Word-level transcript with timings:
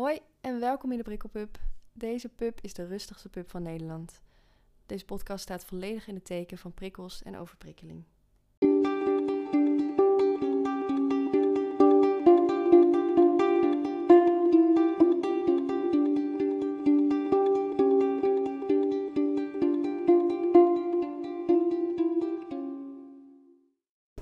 Hoi 0.00 0.18
en 0.40 0.60
welkom 0.60 0.90
in 0.90 0.96
de 0.96 1.04
Prikkelpub. 1.04 1.58
Deze 1.92 2.28
pub 2.28 2.58
is 2.60 2.74
de 2.74 2.86
rustigste 2.86 3.28
pub 3.28 3.50
van 3.50 3.62
Nederland. 3.62 4.20
Deze 4.86 5.04
podcast 5.04 5.42
staat 5.42 5.64
volledig 5.64 6.06
in 6.06 6.14
het 6.14 6.24
teken 6.24 6.58
van 6.58 6.74
prikkels 6.74 7.22
en 7.22 7.38
overprikkeling. 7.38 8.04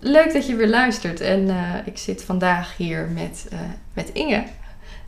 Leuk 0.00 0.32
dat 0.32 0.46
je 0.46 0.56
weer 0.56 0.68
luistert 0.68 1.20
en 1.20 1.48
eh, 1.48 1.86
ik 1.86 1.98
zit 1.98 2.24
vandaag 2.24 2.76
hier 2.76 3.08
met, 3.08 3.46
eh, 3.50 3.70
met 3.94 4.10
Inge. 4.12 4.46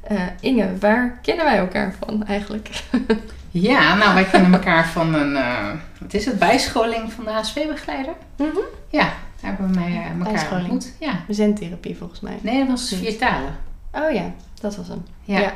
Eh, 0.00 0.22
Inge, 0.40 0.78
waar 0.78 1.18
kennen 1.22 1.44
wij 1.44 1.56
elkaar 1.56 1.94
van 2.00 2.26
eigenlijk? 2.26 2.70
Ja, 3.52 3.94
nou 3.94 4.14
wij 4.14 4.24
kennen 4.24 4.52
elkaar 4.52 4.88
van 4.88 5.14
een, 5.14 5.36
eh, 5.36 5.68
wat 6.00 6.14
is 6.14 6.24
het, 6.24 6.38
bijscholing 6.38 7.12
van 7.12 7.24
de 7.24 7.30
HSV-begeleider. 7.30 8.14
Mhm. 8.36 8.48
Ja, 8.88 9.04
daar 9.04 9.14
hebben 9.40 9.70
we 9.70 9.78
mij, 9.78 9.88
eh, 9.88 10.26
elkaar 10.26 10.60
ontmoet. 10.60 10.94
Ja. 11.00 11.20
Zentherapie 11.28 11.96
volgens 11.96 12.20
mij. 12.20 12.38
Nee, 12.40 12.58
dat 12.58 12.68
was 12.68 12.94
vier 12.94 13.18
talen. 13.18 13.56
Oh 13.92 14.12
ja, 14.12 14.32
dat 14.60 14.76
was 14.76 14.88
hem. 14.88 15.04
Ja. 15.24 15.38
Ja. 15.38 15.54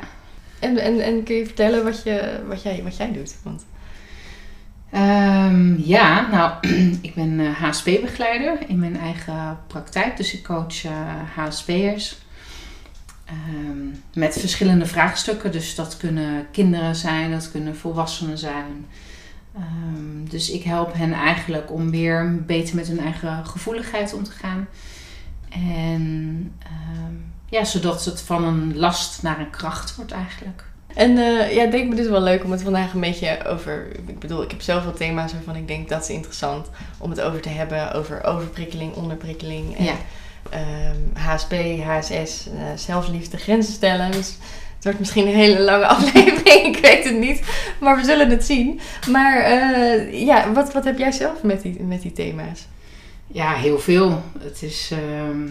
En, 0.58 0.78
en, 0.78 1.00
en 1.00 1.22
kun 1.22 1.34
je 1.34 1.44
vertellen 1.44 1.84
wat, 1.84 2.02
je, 2.02 2.42
wat, 2.46 2.62
jij, 2.62 2.80
wat 2.82 2.96
jij 2.96 3.12
doet? 3.12 3.36
Want, 3.42 3.64
Ehm, 4.90 5.74
ja, 5.78 6.28
nou, 6.30 6.52
ik 7.08 7.14
ben 7.14 7.52
HSP-begeleider 7.52 8.58
in 8.66 8.78
mijn 8.78 8.96
eigen 8.96 9.58
praktijk. 9.66 10.16
Dus 10.16 10.34
ik 10.34 10.42
coach 10.42 10.82
HSP'ers 11.34 12.23
ehm, 13.24 13.87
met 14.14 14.41
verschillende 14.41 14.87
vraagstukken. 14.87 15.52
Dus 15.52 15.74
dat 15.74 15.96
kunnen 15.96 16.46
kinderen 16.51 16.96
zijn, 16.96 17.30
dat 17.30 17.50
kunnen 17.50 17.77
volwassenen 17.77 18.38
zijn. 18.38 18.87
Ehm, 19.55 20.28
dus 20.28 20.50
ik 20.50 20.62
help 20.62 20.94
hen 20.94 21.12
eigenlijk 21.12 21.72
om 21.72 21.91
weer 21.91 22.44
beter 22.44 22.75
met 22.75 22.86
hun 22.86 23.00
eigen 23.00 23.47
gevoeligheid 23.47 24.14
om 24.14 24.22
te 24.22 24.31
gaan. 24.31 24.66
En 25.48 26.53
ehm, 26.58 27.14
ja, 27.48 27.64
zodat 27.64 28.05
het 28.05 28.20
van 28.20 28.44
een 28.44 28.77
last 28.77 29.22
naar 29.22 29.41
een 29.41 29.50
kracht 29.50 29.97
wordt 29.97 30.12
eigenlijk. 30.12 30.64
en 30.94 31.19
eh, 31.19 31.55
ja, 31.55 31.61
het 31.61 31.72
leek 31.72 31.88
me 31.88 31.94
dus 31.94 32.09
wel 32.09 32.20
leuk 32.20 32.44
om 32.44 32.50
het 32.50 32.62
vandaag 32.62 32.92
een 32.92 33.00
beetje 33.00 33.44
over... 33.47 33.86
Ik 34.06 34.19
bedoel, 34.19 34.42
ik 34.42 34.50
heb 34.50 34.62
zoveel 34.62 34.92
thema's 34.92 35.33
waarvan 35.33 35.56
ik 35.56 35.69
denk 35.69 35.88
dat 35.88 36.03
is 36.03 36.09
interessant 36.09 36.69
om 36.98 37.11
het 37.11 37.20
over 37.20 37.41
te 37.41 37.48
hebben. 37.48 37.92
Over 37.92 38.25
overprikkeling, 38.25 38.94
onderprikkeling. 38.94 39.77
En, 39.77 39.84
Ja. 39.84 39.94
Ehm, 40.50 41.27
HSP, 41.27 41.53
HSS, 41.83 42.47
eh, 42.47 42.77
zelfliefde, 42.77 43.37
grenzen 43.37 43.73
stellen. 43.73 44.11
Dus 44.11 44.37
het 44.75 44.84
wordt 44.84 44.98
misschien 44.98 45.27
een 45.27 45.34
hele 45.34 45.61
lange 45.61 45.87
aflevering, 45.97 46.77
ik 46.77 46.83
weet 46.83 47.05
het 47.05 47.19
niet. 47.19 47.42
Maar 47.81 47.97
we 47.97 48.05
zullen 48.05 48.31
het 48.31 48.45
zien. 48.45 48.81
Maar 49.11 49.39
eh, 49.39 50.27
ja, 50.27 50.53
wat, 50.53 50.72
wat 50.72 50.84
heb 50.84 50.98
jij 50.98 51.12
zelf 51.12 51.42
met 51.42 51.62
die, 51.62 51.83
met 51.83 52.03
die 52.03 52.12
thema's? 52.12 52.67
Ja, 53.27 53.55
heel 53.55 53.78
veel. 53.78 54.22
Het 54.39 54.62
is, 54.62 54.91
ehm, 54.92 55.47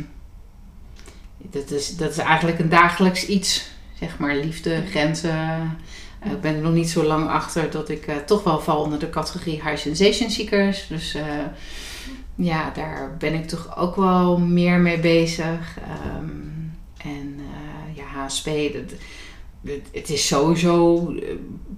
dat 1.38 1.72
is, 1.72 1.96
dat 1.96 2.12
is 2.12 2.18
eigenlijk 2.18 2.60
een 2.60 2.70
dagelijks 2.70 3.26
iets. 3.26 3.72
Zeg 4.00 4.18
maar 4.18 4.36
liefde, 4.36 4.84
grenzen. 4.90 5.40
Eh, 6.20 6.32
ik 6.32 6.42
ben 6.42 6.56
er 6.56 6.62
nog 6.62 6.74
niet 6.74 6.90
zo 6.90 7.04
lang 7.04 7.30
achter 7.30 7.70
dat 7.70 7.90
ik 7.90 8.06
toch 8.26 8.44
wel 8.44 8.60
val 8.60 8.82
onder 8.82 9.00
de 9.00 9.10
categorie 9.10 9.62
high 9.62 9.78
sensation 9.78 10.30
seekers. 10.30 10.88
Dus 10.88 11.16
ja, 12.36 12.72
daar 12.76 13.16
ben 13.20 13.34
ik 13.34 13.48
toch 13.48 13.78
ook 13.78 13.96
wel 13.96 14.38
meer 14.38 14.80
mee 14.80 15.00
bezig. 15.00 15.78
Ehm, 15.88 16.30
en 17.10 17.36
eh, 17.40 17.96
ja, 17.98 18.04
HSP, 18.04 18.46
dat, 18.74 19.00
dat- 19.62 19.76
het 19.94 20.10
is 20.10 20.28
sowieso 20.28 20.96
eh, 21.16 21.30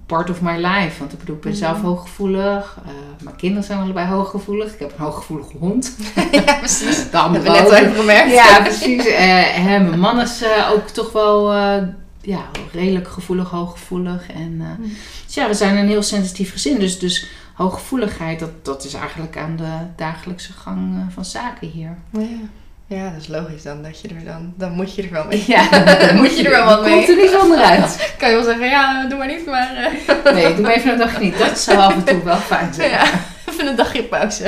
part 0.06 0.30
of 0.30 0.40
my 0.40 0.56
life. 0.56 0.98
Want 0.98 1.12
ik 1.12 1.18
bedoel, 1.18 1.36
ik 1.36 1.40
ben 1.42 1.54
zelf 1.56 1.76
Mhm. 1.76 1.86
hooggevoelig. 1.86 2.78
Eh, 2.86 2.92
mijn 3.24 3.36
kinderen 3.36 3.64
zijn 3.64 3.80
allebei 3.80 4.08
hooggevoelig. 4.08 4.72
Ik 4.72 4.78
heb 4.78 4.92
een 4.98 5.04
hooggevoelige 5.04 5.56
hond. 5.58 5.96
ja, 6.32 6.54
precies. 6.58 7.04
De 7.10 7.18
andere 7.18 7.50
Hebben 7.52 7.64
we 7.70 7.76
net 7.76 7.82
even 7.82 7.94
gemerkt. 8.00 8.32
Ja, 8.32 8.60
precies. 8.62 9.04
Hè, 9.54 9.78
mijn 9.78 10.00
man 10.00 10.20
is 10.20 10.42
ook 10.72 10.88
toch 10.88 11.12
wel 11.12 11.52
ja, 12.20 12.44
redelijk 12.72 13.08
gevoelig, 13.08 13.50
hooggevoelig. 13.50 14.26
En, 14.32 14.52
Mm. 14.56 14.92
dus 15.26 15.34
ja, 15.34 15.48
we 15.48 15.54
zijn 15.54 15.76
een 15.76 15.88
heel 15.88 16.02
sensitief 16.02 16.52
gezin. 16.52 16.78
Dus, 16.78 16.98
dus 16.98 17.26
hooggevoeligheid, 17.56 18.38
dat, 18.38 18.64
dat 18.64 18.84
is 18.84 18.94
eigenlijk 18.94 19.36
aan 19.36 19.56
de 19.56 19.72
dagelijkse 19.96 20.52
gang 20.52 20.94
eh, 20.94 21.14
van 21.14 21.24
zaken 21.24 21.68
hier. 21.68 21.96
Ja. 22.10 22.26
ja, 22.86 23.10
dat 23.10 23.20
is 23.20 23.28
logisch 23.28 23.62
dan. 23.62 23.82
Dat 23.82 24.00
je 24.00 24.08
er 24.08 24.24
dan, 24.24 24.54
dan 24.56 24.72
moet 24.72 24.94
je 24.94 25.02
er 25.02 25.10
wel 25.10 25.26
mee. 25.26 25.44
Ja, 25.46 25.68
dan 26.06 26.16
moet 26.16 26.36
je 26.38 26.44
er 26.44 26.50
wel 26.50 26.64
wat 26.76 26.82
mee. 26.82 26.94
Komt 26.94 27.08
er 27.08 27.16
niet 27.16 27.36
zonder 27.40 27.58
uit. 27.58 27.96
Kan 28.18 28.28
je 28.28 28.34
wel 28.34 28.44
zeggen, 28.44 28.68
ja, 28.68 29.06
doe 29.06 29.18
maar 29.18 29.26
niet, 29.26 29.46
maar 29.46 29.74
eh, 29.76 30.34
Nee, 30.34 30.54
doe 30.54 30.62
maar 30.62 30.72
even 30.72 30.92
een 30.92 30.98
dagje 30.98 31.24
niet. 31.24 31.38
Dat 31.38 31.58
zou 31.58 31.78
af 31.78 31.94
en 31.94 32.04
toe 32.04 32.22
wel 32.22 32.36
fijn 32.36 32.74
zijn. 32.74 32.90
ja, 32.90 33.04
even 33.48 33.66
een 33.66 33.76
dagje 33.76 34.02
pauze. 34.02 34.44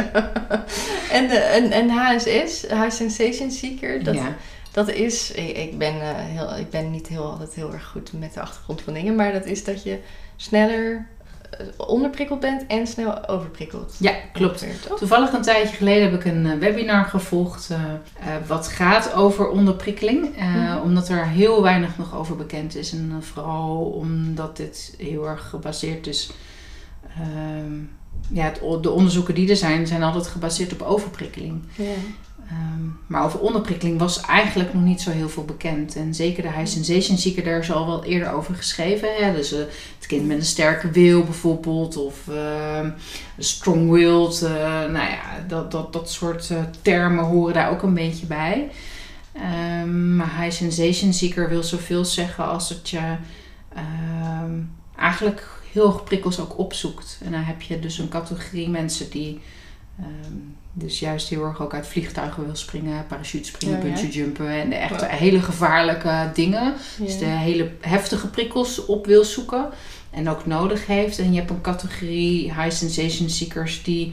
en, 1.11 1.29
de, 1.29 1.39
en, 1.39 1.71
en 1.71 1.91
HSS, 1.91 2.63
High 2.63 2.91
Sensation 2.91 3.51
Seeker, 3.51 4.05
dat, 4.05 4.15
ja. 4.15 4.37
dat 4.73 4.89
is, 4.89 5.31
ik, 5.31 5.57
ik, 5.57 5.79
ben, 5.79 6.01
eh, 6.01 6.09
heel, 6.15 6.57
ik 6.57 6.71
ben 6.71 6.91
niet 6.91 7.07
heel, 7.07 7.31
altijd 7.31 7.55
heel 7.55 7.73
erg 7.73 7.87
goed 7.87 8.13
met 8.13 8.35
de 8.35 8.41
achtergrond 8.41 8.83
van 8.83 8.93
dingen, 8.93 9.15
maar 9.15 9.33
dat 9.33 9.45
is 9.47 9.65
dat 9.65 9.83
je 9.83 9.99
sneller 10.37 11.07
onderprikkeld 11.77 12.41
bent 12.41 12.67
en 12.67 12.87
snel 12.87 13.29
overprikkeld. 13.29 13.95
ja, 13.99 14.13
klopt. 14.33 14.67
Toevallig 14.99 15.33
een 15.33 15.43
tijdje 15.43 15.77
geleden 15.77 16.11
heb 16.11 16.21
ik 16.21 16.25
een 16.25 16.47
eh, 16.47 16.59
webinar 16.59 17.05
gevolgd 17.05 17.71
eh, 17.71 17.79
eh, 17.85 18.47
wat 18.47 18.69
gaat 18.69 19.13
over 19.15 19.49
onderprikkeling. 19.49 20.37
eh, 20.37 20.55
Mhm. 20.55 20.81
Omdat 20.83 21.09
er 21.09 21.27
heel 21.27 21.63
weinig 21.63 21.99
nog 21.99 22.15
over 22.17 22.37
bekend 22.37 22.77
is. 22.77 22.93
En 22.93 23.13
eh, 23.17 23.23
vooral 23.27 23.77
omdat 23.85 24.57
dit 24.57 24.95
heel 24.99 25.27
erg 25.29 25.49
gebaseerd 25.49 26.07
is. 26.07 26.31
ehm, 27.21 27.73
ja, 28.31 28.45
het, 28.45 28.83
de 28.83 28.91
onderzoeken 28.91 29.35
die 29.35 29.51
er 29.51 29.57
zijn, 29.57 29.87
zijn 29.87 30.03
altijd 30.03 30.27
gebaseerd 30.27 30.73
op 30.73 30.83
overprikkeling. 30.83 31.63
Ehm, 32.49 32.89
maar 33.07 33.25
over 33.25 33.41
onderprikkeling 33.41 33.99
was 33.99 34.21
eigenlijk 34.21 34.75
nog 34.75 34.83
niet 34.83 35.01
zo 35.01 35.11
heel 35.11 35.29
veel 35.29 35.45
bekend. 35.45 35.97
En 35.97 36.15
zeker 36.15 36.43
de 36.43 36.53
high 36.53 36.67
sensation 36.67 37.19
seeker, 37.19 37.45
daar 37.45 37.59
is 37.59 37.73
al 37.73 37.87
wel 37.87 38.05
eerder 38.05 38.33
over 38.33 38.55
geschreven. 38.55 39.09
Hè? 39.17 39.35
Dus 39.35 39.53
eh, 39.53 39.59
het 39.99 40.07
kind 40.07 40.27
met 40.27 40.37
een 40.37 40.45
sterke 40.45 40.91
wil 40.91 41.25
bijvoorbeeld. 41.25 41.97
Of 41.97 42.29
ehm, 42.29 42.91
strong-willed. 43.39 44.43
eh, 44.43 44.51
nou 44.91 45.11
ja, 45.11 45.45
dat, 45.49 45.71
dat, 45.71 45.93
dat 45.93 46.11
soort 46.11 46.51
eh, 46.51 46.63
termen 46.83 47.25
horen 47.25 47.55
daar 47.55 47.71
ook 47.71 47.83
een 47.83 47.95
beetje 47.95 48.27
bij. 48.27 48.71
Ehm, 49.33 50.17
maar 50.17 50.43
high 50.43 50.57
sensation 50.57 51.13
seeker 51.13 51.49
wil 51.49 51.63
zoveel 51.63 52.05
zeggen 52.05 52.47
als 52.47 52.69
dat 52.69 52.91
je 52.91 53.17
eigenlijk 54.97 55.47
heel 55.73 55.87
erg 55.87 56.05
prikkels 56.05 56.41
ook 56.41 56.59
opzoekt. 56.59 57.21
En 57.25 57.33
dan 57.33 57.41
heb 57.43 57.63
je 57.63 57.79
dus 57.81 57.99
een 57.99 58.09
categorie 58.09 58.69
mensen 58.69 59.11
die 59.11 59.41
ehm, 60.01 60.33
dus 60.73 60.99
juist 60.99 61.29
heel 61.29 61.45
erg 61.45 61.63
ook 61.63 61.75
uit 61.75 61.87
vliegtuigen 61.87 62.45
wil 62.45 62.57
springen, 62.57 63.07
parachutespringen, 63.07 63.87
Ja, 63.91 63.97
ja. 63.97 64.07
jumpen 64.07 64.49
en 64.49 64.69
de 64.69 64.75
echt 64.75 65.07
hele 65.07 65.41
gevaarlijke 65.43 66.31
dingen. 66.35 66.63
Ja. 66.99 67.05
Dus 67.05 67.19
de 67.19 67.25
hele 67.25 67.71
heftige 67.81 68.29
prikkels 68.29 68.85
op 68.87 69.07
wil 69.07 69.25
zoeken 69.25 69.69
en 70.11 70.29
ook 70.29 70.47
nodig 70.47 70.87
heeft. 70.87 71.19
En 71.19 71.33
je 71.33 71.39
hebt 71.39 71.51
een 71.51 71.61
categorie 71.61 72.43
high 72.55 72.71
sensation 72.71 73.29
seekers 73.29 73.83
die 73.83 74.13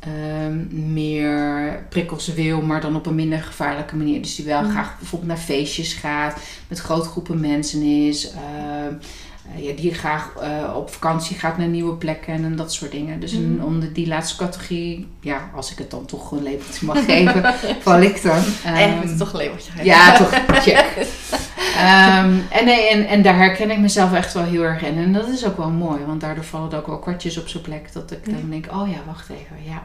ehm, 0.00 0.92
meer 0.92 1.86
prikkels 1.88 2.26
wil, 2.34 2.60
maar 2.62 2.80
dan 2.80 2.96
op 2.96 3.06
een 3.06 3.14
minder 3.14 3.38
gevaarlijke 3.42 3.96
manier. 3.96 4.22
Dus 4.22 4.34
die 4.34 4.44
wel 4.44 4.62
Mm. 4.62 4.70
graag 4.70 4.98
bijvoorbeeld 4.98 5.30
naar 5.30 5.40
feestjes 5.40 5.92
gaat, 5.92 6.40
met 6.68 6.78
grote 6.78 7.08
groepen 7.08 7.40
mensen 7.40 7.82
is. 7.82 8.30
ehm, 8.30 8.38
eh, 8.86 8.94
ja, 9.56 9.72
die 9.76 9.94
graag 9.94 10.32
eh, 10.40 10.76
op 10.76 10.90
vakantie 10.92 11.36
gaat 11.38 11.58
naar 11.58 11.66
nieuwe 11.68 11.94
plekken 11.94 12.34
en 12.34 12.56
dat 12.56 12.72
soort 12.72 12.90
dingen. 12.90 13.20
Dus 13.20 13.32
een- 13.32 13.54
Mhm. 13.56 13.64
onder 13.64 13.92
die 13.92 14.06
laatste 14.06 14.36
categorie, 14.36 15.08
ja, 15.20 15.50
als 15.54 15.72
ik 15.72 15.78
het 15.78 15.90
dan 15.90 16.04
toch 16.06 16.30
een 16.32 16.42
labeltje 16.42 16.86
mag 16.86 17.04
geven, 17.04 17.54
val 17.82 18.00
ik 18.00 18.22
dan. 18.22 18.36
Moet 18.36 18.60
Ehm, 18.64 19.00
het 19.08 19.18
toch 19.18 19.32
een 19.32 19.38
labeltje 19.44 19.70
geven. 19.70 19.84
ja, 19.86 20.16
toch. 20.16 20.30
Check. 20.62 20.86
Ehm, 21.76 22.34
en, 22.50 22.64
nee, 22.64 22.88
en, 22.88 23.06
en 23.06 23.22
daar 23.22 23.36
herken 23.36 23.70
ik 23.70 23.78
mezelf 23.78 24.12
echt 24.12 24.32
wel 24.32 24.44
heel 24.44 24.62
erg 24.62 24.82
in. 24.82 24.96
En 24.98 25.12
dat 25.12 25.28
is 25.28 25.46
ook 25.46 25.56
wel 25.56 25.70
mooi, 25.70 26.04
want 26.06 26.20
daardoor 26.20 26.44
vallen 26.44 26.72
ook 26.74 26.86
wel 26.86 26.98
kwartjes 26.98 27.38
op 27.38 27.48
zo'n 27.48 27.60
plek. 27.60 27.92
Dat 27.92 28.10
ik 28.10 28.18
Ja. 28.26 28.32
dan 28.32 28.50
denk, 28.50 28.66
oh 28.72 28.88
ja, 28.88 28.96
wacht 29.06 29.28
even, 29.28 29.56
ja. 29.72 29.82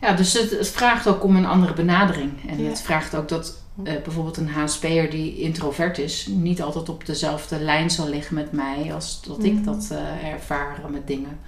Ja, 0.00 0.12
dus 0.12 0.32
het, 0.32 0.50
het 0.50 0.68
vraagt 0.68 1.06
ook 1.08 1.24
om 1.24 1.36
een 1.36 1.46
andere 1.46 1.72
benadering. 1.72 2.30
En 2.48 2.62
Ja. 2.62 2.68
het 2.68 2.80
vraagt 2.82 3.14
ook 3.14 3.28
dat 3.28 3.54
eh, 3.84 3.92
bijvoorbeeld 4.02 4.36
een 4.36 4.48
HSP'er 4.48 5.10
die 5.10 5.38
introvert 5.38 5.98
is... 5.98 6.26
niet 6.30 6.62
altijd 6.62 6.88
op 6.88 7.06
dezelfde 7.06 7.60
lijn 7.60 7.90
zal 7.90 8.08
liggen 8.08 8.34
met 8.34 8.52
mij... 8.52 8.94
als 8.94 9.22
dat 9.22 9.44
ik 9.44 9.64
dat 9.64 9.88
eh 9.90 10.28
ervaar 10.32 10.80
met 10.90 11.06
dingen. 11.06 11.38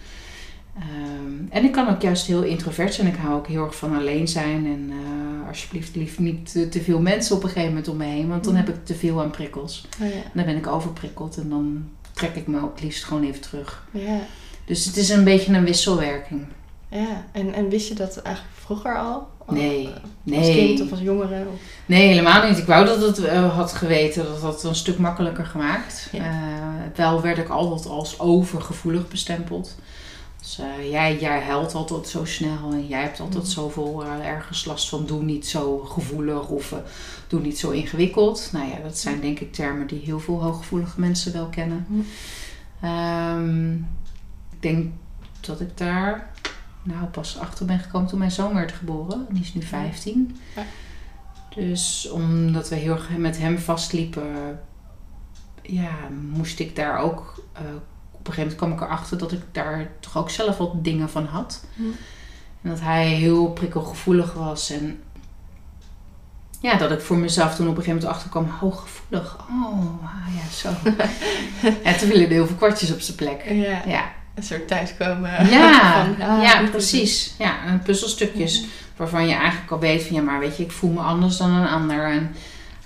Ehm, 0.75 1.47
en 1.51 1.65
ik 1.65 1.73
kan 1.73 1.89
ook 1.89 2.03
juist 2.03 2.27
heel 2.27 2.43
introvert 2.43 2.95
zijn. 2.95 3.07
Ik 3.07 3.17
hou 3.17 3.35
ook 3.35 3.47
heel 3.47 3.65
erg 3.65 3.77
van 3.77 3.97
alleen 3.97 4.29
zijn. 4.29 4.67
En 4.67 4.91
eh, 4.91 5.49
alsjeblieft 5.49 5.97
lief 5.97 6.19
niet 6.19 6.53
te, 6.53 6.69
te 6.69 6.81
veel 6.83 7.01
mensen 7.01 7.37
op 7.37 7.43
een 7.43 7.49
gegeven 7.49 7.69
moment 7.69 7.89
om 7.89 7.97
me 7.97 8.05
heen. 8.05 8.29
Want 8.29 8.45
dan 8.45 8.53
Mhm. 8.55 8.65
heb 8.67 8.75
ik 8.77 8.85
te 8.85 8.95
veel 8.95 9.23
aan 9.23 9.31
prikkels. 9.31 9.87
Oh, 10.03 10.09
ja. 10.09 10.15
Dan 10.35 10.45
ben 10.45 10.57
ik 10.57 10.67
overprikkeld. 10.67 11.37
En 11.37 11.49
dan 11.49 11.85
trek 12.13 12.35
ik 12.35 12.47
me 12.47 12.63
ook 12.63 12.81
liefst 12.81 13.05
gewoon 13.05 13.25
even 13.25 13.41
terug. 13.41 13.87
Ja. 13.91 14.19
Dus 14.65 14.85
het 14.85 14.97
is 14.97 15.09
een 15.09 15.25
beetje 15.25 15.53
een 15.53 15.65
wisselwerking. 15.65 16.47
Ja, 16.91 17.25
en, 17.33 17.55
en 17.55 17.69
wist 17.69 17.89
je 17.89 17.95
dat 17.95 18.17
eigenlijk 18.17 18.57
vroeger 18.57 18.99
al? 18.99 19.29
Nee, 19.49 19.87
Als 19.89 19.95
nee. 20.23 20.55
kind 20.67 20.81
of 20.81 20.91
als 20.91 21.01
jongere? 21.01 21.45
Of... 21.53 21.61
Nee, 21.87 22.09
helemaal 22.09 22.49
niet. 22.49 22.59
Ik 22.59 22.67
wou 22.67 22.87
dat 22.87 23.01
het 23.03 23.25
eh, 23.25 23.57
had 23.57 23.73
geweten. 23.73 24.25
Dat 24.25 24.41
had 24.41 24.55
het 24.55 24.63
een 24.63 24.75
stuk 24.75 24.99
makkelijker 24.99 25.47
gemaakt. 25.47 26.09
Ja. 26.13 26.23
Eh, 26.25 26.97
wel 26.97 27.21
werd 27.21 27.39
ik 27.39 27.49
altijd 27.49 27.87
als 27.87 28.19
overgevoelig 28.19 29.09
bestempeld. 29.09 29.77
Dus 30.41 30.59
eh, 30.59 30.91
jij, 30.91 31.19
jij 31.19 31.41
huilt 31.43 31.75
altijd 31.75 32.09
zo 32.09 32.25
snel 32.25 32.73
en 32.73 32.87
jij 32.87 33.03
hebt 33.03 33.21
altijd 33.21 33.45
Mm. 33.45 33.51
zoveel 33.51 34.05
eh, 34.05 34.27
ergens 34.27 34.65
last 34.65 34.89
van 34.89 35.07
doe 35.07 35.23
niet 35.23 35.47
zo 35.47 35.79
gevoelig 35.79 36.49
of 36.49 36.73
eh, 36.73 36.79
doe 37.29 37.41
niet 37.41 37.59
zo 37.59 37.71
ingewikkeld. 37.71 38.49
Nou 38.53 38.69
ja, 38.69 38.77
dat 38.83 38.99
zijn 38.99 39.21
denk 39.21 39.41
ik 39.41 39.53
termen 39.53 39.87
die 39.87 40.01
heel 40.05 40.21
veel 40.21 40.43
hooggevoelige 40.43 41.01
mensen 41.01 41.33
wel 41.33 41.47
kennen. 41.47 41.87
Mm. 41.89 42.07
Ehm, 42.81 43.73
ik 44.53 44.61
denk 44.61 44.93
dat 45.41 45.61
ik 45.61 45.77
daar 45.79 46.31
nou 46.83 47.05
pas 47.07 47.39
achter 47.39 47.67
ben 47.67 47.79
gekomen 47.79 48.09
toen 48.09 48.19
mijn 48.19 48.31
zoon 48.31 48.55
werd 48.55 48.73
geboren. 48.73 49.27
Die 49.31 49.43
is 49.43 49.55
nu 49.55 49.63
15. 49.63 50.41
Ja. 50.57 50.63
Dus 51.55 52.11
omdat 52.11 52.69
we 52.69 52.75
heel 52.75 52.93
erg 52.93 53.17
met 53.17 53.39
hem 53.39 53.59
vastliepen, 53.59 54.61
ja, 55.63 55.93
moest 56.33 56.59
ik 56.59 56.77
daar 56.77 56.99
ook. 56.99 57.45
eh, 57.53 57.61
op 58.13 58.27
een 58.27 58.33
gegeven 58.33 58.57
moment 58.57 58.57
kwam 58.57 58.73
ik 58.73 58.81
erachter 58.81 59.19
dat 59.19 59.33
ik 59.33 59.43
daar 59.53 59.91
toch 60.01 60.17
ook 60.17 60.31
zelf 60.31 60.57
wat 60.57 60.85
dingen 60.85 61.11
van 61.11 61.25
had. 61.25 61.65
Hm. 61.77 61.83
En 62.63 62.71
dat 62.71 62.81
hij 62.81 63.07
heel 63.09 63.51
prikkelgevoelig 63.51 64.33
was. 64.33 64.71
En 64.71 65.03
ja, 66.61 66.77
dat 66.77 66.91
ik 66.91 67.01
voor 67.01 67.17
mezelf 67.17 67.55
toen 67.55 67.69
op 67.69 67.77
een 67.77 67.83
gegeven 67.83 68.01
moment 68.01 68.17
achterkwam, 68.17 68.49
hooggevoelig. 68.59 69.39
Oh, 69.51 70.05
ah, 70.05 70.35
ja, 70.35 70.51
zo. 70.51 70.69
en 71.89 71.99
toen 71.99 72.09
vielen 72.09 72.27
er 72.27 72.33
heel 72.33 72.47
veel 72.47 72.57
kwartjes 72.57 72.93
op 72.93 73.01
zijn 73.01 73.17
plek. 73.17 73.45
Ja, 73.51 73.83
Ja, 73.87 74.13
een 74.41 74.47
soort 74.47 74.69
thuiskomen. 74.69 75.51
ja, 75.51 76.05
van, 76.05 76.27
ah, 76.27 76.43
ja 76.43 76.69
precies. 76.71 77.35
Ja, 77.39 77.65
en 77.67 77.83
puzzelstukjes 77.83 78.65
waarvan 78.97 79.27
je 79.27 79.35
eigenlijk 79.35 79.71
al 79.71 79.79
weet 79.79 80.03
van 80.03 80.17
ja, 80.17 80.23
maar 80.23 80.39
weet 80.39 80.57
je, 80.57 80.63
ik 80.63 80.71
voel 80.71 80.91
me 80.91 81.01
anders 81.01 81.37
dan 81.37 81.51
een 81.51 81.69
ander. 81.69 82.05
En 82.05 82.35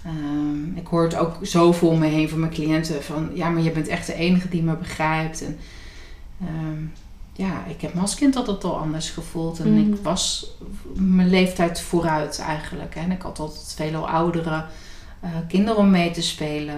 ehm, 0.04 0.76
ik 0.76 0.86
hoor 0.86 1.02
het 1.02 1.16
ook 1.16 1.36
zoveel 1.42 1.88
om 1.88 1.98
me 1.98 2.06
heen 2.06 2.28
van 2.28 2.40
mijn 2.40 2.52
cliënten 2.52 3.02
van 3.02 3.30
ja, 3.34 3.48
maar 3.48 3.62
je 3.62 3.70
bent 3.70 3.88
echt 3.88 4.06
de 4.06 4.14
enige 4.14 4.48
die 4.48 4.62
me 4.62 4.76
begrijpt. 4.76 5.44
En 5.44 5.58
ehm, 6.40 6.82
ja, 7.32 7.64
ik 7.68 7.80
heb 7.80 7.94
me 7.94 8.00
als 8.00 8.14
kind 8.14 8.36
altijd 8.36 8.64
al 8.64 8.78
anders 8.78 9.10
gevoeld. 9.10 9.58
En 9.58 9.76
ik 9.76 10.02
was 10.02 10.56
mijn 10.94 11.28
leeftijd 11.28 11.80
vooruit 11.80 12.38
eigenlijk. 12.38 12.94
hè. 12.94 13.00
En 13.00 13.10
ik 13.10 13.22
had 13.22 13.38
altijd 13.38 13.72
veel 13.76 14.08
oudere 14.08 14.64
eh, 15.20 15.30
kinderen 15.48 15.80
om 15.80 15.90
mee 15.90 16.10
te 16.10 16.22
spelen. 16.22 16.76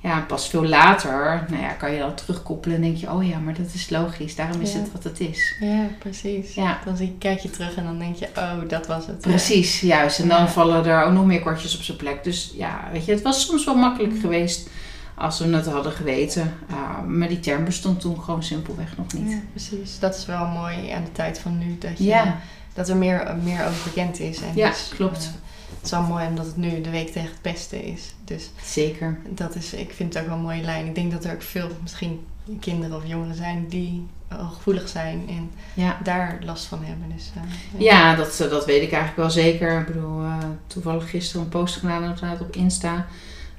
Ja, 0.00 0.20
pas 0.28 0.48
veel 0.48 0.64
later, 0.66 1.44
nou 1.48 1.62
ja, 1.62 1.68
kan 1.72 1.92
je 1.92 1.98
dan 1.98 2.14
terugkoppelen 2.14 2.76
en 2.76 2.82
denk 2.82 2.96
je, 2.96 3.10
oh 3.12 3.26
ja, 3.28 3.38
maar 3.38 3.54
dat 3.54 3.74
is 3.74 3.90
logisch. 3.90 4.34
Daarom 4.36 4.60
is 4.60 4.72
Ja. 4.72 4.78
het 4.78 4.92
wat 4.92 5.04
het 5.04 5.20
is. 5.20 5.56
Ja, 5.60 5.86
precies. 5.98 6.54
Ja. 6.54 6.78
Dan 6.84 6.96
zie, 6.96 7.16
kijk 7.18 7.38
je 7.38 7.50
terug 7.50 7.74
en 7.76 7.84
dan 7.84 7.98
denk 7.98 8.16
je, 8.16 8.28
oh, 8.36 8.52
dat 8.68 8.86
was 8.86 9.06
het. 9.06 9.20
Precies, 9.20 9.80
juist. 9.80 10.18
En 10.18 10.28
dan 10.28 10.38
Ja. 10.40 10.48
vallen 10.48 10.84
er 10.86 11.02
ook 11.04 11.12
nog 11.12 11.24
meer 11.26 11.40
kwartjes 11.40 11.76
op 11.76 11.82
zijn 11.82 11.96
plek. 11.96 12.24
Dus 12.24 12.52
ja, 12.54 12.88
weet 12.92 13.04
je, 13.04 13.12
het 13.12 13.22
was 13.22 13.46
soms 13.46 13.64
wel 13.64 13.74
makkelijk 13.76 14.20
geweest 14.20 14.68
als 15.14 15.38
we 15.38 15.54
het 15.56 15.66
hadden 15.66 15.92
geweten. 15.92 16.54
Ah, 16.70 17.02
maar 17.06 17.28
die 17.28 17.40
term 17.40 17.64
bestond 17.64 18.00
toen 18.00 18.20
gewoon 18.22 18.42
simpelweg 18.42 18.96
nog 18.96 19.12
niet. 19.12 19.30
Ja, 19.30 19.38
precies. 19.50 19.98
Dat 19.98 20.14
is 20.16 20.26
wel 20.26 20.46
mooi 20.46 20.90
aan 20.90 21.04
de 21.04 21.12
tijd 21.12 21.38
van 21.38 21.58
nu. 21.58 21.76
Dat, 21.78 21.98
je, 21.98 22.04
Ja. 22.04 22.36
dat 22.74 22.88
er 22.88 22.96
meer, 22.96 23.36
meer 23.42 23.60
over 23.66 23.84
bekend 23.84 24.20
is. 24.20 24.40
En 24.42 24.52
Ja, 24.54 24.68
dus, 24.68 24.88
klopt. 24.94 25.24
eh, 25.24 25.47
is 25.92 25.98
wel 25.98 26.02
mooi 26.02 26.26
omdat 26.26 26.46
het 26.46 26.56
nu 26.56 26.80
de 26.80 26.90
week 26.90 27.08
tegen 27.12 27.28
het 27.30 27.40
pesten 27.42 27.82
is. 27.84 28.14
Dus 28.24 28.50
Zeker. 28.64 29.18
dat 29.28 29.54
is, 29.54 29.72
ik 29.72 29.92
vind 29.92 30.14
het 30.14 30.22
ook 30.22 30.28
wel 30.28 30.38
een 30.38 30.42
mooie 30.44 30.62
lijn. 30.62 30.86
Ik 30.86 30.94
denk 30.94 31.12
dat 31.12 31.24
er 31.24 31.32
ook 31.32 31.42
veel 31.42 31.68
misschien 31.82 32.20
kinderen 32.60 32.96
of 32.96 33.06
jongeren 33.06 33.34
zijn 33.36 33.66
die 33.68 34.06
gevoelig 34.54 34.88
zijn 34.88 35.24
en 35.28 35.50
Ja. 35.74 35.98
daar 36.02 36.38
last 36.44 36.64
van 36.64 36.78
hebben. 36.84 37.06
Dus, 37.16 37.30
eh, 37.34 37.80
Ja, 37.80 38.14
dat, 38.14 38.36
dat 38.50 38.64
weet 38.64 38.82
ik 38.82 38.92
eigenlijk 38.92 39.16
wel 39.16 39.30
zeker. 39.30 39.80
Ik 39.80 39.86
bedoel, 39.86 40.22
eh, 40.22 40.36
toevallig 40.66 41.10
gisteren 41.10 41.42
een 41.42 41.48
post 41.48 41.76
gedaan 41.76 42.16
op 42.40 42.56
Insta. 42.56 43.06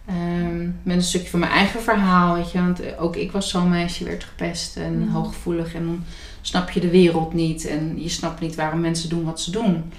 ehm, 0.05 0.63
met 0.83 0.95
een 0.95 1.01
stukje 1.03 1.29
van 1.29 1.39
mijn 1.39 1.51
eigen 1.51 1.81
verhaal, 1.81 2.35
weet 2.35 2.51
je. 2.51 2.59
Want 2.61 2.79
eh, 2.79 3.01
ook 3.03 3.15
ik 3.15 3.31
was 3.31 3.49
zo'n 3.49 3.69
meisje, 3.69 4.03
werd 4.03 4.23
gepest 4.23 4.77
en 4.77 4.99
Mhm. 4.99 5.11
hooggevoelig. 5.11 5.73
En 5.73 5.85
dan 5.85 6.03
snap 6.41 6.69
je 6.69 6.79
de 6.79 6.89
wereld 6.89 7.33
niet. 7.33 7.65
En 7.67 8.01
je 8.01 8.09
snapt 8.09 8.39
niet 8.39 8.55
waarom 8.55 8.79
mensen 8.79 9.09
doen 9.09 9.23
wat 9.23 9.41
ze 9.41 9.51
doen. 9.51 9.91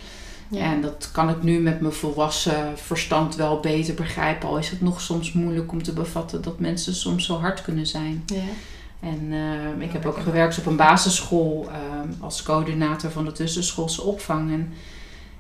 Ja. 0.51 0.73
En 0.73 0.81
dat 0.81 1.11
kan 1.13 1.29
ik 1.29 1.43
nu 1.43 1.61
met 1.61 1.81
mijn 1.81 1.93
volwassen 1.93 2.79
verstand 2.79 3.37
wel 3.37 3.61
beter 3.61 3.95
begrijpen. 3.95 4.49
Al 4.49 4.59
is 4.59 4.71
het 4.71 4.81
nog 4.81 5.01
soms 5.01 5.33
moeilijk 5.33 5.73
om 5.73 5.83
te 5.83 5.93
bevatten 5.93 6.43
dat 6.43 6.59
mensen 6.59 6.95
soms 6.95 7.25
zo 7.27 7.39
hard 7.39 7.63
kunnen 7.63 7.87
zijn. 7.87 8.23
Ja. 8.27 8.43
En 9.01 9.33
eh, 9.33 9.83
ik 9.87 9.93
heb 9.93 10.07
ook 10.07 10.19
gewerkt 10.19 10.59
op 10.59 10.67
een 10.67 10.77
basisschool 10.77 11.69
eh, 11.69 11.77
als 12.23 12.43
coördinator 12.43 13.11
van 13.11 13.25
de 13.25 13.33
tussenschoolse 13.33 14.03
opvang. 14.03 14.53
En 14.53 14.73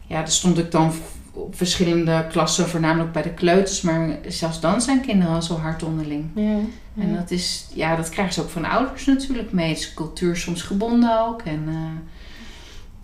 ja, 0.07 0.19
daar 0.19 0.31
stond 0.31 0.59
ik 0.59 0.71
dan 0.71 0.93
op 1.33 1.57
verschillende 1.57 2.27
klassen, 2.31 2.69
voornamelijk 2.69 3.13
bij 3.13 3.23
de 3.23 3.35
kleuters. 3.35 3.81
Maar 3.81 4.19
zelfs 4.29 4.61
dan 4.61 4.81
zijn 4.81 5.01
kinderen 5.01 5.35
al 5.35 5.43
zo 5.43 5.57
hard 5.57 5.83
onderling. 5.83 6.31
Ja. 6.35 6.59
En 6.97 7.15
dat 7.15 7.31
is, 7.31 7.67
ja, 7.75 7.97
dat 7.97 8.09
krijgen 8.09 8.35
ze 8.35 8.43
ook 8.43 8.51
van 8.51 8.65
ouders 8.65 9.07
natuurlijk 9.07 9.53
mee. 9.53 9.69
Het 9.69 9.79
is 9.79 9.95
cultuur 9.95 10.37
soms 10.37 10.63
gebonden 10.63 11.21
ook. 11.27 11.43
En 11.43 11.65
eh, 11.69 11.75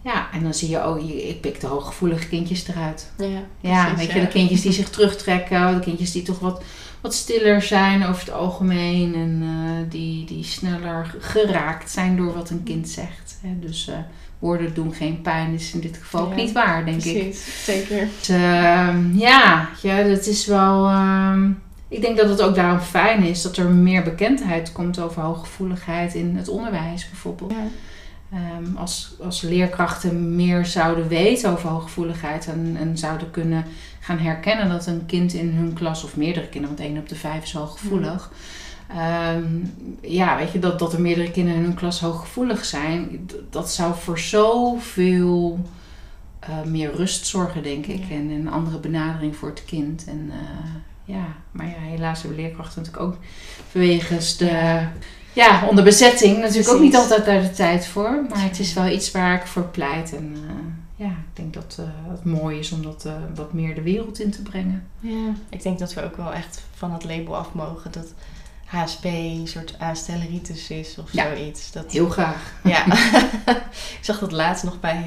ja, 0.06 0.28
en 0.32 0.42
dan 0.42 0.54
zie 0.54 0.68
je, 0.68 0.86
oh, 0.86 1.10
ik 1.28 1.40
pik 1.40 1.60
de 1.60 1.66
hooggevoelige 1.66 2.28
kindjes 2.28 2.68
eruit. 2.68 3.10
Ja, 3.18 3.42
Ja, 3.60 3.94
weet 3.96 4.12
je, 4.12 4.18
ja. 4.18 4.24
de 4.24 4.30
kindjes 4.30 4.62
die 4.62 4.72
zich 4.72 4.90
terugtrekken, 4.90 5.74
de 5.74 5.80
kindjes 5.80 6.12
die 6.12 6.22
toch 6.22 6.38
wat, 6.38 6.62
wat 7.00 7.14
stiller 7.14 7.62
zijn 7.62 8.06
over 8.06 8.20
het 8.24 8.32
algemeen 8.32 9.14
en 9.14 9.42
eh, 9.42 9.90
die, 9.90 10.24
die 10.26 10.44
sneller 10.44 11.14
geraakt 11.20 11.90
zijn 11.90 12.16
door 12.16 12.34
wat 12.34 12.50
een 12.50 12.62
kind 12.62 12.88
zegt. 12.88 13.38
Hè. 13.42 13.58
Dus 13.58 13.88
eh, 13.88 13.94
woorden 14.38 14.74
doen 14.74 14.92
geen 14.92 15.20
pijn 15.22 15.54
is 15.54 15.72
in 15.72 15.80
dit 15.80 15.96
geval 15.96 16.20
ook 16.20 16.34
niet 16.34 16.52
waar, 16.52 16.84
denk 16.84 17.04
ik. 17.04 17.22
Precies, 17.22 17.64
zeker. 17.64 18.08
Dus, 18.18 18.28
ehm, 18.28 19.16
ja, 19.18 19.68
ja, 19.82 20.02
dat 20.02 20.26
is 20.26 20.46
wel. 20.46 20.86
ehm, 20.86 21.50
ik 21.88 22.00
denk 22.00 22.16
dat 22.16 22.28
het 22.28 22.42
ook 22.42 22.54
daarom 22.54 22.80
fijn 22.80 23.22
is 23.22 23.42
dat 23.42 23.56
er 23.56 23.70
meer 23.70 24.02
bekendheid 24.02 24.72
komt 24.72 25.00
over 25.00 25.22
hooggevoeligheid 25.22 26.14
in 26.14 26.36
het 26.36 26.48
onderwijs 26.48 27.08
bijvoorbeeld. 27.10 27.50
Ja. 27.50 27.66
Ehm, 28.32 28.76
als, 28.76 29.14
als 29.22 29.40
leerkrachten 29.40 30.36
meer 30.36 30.66
zouden 30.66 31.08
weten 31.08 31.50
over 31.50 31.68
hooggevoeligheid 31.68 32.46
en, 32.46 32.76
en 32.78 32.98
zouden 32.98 33.30
kunnen 33.30 33.64
gaan 34.00 34.18
herkennen 34.18 34.68
dat 34.68 34.86
een 34.86 35.06
kind 35.06 35.32
in 35.32 35.50
hun 35.50 35.72
klas, 35.72 36.04
of 36.04 36.16
meerdere 36.16 36.48
kinderen, 36.48 36.76
want 36.76 36.88
één 36.88 36.98
op 36.98 37.08
de 37.08 37.14
vijf 37.14 37.42
is 37.42 37.52
hooggevoelig. 37.52 38.30
Ehm, 38.88 39.46
ja, 40.00 40.36
weet 40.36 40.52
je, 40.52 40.58
dat, 40.58 40.78
dat 40.78 40.92
er 40.92 41.00
meerdere 41.00 41.30
kinderen 41.30 41.60
in 41.60 41.66
hun 41.66 41.74
klas 41.74 42.00
hooggevoelig 42.00 42.64
zijn, 42.64 43.28
dat 43.50 43.70
zou 43.70 43.94
voor 43.94 44.18
zoveel 44.18 45.60
eh, 46.38 46.62
meer 46.62 46.94
rust 46.94 47.26
zorgen, 47.26 47.62
denk 47.62 47.86
ik. 47.86 48.04
Ja. 48.04 48.14
En 48.14 48.30
een 48.30 48.50
andere 48.50 48.78
benadering 48.78 49.36
voor 49.36 49.48
het 49.48 49.64
kind. 49.64 50.04
En 50.04 50.30
eh, 50.30 50.70
ja, 51.04 51.26
maar 51.50 51.66
ja, 51.66 51.78
helaas 51.78 52.22
hebben 52.22 52.40
leerkrachten 52.40 52.82
natuurlijk 52.82 53.06
ook 53.06 53.18
vanwege 53.70 54.36
de 54.38 54.86
Ja. 55.36 55.66
onder 55.68 55.84
bezetting 55.84 56.38
natuurlijk 56.38 56.68
ook 56.68 56.80
niet 56.80 56.96
altijd 56.96 57.24
daar 57.24 57.42
de 57.42 57.50
tijd 57.50 57.86
voor. 57.86 58.24
Maar 58.28 58.42
het 58.42 58.58
is 58.58 58.72
wel 58.72 58.86
iets 58.86 59.10
waar 59.10 59.34
ik 59.34 59.46
voor 59.46 59.62
pleit. 59.62 60.14
En 60.16 60.34
eh, 60.34 61.06
ja, 61.06 61.10
ik 61.12 61.36
denk 61.36 61.54
dat 61.54 61.76
eh, 61.80 62.10
het 62.10 62.24
mooi 62.24 62.58
is 62.58 62.72
om 62.72 62.82
dat 62.82 63.04
eh, 63.04 63.12
wat 63.34 63.52
meer 63.52 63.74
de 63.74 63.82
wereld 63.82 64.20
in 64.20 64.30
te 64.30 64.42
brengen. 64.42 64.86
Ja, 65.00 65.32
ik 65.48 65.62
denk 65.62 65.78
dat 65.78 65.94
we 65.94 66.04
ook 66.04 66.16
wel 66.16 66.32
echt 66.32 66.62
van 66.74 66.92
het 66.92 67.04
label 67.04 67.36
af 67.36 67.48
mogen 67.52 67.92
dat 67.92 68.06
HSP 68.64 69.04
een 69.04 69.48
soort 69.48 69.74
aanstelleritis 69.78 70.70
is 70.70 70.98
of 70.98 71.12
Ja. 71.12 71.34
zoiets. 71.36 71.72
Dat, 71.72 71.92
Heel 71.92 72.08
graag. 72.08 72.52
Ja, 72.64 72.86
ik 73.98 73.98
zag 74.00 74.18
dat 74.18 74.32
laatst 74.32 74.64
nog 74.64 74.80
bij, 74.80 75.04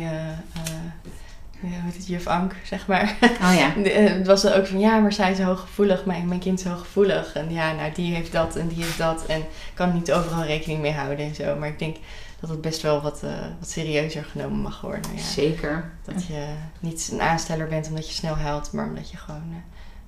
hoe 1.60 1.70
heet 1.72 1.96
het, 1.96 2.08
juf 2.08 2.28
Ank, 2.28 2.56
zeg 2.64 2.88
maar. 2.88 3.16
Oh 3.22 3.54
ja. 3.58 3.70
De- 3.84 3.92
eh, 3.92 4.14
Het 4.14 4.28
was 4.28 4.44
er 4.44 4.58
ook 4.58 4.68
van, 4.68 4.80
ja, 4.80 5.00
maar 5.00 5.14
zij 5.14 5.32
is 5.32 5.40
hooggevoelig, 5.40 6.06
mijn, 6.06 6.28
mijn 6.28 6.40
kind 6.40 6.60
is 6.60 6.66
hooggevoelig. 6.66 7.34
En 7.34 7.52
ja, 7.52 7.72
nou, 7.74 7.92
die 7.94 8.14
heeft 8.16 8.32
dat 8.32 8.56
en 8.56 8.68
die 8.68 8.84
heeft 8.84 8.98
dat. 8.98 9.26
En 9.26 9.42
kan 9.74 9.94
niet 9.94 10.12
overal 10.12 10.44
rekening 10.44 10.82
mee 10.82 10.94
houden 10.94 11.26
en 11.26 11.36
zo. 11.36 11.56
Maar 11.56 11.68
ik 11.68 11.80
denk 11.80 11.96
dat 12.40 12.50
het 12.50 12.62
best 12.62 12.82
wel 12.82 13.02
wat, 13.02 13.24
eh, 13.24 13.30
wat 13.60 13.70
serieuzer 13.70 14.24
genomen 14.24 14.60
mag 14.60 14.82
worden. 14.82 15.12
Ja. 15.16 15.22
Zeker. 15.22 15.92
Dat 16.06 16.26
je 16.26 16.46
niet 16.80 17.10
een 17.12 17.22
aansteller 17.22 17.68
bent 17.68 17.88
omdat 17.88 18.08
je 18.08 18.14
snel 18.14 18.36
huilt, 18.36 18.72
maar 18.72 18.88
omdat 18.88 19.12
je 19.12 19.18
gewoon 19.18 19.44
eh, 19.50 19.58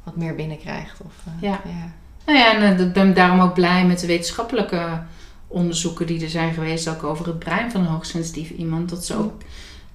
wat 0.03 0.15
meer 0.15 0.35
binnenkrijgt. 0.35 0.99
Of, 1.05 1.13
eh, 1.25 1.49
Ja. 1.49 1.59
ja. 1.65 1.91
Nou 2.25 2.37
ja, 2.37 2.55
en 2.55 2.77
eh, 2.77 2.85
ik 2.85 2.93
ben 2.93 3.13
daarom 3.13 3.39
ook 3.39 3.53
blij 3.53 3.85
met 3.85 3.99
de 3.99 4.07
wetenschappelijke 4.07 5.01
onderzoeken 5.47 6.05
die 6.07 6.23
er 6.23 6.29
zijn 6.29 6.53
geweest, 6.53 6.87
ook 6.87 7.03
over 7.03 7.25
het 7.27 7.39
brein 7.39 7.71
van 7.71 7.81
een 7.81 7.87
hoogsensitief 7.87 8.49
iemand. 8.49 8.89
Dat 8.89 9.05
ze 9.05 9.15
ook 9.15 9.41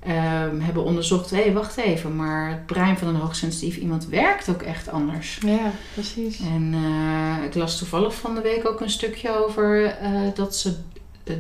ehm, 0.07 0.61
hebben 0.61 0.85
onderzocht, 0.85 1.31
hé, 1.31 1.53
wacht 1.53 1.77
even, 1.77 2.17
maar 2.17 2.51
het 2.51 2.67
brein 2.67 2.99
van 2.99 3.09
een 3.09 3.21
hoogsensitief 3.21 3.77
iemand 3.77 4.07
werkt 4.07 4.49
ook 4.49 4.63
echt 4.63 4.89
anders. 4.89 5.39
ja, 5.47 5.71
precies. 5.93 6.41
En 6.41 6.75
eh, 6.75 7.45
ik 7.45 7.55
las 7.55 7.79
toevallig 7.79 8.15
van 8.15 8.35
de 8.35 8.41
week 8.41 8.69
ook 8.69 8.81
een 8.81 8.91
stukje 8.91 9.45
over 9.45 9.85
eh, 9.85 10.11
dat 10.35 10.57
ze 10.57 10.77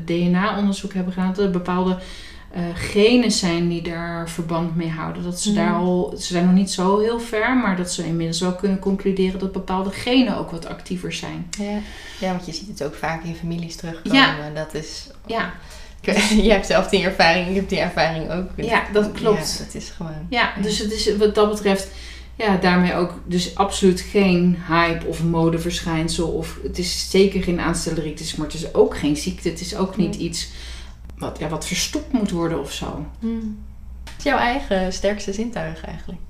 DNA-onderzoek 0.04 0.92
hebben 0.92 1.12
gedaan. 1.12 1.32
Dat 1.32 1.44
er 1.44 1.50
bepaalde 1.50 1.98
eh, 2.50 2.62
genen 2.74 3.30
zijn 3.30 3.68
die 3.68 3.82
daar 3.82 4.30
verband 4.30 4.76
mee 4.76 4.90
houden. 4.90 5.22
Dat 5.22 5.40
ze 5.40 5.52
daar 5.52 5.74
al, 5.74 6.14
ze 6.18 6.32
zijn 6.32 6.44
nog 6.44 6.54
niet 6.54 6.70
zo 6.70 6.98
heel 6.98 7.20
ver, 7.20 7.56
maar 7.56 7.76
dat 7.76 7.92
ze 7.92 8.06
inmiddels 8.06 8.40
wel 8.40 8.54
kunnen 8.54 8.78
concluderen 8.78 9.40
dat 9.40 9.52
bepaalde 9.52 9.90
genen 9.90 10.36
ook 10.38 10.50
wat 10.50 10.66
actiever 10.66 11.12
zijn. 11.12 11.50
Ja. 11.58 11.78
ja, 12.20 12.30
want 12.30 12.46
je 12.46 12.52
ziet 12.52 12.68
het 12.68 12.82
ook 12.82 12.94
vaak 12.94 13.24
in 13.24 13.34
families 13.34 13.76
terugkomen. 13.76 14.18
Ja. 14.18 14.50
Dat 14.54 14.74
is 14.74 15.06
Ja. 15.26 15.52
Je 16.44 16.50
hebt 16.50 16.66
zelf 16.66 16.88
die 16.88 17.04
ervaring, 17.04 17.48
ik 17.48 17.54
heb 17.54 17.68
die 17.68 17.80
ervaring 17.80 18.30
ook. 18.30 18.50
Ja, 18.56 18.84
dat 18.92 19.12
klopt. 19.12 19.56
Ja, 19.58 19.64
het 19.64 19.74
is 19.74 19.90
gewoon... 19.90 20.26
Ja, 20.30 20.52
dus 20.62 20.78
het 20.78 20.92
is 20.92 21.16
wat 21.16 21.34
dat 21.34 21.50
betreft 21.50 21.88
ja, 22.36 22.56
daarmee 22.56 22.94
ook 22.94 23.20
dus 23.24 23.54
absoluut 23.54 24.00
geen 24.00 24.58
hype 24.68 25.06
of 25.06 25.22
modeverschijnsel. 25.22 26.28
Of 26.28 26.58
het 26.62 26.78
is 26.78 27.10
zeker 27.10 27.42
geen 27.42 27.60
aanstelleritis, 27.60 28.36
maar 28.36 28.46
het 28.46 28.56
is 28.56 28.74
ook 28.74 28.96
geen 28.96 29.16
ziekte. 29.16 29.48
Het 29.48 29.60
is 29.60 29.76
ook 29.76 29.96
niet 29.96 30.14
iets 30.14 30.48
wat, 31.18 31.38
ja, 31.38 31.48
wat 31.48 31.66
verstopt 31.66 32.12
moet 32.12 32.30
worden 32.30 32.60
of 32.60 32.72
zo. 32.72 33.06
Hmm. 33.18 33.64
Wat 34.04 34.14
is 34.18 34.24
jouw 34.24 34.38
eigen 34.38 34.92
sterkste 34.92 35.32
zintuig 35.32 35.84
eigenlijk? 35.84 36.20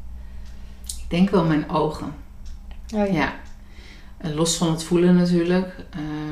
Ik 0.87 1.11
denk 1.11 1.31
wel 1.31 1.45
mijn 1.45 1.71
ogen. 1.71 2.15
Oh, 2.95 3.13
Ja. 3.13 3.35
En 4.17 4.35
los 4.35 4.57
van 4.57 4.71
het 4.71 4.83
voelen 4.83 5.17
natuurlijk. 5.17 5.75
Ehm, 5.91 6.26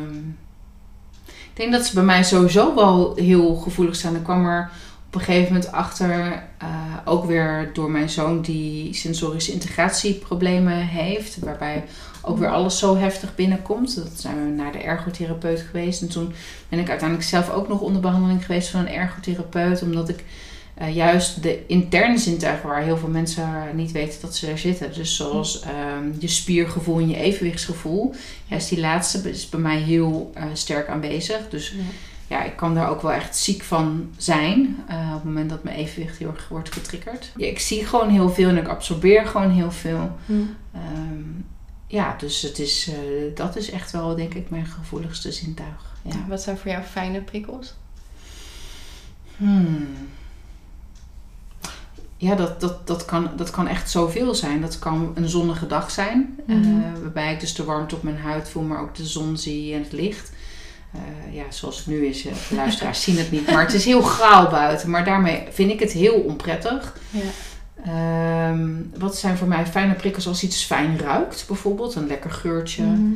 ik 1.54 1.60
denk 1.60 1.72
dat 1.72 1.86
ze 1.86 1.94
bij 1.94 2.04
mij 2.04 2.24
sowieso 2.24 2.74
wel 2.74 3.14
heel 3.16 3.54
gevoelig 3.54 3.96
zijn. 3.96 4.16
Ik 4.16 4.22
kwam 4.22 4.46
er 4.46 4.70
op 5.06 5.14
een 5.14 5.20
gegeven 5.20 5.52
moment 5.52 5.72
achter, 5.72 6.42
eh, 6.58 6.68
ook 7.04 7.24
weer 7.24 7.70
door 7.72 7.90
mijn 7.90 8.10
zoon 8.10 8.42
die 8.42 8.94
sensorische 8.94 9.52
integratieproblemen 9.52 10.76
heeft. 10.76 11.38
Waarbij 11.38 11.84
ook 12.22 12.38
weer 12.38 12.48
alles 12.48 12.78
zo 12.78 12.96
heftig 12.96 13.34
binnenkomt. 13.34 13.96
Dat 13.96 14.20
zijn 14.20 14.44
we 14.44 14.50
naar 14.50 14.72
de 14.72 14.82
ergotherapeut 14.82 15.60
geweest. 15.60 16.02
En 16.02 16.08
toen 16.08 16.32
ben 16.68 16.78
ik 16.78 16.88
uiteindelijk 16.88 17.28
zelf 17.28 17.50
ook 17.50 17.68
nog 17.68 17.80
onder 17.80 18.00
behandeling 18.00 18.44
geweest 18.44 18.68
van 18.68 18.80
een 18.80 18.88
ergotherapeut. 18.88 19.82
Omdat 19.82 20.08
ik 20.08 20.24
eh, 20.74 20.94
juist 20.94 21.42
de 21.42 21.66
interne 21.66 22.18
zintuigen 22.18 22.68
waar 22.68 22.82
heel 22.82 22.96
veel 22.96 23.08
mensen 23.08 23.48
niet 23.74 23.92
weten 23.92 24.20
dat 24.20 24.36
ze 24.36 24.46
er 24.50 24.58
zitten. 24.58 24.92
Dus 24.92 25.16
zoals 25.16 25.60
ehm, 25.60 26.12
je 26.18 26.28
spiergevoel 26.28 26.98
en 26.98 27.08
je 27.08 27.16
evenwichtsgevoel. 27.16 28.14
Juist 28.44 28.68
die 28.68 28.80
laatste 28.80 29.30
is 29.30 29.48
bij 29.48 29.60
mij 29.60 29.78
heel 29.78 30.30
eh, 30.34 30.44
sterk 30.52 30.88
aanwezig. 30.88 31.48
Dus 31.48 31.70
Ja. 31.70 31.82
ja, 32.36 32.44
ik 32.44 32.56
kan 32.56 32.74
daar 32.74 32.88
ook 32.90 33.02
wel 33.02 33.12
echt 33.12 33.36
ziek 33.36 33.62
van 33.62 34.10
zijn. 34.16 34.76
eh, 34.88 35.06
op 35.08 35.14
het 35.14 35.24
moment 35.24 35.50
dat 35.50 35.62
mijn 35.64 35.76
evenwicht 35.76 36.18
heel 36.18 36.28
erg 36.34 36.48
wordt 36.48 36.72
getriggerd. 36.72 37.32
Ja, 37.36 37.46
ik 37.46 37.58
zie 37.58 37.86
gewoon 37.86 38.08
heel 38.08 38.30
veel 38.30 38.48
en 38.48 38.56
ik 38.56 38.68
absorbeer 38.68 39.26
gewoon 39.26 39.50
heel 39.50 39.70
veel. 39.72 40.16
Hmm. 40.26 40.56
Ehm, 40.72 41.22
ja, 41.86 42.14
dus 42.18 42.42
het 42.42 42.58
is, 42.58 42.90
dat 43.34 43.56
is 43.56 43.70
echt 43.70 43.90
wel 43.92 44.16
denk 44.16 44.34
ik 44.34 44.50
mijn 44.50 44.66
gevoeligste 44.66 45.32
zintuig. 45.32 45.92
Ja. 46.02 46.24
Wat 46.28 46.42
zijn 46.42 46.58
voor 46.58 46.70
jou 46.70 46.82
fijne 46.82 47.20
prikkels? 47.20 47.74
Hmm. 49.36 49.86
Ja, 52.24 52.34
dat, 52.34 52.60
dat, 52.60 52.86
dat, 52.86 53.04
kan, 53.04 53.30
dat 53.36 53.50
kan 53.50 53.68
echt 53.68 53.90
zoveel 53.90 54.34
zijn. 54.34 54.60
Dat 54.60 54.78
kan 54.78 55.12
een 55.14 55.28
zonnige 55.28 55.66
dag 55.66 55.90
zijn, 55.90 56.38
eh, 56.46 56.56
Mhm. 56.56 57.00
waarbij 57.02 57.32
ik 57.32 57.40
dus 57.40 57.54
de 57.54 57.64
warmte 57.64 57.94
op 57.94 58.02
mijn 58.02 58.18
huid 58.18 58.48
voel, 58.48 58.62
maar 58.62 58.80
ook 58.80 58.94
de 58.94 59.06
zon 59.06 59.36
zie 59.36 59.74
en 59.74 59.82
het 59.82 59.92
licht. 59.92 60.32
Eh, 60.92 61.34
ja, 61.34 61.42
zoals 61.48 61.76
het 61.76 61.86
nu 61.86 62.06
is, 62.06 62.26
eh, 62.26 62.32
de 62.48 62.54
luisteraars 62.54 63.02
zien 63.02 63.18
het 63.18 63.30
niet, 63.30 63.50
maar 63.50 63.64
het 63.64 63.74
is 63.74 63.84
heel 63.84 64.02
grauw 64.02 64.50
buiten. 64.50 64.90
Maar 64.90 65.04
daarmee 65.04 65.42
vind 65.50 65.70
ik 65.70 65.80
het 65.80 65.92
heel 65.92 66.14
onprettig. 66.14 66.96
Ja. 67.10 67.20
Ehm, 67.84 68.68
wat 68.98 69.16
zijn 69.16 69.36
voor 69.36 69.48
mij 69.48 69.66
fijne 69.66 69.94
prikkels 69.94 70.26
als 70.26 70.42
iets 70.42 70.64
fijn 70.64 70.98
ruikt, 70.98 71.44
bijvoorbeeld 71.48 71.94
een 71.94 72.06
lekker 72.06 72.30
geurtje. 72.30 72.82
Mhm. 72.84 73.12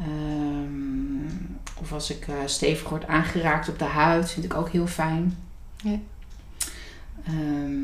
Ehm, 0.00 1.32
of 1.80 1.92
als 1.92 2.10
ik 2.10 2.26
eh, 2.28 2.34
stevig 2.46 2.88
word 2.88 3.06
aangeraakt 3.06 3.68
op 3.68 3.78
de 3.78 3.84
huid, 3.84 4.30
vind 4.30 4.44
ik 4.44 4.54
ook 4.54 4.68
heel 4.68 4.86
fijn. 4.86 5.36
Ja. 5.76 5.98
Ehm, 7.26 7.82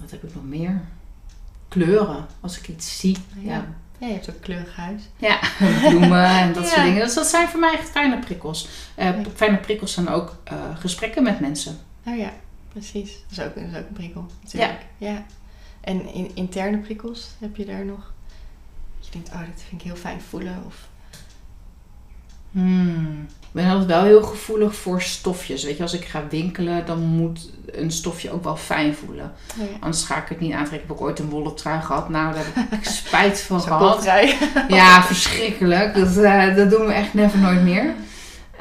wat 0.00 0.10
heb 0.10 0.22
ik 0.24 0.34
nog 0.34 0.44
meer? 0.44 0.80
Kleuren, 1.68 2.26
als 2.40 2.58
ik 2.58 2.68
iets 2.68 2.98
zie. 2.98 3.16
Ja. 3.40 3.52
Ja, 3.52 3.66
Ja, 3.98 4.06
je 4.06 4.12
hebt 4.12 4.30
ook 4.30 4.40
kleurig 4.40 4.76
huis. 4.76 5.02
ja. 5.16 5.38
bloemen 5.88 6.24
en 6.24 6.52
dat 6.52 6.62
Ja. 6.64 6.68
soort 6.70 6.82
dingen. 6.86 7.04
Dus 7.04 7.14
dat 7.14 7.26
zijn 7.26 7.48
voor 7.48 7.60
mij 7.60 7.72
echt 7.72 7.88
fijne 7.90 8.18
prikkels. 8.18 8.68
Ja. 8.96 9.14
Fijne 9.34 9.56
prikkels 9.56 9.92
zijn 9.92 10.08
ook 10.08 10.36
eh, 10.44 10.56
gesprekken 10.78 11.22
met 11.22 11.40
mensen. 11.40 11.78
Oh 12.06 12.16
ja, 12.16 12.32
precies. 12.68 13.12
Dat 13.28 13.38
is 13.38 13.44
ook, 13.44 13.54
dat 13.54 13.64
is 13.64 13.76
ook 13.78 13.88
een 13.88 13.94
prikkel. 13.94 14.26
Natuurlijk. 14.42 14.78
Ja. 14.98 15.24
En 15.80 16.12
in, 16.14 16.30
interne 16.34 16.78
prikkels, 16.78 17.28
heb 17.38 17.56
je 17.56 17.64
daar 17.64 17.84
nog? 17.84 18.12
Dat 18.98 19.06
je 19.06 19.12
denkt, 19.12 19.28
oh, 19.28 19.38
dat 19.38 19.62
vind 19.68 19.80
ik 19.80 19.86
heel 19.86 19.96
fijn 19.96 20.20
voelen. 20.20 20.62
Of, 20.66 20.88
Hmm. 22.52 23.26
Ik 23.40 23.54
ben 23.54 23.68
altijd 23.70 23.86
wel 23.86 24.02
heel 24.02 24.22
gevoelig 24.22 24.74
voor 24.74 25.02
stofjes. 25.02 25.64
Weet 25.64 25.76
je, 25.76 25.82
als 25.82 25.94
ik 25.94 26.04
ga 26.04 26.22
winkelen, 26.30 26.86
dan 26.86 27.00
moet 27.02 27.50
een 27.66 27.90
stofje 27.90 28.30
ook 28.30 28.44
wel 28.44 28.56
fijn 28.56 28.94
voelen. 28.94 29.32
oh 29.60 29.66
ja. 29.70 29.76
Anders 29.80 30.04
ga 30.04 30.22
ik 30.22 30.28
het 30.28 30.40
niet 30.40 30.52
aantrekken. 30.52 30.80
Ik 30.80 30.88
heb 30.88 30.96
ook 30.96 31.00
ooit 31.00 31.18
een 31.18 31.28
wollen 31.28 31.54
trui 31.54 31.80
gehad. 31.80 32.08
Nou, 32.08 32.34
daar 32.34 32.44
heb 32.54 32.72
ik 32.72 32.84
spijt 32.84 33.40
van 33.40 33.60
gehad. 33.68 34.04
Ja, 34.68 35.02
verschrikkelijk. 35.02 35.94
Dat, 35.94 36.16
eh, 36.16 36.56
dat 36.56 36.70
doen 36.70 36.86
we 36.86 36.92
echt 36.92 37.14
never 37.14 37.38
nooit 37.38 37.62
meer. 37.62 37.94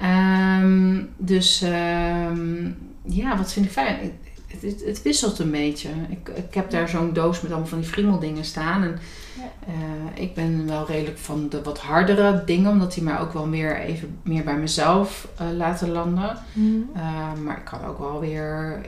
Ehm, 0.02 1.02
dus 1.18 1.62
ehm, 1.62 2.66
ja, 3.04 3.38
wat 3.38 3.54
vind 3.54 3.66
ik 3.66 3.72
fijn? 3.72 4.12
Het, 4.48 4.62
het, 4.62 4.84
het 4.86 5.02
wisselt 5.02 5.40
een 5.40 5.52
beetje. 5.52 5.90
Ik, 6.10 6.30
ik 6.36 6.54
heb 6.54 6.70
daar 6.70 6.90
zo'n 6.90 7.14
doos 7.14 7.42
met 7.42 7.52
allemaal 7.52 7.70
van 7.70 7.80
die 7.80 7.90
friemeldingen 7.90 8.46
staan. 8.46 8.84
En, 8.84 9.00
Ja. 9.38 9.44
eh, 9.68 10.24
ik 10.24 10.34
ben 10.34 10.68
wel 10.68 10.86
redelijk 10.88 11.18
van 11.18 11.50
de 11.50 11.62
wat 11.62 11.80
hardere 11.80 12.44
dingen, 12.46 12.72
omdat 12.72 12.94
die 12.94 13.04
mij 13.04 13.20
ook 13.20 13.34
wel 13.34 13.46
meer 13.46 13.78
even 13.80 14.18
meer 14.24 14.44
bij 14.44 14.58
mezelf 14.58 15.28
eh, 15.38 15.48
laten 15.58 15.90
landen. 15.92 16.38
Mhm. 16.54 16.66
Uh, 16.96 17.34
maar 17.44 17.58
ik 17.58 17.66
kan 17.66 17.86
ook 17.86 18.00
wel 18.00 18.20
weer 18.20 18.82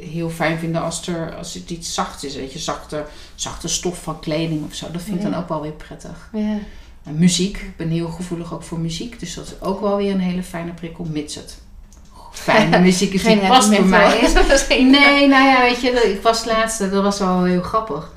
heel 0.00 0.30
fijn 0.30 0.58
vinden 0.58 0.82
als, 0.82 1.06
er, 1.08 1.34
als 1.34 1.54
het 1.54 1.70
iets 1.70 1.94
zacht 1.94 2.24
is. 2.24 2.36
Weet 2.36 2.52
je, 2.52 2.58
zachte, 2.58 3.04
zachte 3.34 3.68
stof 3.68 4.02
van 4.02 4.20
kleding 4.20 4.64
of 4.64 4.74
zo. 4.74 4.90
Dat 4.90 5.02
vind 5.02 5.16
ik 5.16 5.22
dan 5.22 5.34
ook 5.34 5.48
wel 5.48 5.62
weer 5.62 5.72
prettig. 5.72 6.30
Ja. 6.32 6.58
En 7.04 7.18
muziek. 7.18 7.56
Ik 7.56 7.76
ben 7.76 7.88
heel 7.88 8.08
gevoelig 8.08 8.54
ook 8.54 8.62
voor 8.62 8.78
muziek. 8.78 9.20
Dus 9.20 9.34
dat 9.34 9.46
is 9.46 9.60
ook 9.60 9.80
wel 9.80 9.96
weer 9.96 10.12
een 10.12 10.20
hele 10.20 10.42
fijne 10.42 10.72
prikkel, 10.72 11.04
mits 11.04 11.34
het 11.34 11.58
fijne 12.38 12.78
muziek 12.88 13.12
is 13.12 13.22
die 13.22 13.36
Geen 13.36 13.48
past 13.48 13.68
heavy 13.68 13.88
mij 13.88 14.18
is. 14.18 14.32
Nee, 14.68 15.28
nou 15.28 15.44
ja, 15.44 15.60
weet 15.60 15.80
je, 15.80 15.90
ik 15.90 16.22
was 16.22 16.44
laatst, 16.44 16.78
dat 16.78 17.02
was 17.02 17.18
wel 17.18 17.44
heel 17.44 17.62
grappig. 17.62 18.14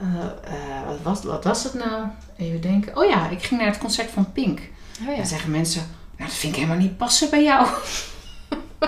Eh, 0.00 0.06
eh, 0.52 0.86
wat, 0.86 0.98
was, 1.02 1.24
wat 1.24 1.44
was 1.44 1.64
het 1.64 1.74
nou? 1.74 2.02
Even 2.36 2.60
denken. 2.60 2.96
Oh 2.96 3.08
ja, 3.08 3.28
ik 3.28 3.42
ging 3.42 3.60
naar 3.60 3.70
het 3.70 3.78
concert 3.78 4.10
van 4.10 4.32
Pink. 4.32 4.60
Oh 5.00 5.08
ja. 5.08 5.16
Dan 5.16 5.26
zeggen 5.26 5.50
mensen, 5.50 5.82
nou 6.16 6.30
dat 6.30 6.38
vind 6.38 6.52
ik 6.52 6.60
helemaal 6.60 6.82
niet 6.82 6.96
passen 6.96 7.30
bij 7.30 7.42
jou. 7.42 7.66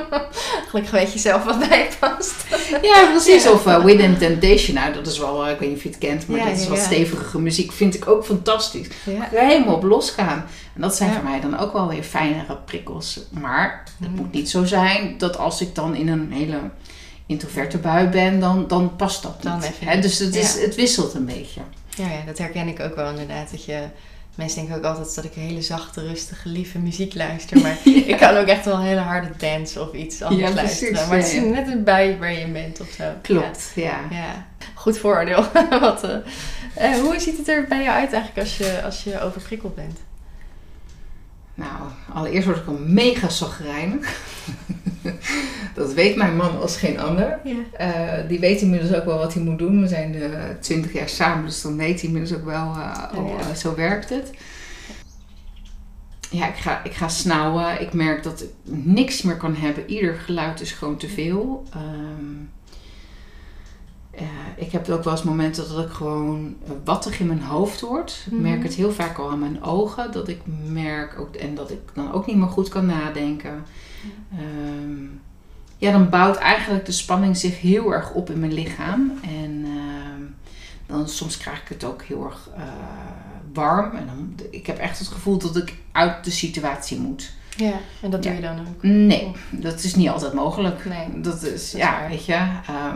Gelukkig 0.68 0.90
weet 0.92 1.12
je 1.12 1.18
zelf 1.18 1.44
wat 1.44 1.68
bij 1.68 1.88
past. 2.00 2.34
Ja, 2.82 3.06
precies. 3.10 3.44
Ja. 3.44 3.50
Of 3.50 3.66
uh, 3.66 3.84
Within 3.84 4.18
Temptation. 4.18 4.74
Nou, 4.74 4.92
dat 4.92 5.06
is 5.06 5.18
wel, 5.18 5.44
eh, 5.46 5.52
ik 5.52 5.58
weet 5.58 5.68
niet 5.68 5.76
of 5.76 5.82
je 5.82 5.88
het 5.88 5.98
kent, 5.98 6.28
maar 6.28 6.38
Ja, 6.38 6.44
dat 6.48 6.58
is 6.58 6.68
wat 6.68 6.78
stevige 6.78 7.40
muziek. 7.40 7.72
Vind 7.72 7.94
ik 7.94 8.08
ook 8.08 8.24
fantastisch. 8.24 8.86
Ja. 9.04 9.28
Helemaal 9.30 9.74
op 9.74 9.82
losgaan. 9.82 10.46
En 10.74 10.80
dat 10.80 10.96
zijn 10.96 11.12
voor 11.12 11.22
mij 11.24 11.40
dan 11.40 11.58
ook 11.58 11.72
wel 11.72 11.88
weer 11.88 12.02
fijnere 12.02 12.56
prikkels. 12.64 13.20
Maar 13.30 13.82
het 13.98 14.08
Mm. 14.08 14.14
moet 14.16 14.32
niet 14.32 14.50
zo 14.50 14.64
zijn 14.64 15.14
dat 15.18 15.38
als 15.38 15.60
ik 15.60 15.74
dan 15.74 15.94
in 15.94 16.08
een 16.08 16.32
hele 16.32 16.58
introverte 17.26 17.78
bui 17.78 18.06
ben, 18.08 18.40
dan, 18.40 18.64
dan 18.68 18.96
past 18.96 19.22
dat 19.22 19.42
Dan 19.42 19.58
niet. 19.60 19.70
Hè, 19.84 20.00
dus 20.00 20.18
het, 20.18 20.34
is, 20.36 20.60
het 20.60 20.74
wisselt 20.74 21.14
een 21.14 21.24
beetje. 21.26 21.60
Ja, 21.88 22.04
ja, 22.04 22.20
dat 22.26 22.38
herken 22.38 22.68
ik 22.68 22.80
ook 22.80 22.94
wel 22.96 23.08
inderdaad. 23.10 23.50
Dat 23.50 23.64
je, 23.64 23.82
mensen 24.34 24.58
denken 24.58 24.76
ook 24.76 24.84
altijd 24.84 25.14
dat 25.14 25.24
ik 25.24 25.32
hele 25.32 25.62
zachte, 25.62 26.00
rustige, 26.00 26.48
lieve 26.48 26.78
muziek 26.78 27.14
luister. 27.14 27.60
Maar 27.60 27.78
ik 28.06 28.16
kan 28.16 28.36
ook 28.36 28.46
echt 28.46 28.64
wel 28.64 28.74
een 28.74 28.80
hele 28.80 29.00
harde 29.00 29.30
dance 29.36 29.80
of 29.80 29.92
iets 29.92 30.22
anders 30.22 30.48
Ja, 30.48 30.54
precies, 30.54 30.80
luisteren. 30.80 31.08
Maar 31.08 31.18
het 31.18 31.32
is 31.32 31.40
net 31.40 31.68
een 31.68 31.84
bui 31.84 32.18
waar 32.18 32.32
je 32.32 32.46
bent 32.46 32.80
of 32.80 32.88
zo. 32.88 33.04
Klopt, 33.22 33.72
ja. 33.74 33.82
Ja, 33.82 34.16
ja. 34.16 34.46
goed 34.74 34.98
vooroordeel. 34.98 35.44
Wat, 35.80 36.04
eh, 36.04 36.16
eh, 36.74 37.00
hoe 37.00 37.20
ziet 37.20 37.36
het 37.36 37.48
er 37.48 37.64
bij 37.68 37.82
jou 37.82 37.96
uit 37.96 38.12
eigenlijk 38.12 38.46
als 38.48 38.56
je, 38.56 38.82
als 38.84 39.04
je 39.04 39.20
overprikkeld 39.20 39.74
bent? 39.74 39.98
Nou, 41.54 41.80
allereerst 42.12 42.46
word 42.46 42.58
ik 42.58 42.66
al 42.66 42.78
mega 42.80 43.28
zagrijnig. 43.28 44.20
dat 45.74 45.92
weet 45.92 46.16
mijn 46.16 46.36
man 46.36 46.60
als 46.60 46.76
geen 46.76 47.00
ander. 47.00 47.38
Ja. 47.44 47.54
Eh, 47.72 48.28
die 48.28 48.38
weet 48.40 48.60
inmiddels 48.60 48.92
ook 48.94 49.04
wel 49.04 49.18
wat 49.18 49.34
hij 49.34 49.42
moet 49.42 49.58
doen. 49.58 49.80
We 49.80 49.88
zijn 49.88 50.14
eh, 50.14 50.30
twintig 50.60 50.92
jaar 50.92 51.08
samen, 51.08 51.44
dus 51.44 51.62
dan 51.62 51.76
weet 51.76 52.00
hij 52.00 52.08
inmiddels 52.10 52.38
ook 52.38 52.44
wel, 52.44 52.72
eh, 52.74 53.18
Oh, 53.18 53.28
ja. 53.38 53.54
zo 53.54 53.74
werkt 53.74 54.08
het. 54.08 54.30
Ja, 56.30 56.48
ik 56.48 56.56
ga, 56.56 56.84
ik 56.84 56.92
ga 56.92 57.08
snauwen. 57.08 57.80
Ik 57.80 57.92
merk 57.92 58.22
dat 58.22 58.42
ik 58.42 58.48
niks 58.84 59.22
meer 59.22 59.36
kan 59.36 59.54
hebben. 59.54 59.90
Ieder 59.90 60.14
geluid 60.14 60.60
is 60.60 60.72
gewoon 60.72 60.96
te 60.96 61.08
veel. 61.08 61.62
Ehm, 61.72 62.34
eh, 64.10 64.22
ik 64.56 64.72
heb 64.72 64.88
ook 64.88 65.04
wel 65.04 65.12
eens 65.12 65.22
momenten 65.22 65.68
dat 65.68 65.84
ik 65.84 65.92
gewoon 65.92 66.56
wattig 66.84 67.20
in 67.20 67.26
mijn 67.26 67.42
hoofd 67.42 67.80
word. 67.80 68.26
Ik 68.30 68.38
merk 68.40 68.56
Mhm. 68.56 68.64
het 68.66 68.74
heel 68.74 68.92
vaak 68.92 69.18
al 69.18 69.30
aan 69.30 69.38
mijn 69.38 69.62
ogen. 69.62 70.12
Dat 70.12 70.28
ik 70.28 70.40
merk 70.68 71.20
ook, 71.20 71.34
en 71.34 71.54
dat 71.54 71.70
ik 71.70 71.78
dan 71.94 72.12
ook 72.12 72.26
niet 72.26 72.36
meer 72.36 72.48
goed 72.48 72.68
kan 72.68 72.86
nadenken. 72.86 73.62
Ehm, 74.32 75.02
ja, 75.78 75.92
dan 75.92 76.08
bouwt 76.08 76.36
eigenlijk 76.36 76.86
de 76.86 76.92
spanning 76.92 77.36
zich 77.36 77.60
heel 77.60 77.92
erg 77.92 78.12
op 78.12 78.30
in 78.30 78.38
mijn 78.40 78.52
lichaam. 78.52 79.12
En 79.22 79.64
ehm, 79.64 80.22
dan 80.86 81.08
soms 81.08 81.36
krijg 81.36 81.62
ik 81.62 81.68
het 81.68 81.84
ook 81.84 82.02
heel 82.02 82.24
erg 82.24 82.48
eh, 82.56 82.62
warm. 83.52 83.96
En 83.96 84.06
dan, 84.06 84.46
ik 84.50 84.66
heb 84.66 84.78
echt 84.78 84.98
het 84.98 85.08
gevoel 85.08 85.38
dat 85.38 85.56
ik 85.56 85.74
uit 85.92 86.24
de 86.24 86.30
situatie 86.30 86.98
moet. 86.98 87.32
ja, 87.56 87.72
en 88.02 88.10
dat 88.10 88.22
doe 88.22 88.32
je 88.34 88.40
dan 88.40 88.58
ook? 88.60 88.82
Nee, 88.82 89.32
dat 89.50 89.82
is 89.82 89.94
niet 89.94 90.08
altijd 90.08 90.32
mogelijk. 90.32 90.84
Nee. 90.84 91.20
Dat 91.20 91.42
is, 91.42 91.72
ja, 91.72 92.08
weet 92.08 92.24
je. 92.24 92.32
ehm, 92.32 92.68
eh, 92.68 92.92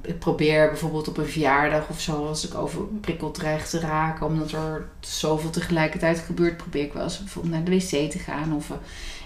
ik 0.00 0.18
probeer 0.18 0.68
bijvoorbeeld 0.68 1.08
op 1.08 1.16
een 1.16 1.26
verjaardag 1.28 1.88
of 1.88 2.00
zo, 2.00 2.26
als 2.26 2.48
ik 2.48 2.54
overprikkeld 2.54 3.34
dreig 3.34 3.68
te 3.68 3.80
raken, 3.80 4.26
omdat 4.26 4.52
er 4.52 4.88
zoveel 5.00 5.50
tegelijkertijd 5.50 6.18
gebeurt, 6.18 6.56
probeer 6.56 6.84
ik 6.84 6.92
wel 6.92 7.02
eens 7.02 7.18
bijvoorbeeld 7.18 7.54
naar 7.54 7.64
de 7.64 7.70
wc 7.70 8.10
te 8.10 8.18
gaan 8.18 8.54
of 8.54 8.70
eh, 8.70 8.76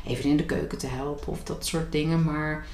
even 0.06 0.30
in 0.30 0.36
de 0.36 0.44
keuken 0.44 0.78
te 0.78 0.86
helpen 0.86 1.28
of 1.28 1.42
dat 1.42 1.66
soort 1.66 1.92
dingen. 1.92 2.24
Maar 2.24 2.66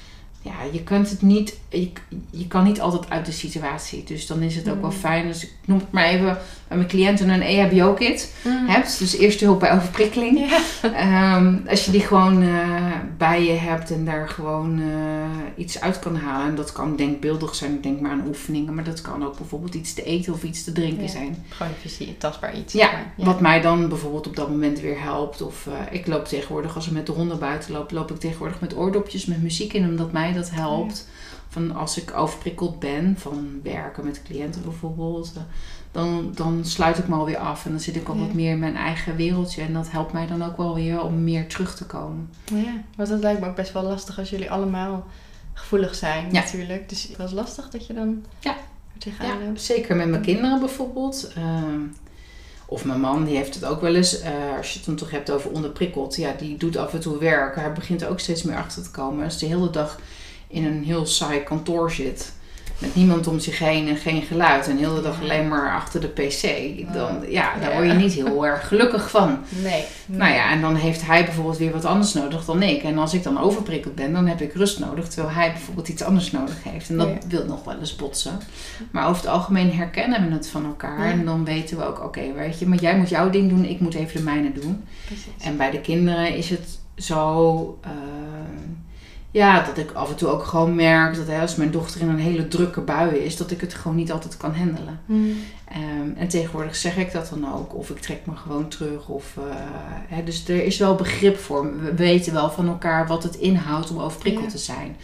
ja, 0.43 0.53
je 0.71 0.83
kunt 0.83 1.09
het 1.09 1.21
niet, 1.21 1.57
je, 1.69 1.91
je 2.29 2.47
kan 2.47 2.63
niet 2.63 2.81
altijd 2.81 3.09
uit 3.09 3.25
de 3.25 3.31
situatie. 3.31 4.03
Dus 4.03 4.27
dan 4.27 4.41
is 4.41 4.55
het 4.55 4.69
ook 4.69 4.81
wel 4.81 4.89
Mm. 4.89 4.95
fijn. 4.95 5.27
Dus 5.27 5.43
ik 5.43 5.51
noem 5.65 5.77
het 5.79 5.91
maar 5.91 6.05
even 6.05 6.37
bij 6.67 6.77
mijn 6.77 6.89
cliënten 6.89 7.29
een 7.29 7.41
EHBO-kit 7.41 8.33
Mm. 8.43 8.67
hebt. 8.67 8.99
Dus 8.99 9.17
eerste 9.17 9.45
hulp 9.45 9.59
bij 9.59 9.73
overprikkeling. 9.75 10.51
Ehm, 10.81 11.55
als 11.69 11.85
je 11.85 11.91
die 11.91 12.01
gewoon 12.01 12.41
eh, 12.41 12.91
bij 13.17 13.43
je 13.45 13.51
hebt 13.51 13.91
en 13.91 14.05
daar 14.05 14.29
gewoon 14.29 14.79
eh, 14.81 15.63
iets 15.63 15.81
uit 15.81 15.99
kan 15.99 16.15
halen. 16.15 16.47
En 16.47 16.55
dat 16.55 16.71
kan 16.71 16.95
denkbeeldig 16.95 17.55
zijn, 17.55 17.73
ik 17.73 17.83
denk 17.83 17.99
maar 17.99 18.11
aan 18.11 18.23
oefeningen. 18.27 18.73
Maar 18.73 18.83
dat 18.83 19.01
kan 19.01 19.25
ook 19.25 19.37
bijvoorbeeld 19.37 19.73
iets 19.73 19.93
te 19.93 20.03
eten 20.03 20.33
of 20.33 20.43
iets 20.43 20.63
te 20.63 20.71
drinken 20.71 21.03
Ja. 21.03 21.09
zijn. 21.09 21.43
Gewoon 21.49 21.73
fysiek, 21.81 22.19
tastbaar 22.19 22.57
iets. 22.57 22.73
Ja, 22.73 22.89
wat 23.17 23.39
mij 23.41 23.61
dan 23.61 23.89
bijvoorbeeld 23.89 24.27
op 24.27 24.35
dat 24.35 24.49
moment 24.49 24.79
weer 24.79 25.01
helpt. 25.01 25.41
Of 25.41 25.67
eh, 25.67 25.73
ik 25.99 26.07
loop 26.07 26.25
tegenwoordig, 26.25 26.75
als 26.75 26.85
ik 26.87 26.93
met 26.93 27.05
de 27.05 27.11
honden 27.11 27.39
buiten 27.39 27.71
loop, 27.71 27.91
loop 27.91 28.11
ik 28.11 28.19
tegenwoordig 28.19 28.59
met 28.59 28.77
oordopjes 28.77 29.25
met 29.25 29.41
muziek 29.43 29.73
in. 29.73 29.85
Omdat 29.87 30.11
mij 30.11 30.32
dat 30.33 30.49
helpt. 30.49 31.07
Van 31.49 31.75
als 31.75 31.97
ik 31.97 32.13
overprikkeld 32.17 32.79
ben, 32.79 33.15
van 33.17 33.59
werken 33.63 34.05
met 34.05 34.21
cliënten 34.23 34.61
bijvoorbeeld. 34.63 35.31
eh, 35.35 35.41
dan, 35.91 36.31
dan 36.35 36.65
sluit 36.65 36.97
ik 36.97 37.07
me 37.07 37.15
alweer 37.15 37.37
af. 37.37 37.65
En 37.65 37.71
dan 37.71 37.79
zit 37.79 37.95
ik 37.95 38.07
al 38.07 38.15
Ja. 38.15 38.21
wat 38.21 38.33
meer 38.33 38.51
in 38.51 38.59
mijn 38.59 38.75
eigen 38.75 39.15
wereldje. 39.15 39.61
En 39.61 39.73
dat 39.73 39.91
helpt 39.91 40.13
mij 40.13 40.27
dan 40.27 40.43
ook 40.43 40.57
wel 40.57 40.75
weer 40.75 41.01
om 41.03 41.23
meer 41.23 41.47
terug 41.47 41.75
te 41.75 41.85
komen. 41.85 42.29
Ja, 42.45 42.73
want 42.95 43.09
dat 43.09 43.19
lijkt 43.19 43.39
me 43.41 43.47
ook 43.47 43.55
best 43.55 43.73
wel 43.73 43.83
lastig 43.83 44.19
als 44.19 44.29
jullie 44.29 44.51
allemaal 44.51 45.05
gevoelig 45.53 45.95
zijn 45.95 46.25
Ja. 46.25 46.31
natuurlijk. 46.31 46.89
Dus 46.89 47.03
het 47.07 47.17
was 47.17 47.31
lastig 47.31 47.69
dat 47.69 47.87
je 47.87 47.93
dan 47.93 48.25
Ja. 48.39 48.51
er 48.93 48.99
tegenaan 48.99 49.41
Ja, 49.43 49.55
zeker 49.59 49.95
met 49.95 50.07
mijn 50.09 50.21
kinderen 50.21 50.59
bijvoorbeeld. 50.59 51.31
Ehm, 51.35 51.79
of 52.65 52.85
mijn 52.85 52.99
man, 52.99 53.23
die 53.23 53.35
heeft 53.35 53.53
het 53.55 53.65
ook 53.65 53.81
wel 53.81 53.95
eens. 53.95 54.19
eh, 54.21 54.31
als 54.57 54.71
je 54.71 54.77
het 54.77 54.85
dan 54.87 54.95
toch 54.95 55.11
hebt 55.11 55.31
over 55.31 55.51
onderprikkeld. 55.51 56.15
Ja, 56.15 56.31
die 56.37 56.57
doet 56.57 56.77
af 56.77 56.93
en 56.93 56.99
toe 56.99 57.17
werk. 57.17 57.55
Hij 57.55 57.73
begint 57.73 58.01
er 58.01 58.09
ook 58.09 58.19
steeds 58.19 58.43
meer 58.43 58.57
achter 58.57 58.83
te 58.83 58.91
komen. 58.91 59.23
Als 59.23 59.37
de 59.39 59.45
hele 59.45 59.69
dag 59.69 59.99
in 60.53 60.65
een 60.65 60.83
heel 60.83 61.05
saai 61.05 61.43
kantoor 61.43 61.91
zit. 61.91 62.33
Met 62.77 62.95
niemand 62.95 63.27
om 63.27 63.39
zich 63.39 63.59
heen 63.59 63.87
en 63.87 63.95
geen 63.95 64.21
geluid. 64.21 64.67
En 64.67 64.75
de 64.77 64.85
hele 64.87 65.01
dag 65.01 65.21
alleen 65.21 65.47
maar 65.47 65.73
achter 65.75 66.01
de 66.01 66.07
pc. 66.07 66.43
Dan, 66.93 67.17
ja, 67.29 67.53
daar 67.59 67.73
word 67.73 67.85
je 67.87 67.93
niet 67.93 68.13
heel 68.13 68.45
erg 68.45 68.67
gelukkig 68.67 69.09
van. 69.09 69.37
Nee. 69.63 69.83
Nou 70.05 70.33
ja, 70.33 70.51
en 70.51 70.61
dan 70.61 70.75
heeft 70.75 71.05
hij 71.05 71.23
bijvoorbeeld 71.25 71.57
weer 71.57 71.71
wat 71.71 71.85
anders 71.85 72.13
nodig 72.13 72.45
dan 72.45 72.61
ik. 72.61 72.83
En 72.83 72.97
als 72.97 73.13
ik 73.13 73.23
dan 73.23 73.39
overprikkeld 73.39 73.95
ben, 73.95 74.13
dan 74.13 74.27
heb 74.27 74.41
ik 74.41 74.53
rust 74.53 74.79
nodig. 74.79 75.07
Terwijl 75.07 75.35
hij 75.35 75.51
bijvoorbeeld 75.51 75.87
iets 75.89 76.03
anders 76.03 76.31
nodig 76.31 76.63
heeft. 76.63 76.89
En 76.89 76.97
dat 76.97 77.07
Ja. 77.07 77.17
wil 77.27 77.45
nog 77.45 77.63
wel 77.63 77.79
eens 77.79 77.95
botsen. 77.95 78.39
Maar 78.91 79.07
over 79.07 79.21
het 79.21 79.31
algemeen 79.31 79.71
herkennen 79.71 80.27
we 80.27 80.33
het 80.33 80.47
van 80.49 80.65
elkaar. 80.65 81.05
Ja. 81.05 81.11
En 81.11 81.25
dan 81.25 81.45
weten 81.45 81.77
we 81.77 81.85
ook, 81.85 82.03
oké, 82.03 82.33
weet 82.33 82.59
je, 82.59 82.67
maar 82.67 82.79
jij 82.79 82.97
moet 82.97 83.09
jouw 83.09 83.29
ding 83.29 83.49
doen, 83.49 83.65
ik 83.65 83.79
moet 83.79 83.93
even 83.93 84.17
de 84.17 84.23
mijne 84.23 84.51
doen. 84.51 84.83
Precies. 85.05 85.25
En 85.43 85.57
bij 85.57 85.71
de 85.71 85.81
kinderen 85.81 86.35
is 86.35 86.49
het 86.49 86.79
zo, 86.95 87.77
eh, 87.81 87.89
ja, 89.33 89.63
dat 89.63 89.77
ik 89.77 89.91
af 89.91 90.09
en 90.09 90.15
toe 90.15 90.27
ook 90.29 90.43
gewoon 90.43 90.75
merk 90.75 91.15
dat 91.15 91.27
hè, 91.27 91.41
als 91.41 91.55
mijn 91.55 91.71
dochter 91.71 92.01
in 92.01 92.09
een 92.09 92.19
hele 92.19 92.47
drukke 92.47 92.81
bui 92.81 93.15
is, 93.15 93.37
dat 93.37 93.51
ik 93.51 93.61
het 93.61 93.73
gewoon 93.73 93.97
niet 93.97 94.11
altijd 94.11 94.37
kan 94.37 94.55
handelen. 94.55 94.99
Mm. 95.05 95.35
Ehm, 95.67 96.17
en 96.17 96.27
tegenwoordig 96.27 96.75
zeg 96.75 96.97
ik 96.97 97.11
dat 97.11 97.29
dan 97.29 97.53
ook. 97.53 97.75
Of 97.75 97.89
ik 97.89 97.99
trek 97.99 98.25
me 98.25 98.35
gewoon 98.35 98.67
terug. 98.67 99.07
Of, 99.07 99.37
eh, 99.37 99.55
hè, 100.07 100.23
dus 100.23 100.47
er 100.47 100.65
is 100.65 100.77
wel 100.77 100.95
begrip 100.95 101.37
voor. 101.37 101.79
We 101.81 101.93
weten 101.93 102.33
wel 102.33 102.51
van 102.51 102.67
elkaar 102.67 103.07
wat 103.07 103.23
het 103.23 103.35
inhoudt 103.35 103.91
om 103.91 103.99
overprikkeld 103.99 104.45
Ja. 104.45 104.51
te 104.51 104.57
zijn. 104.57 104.95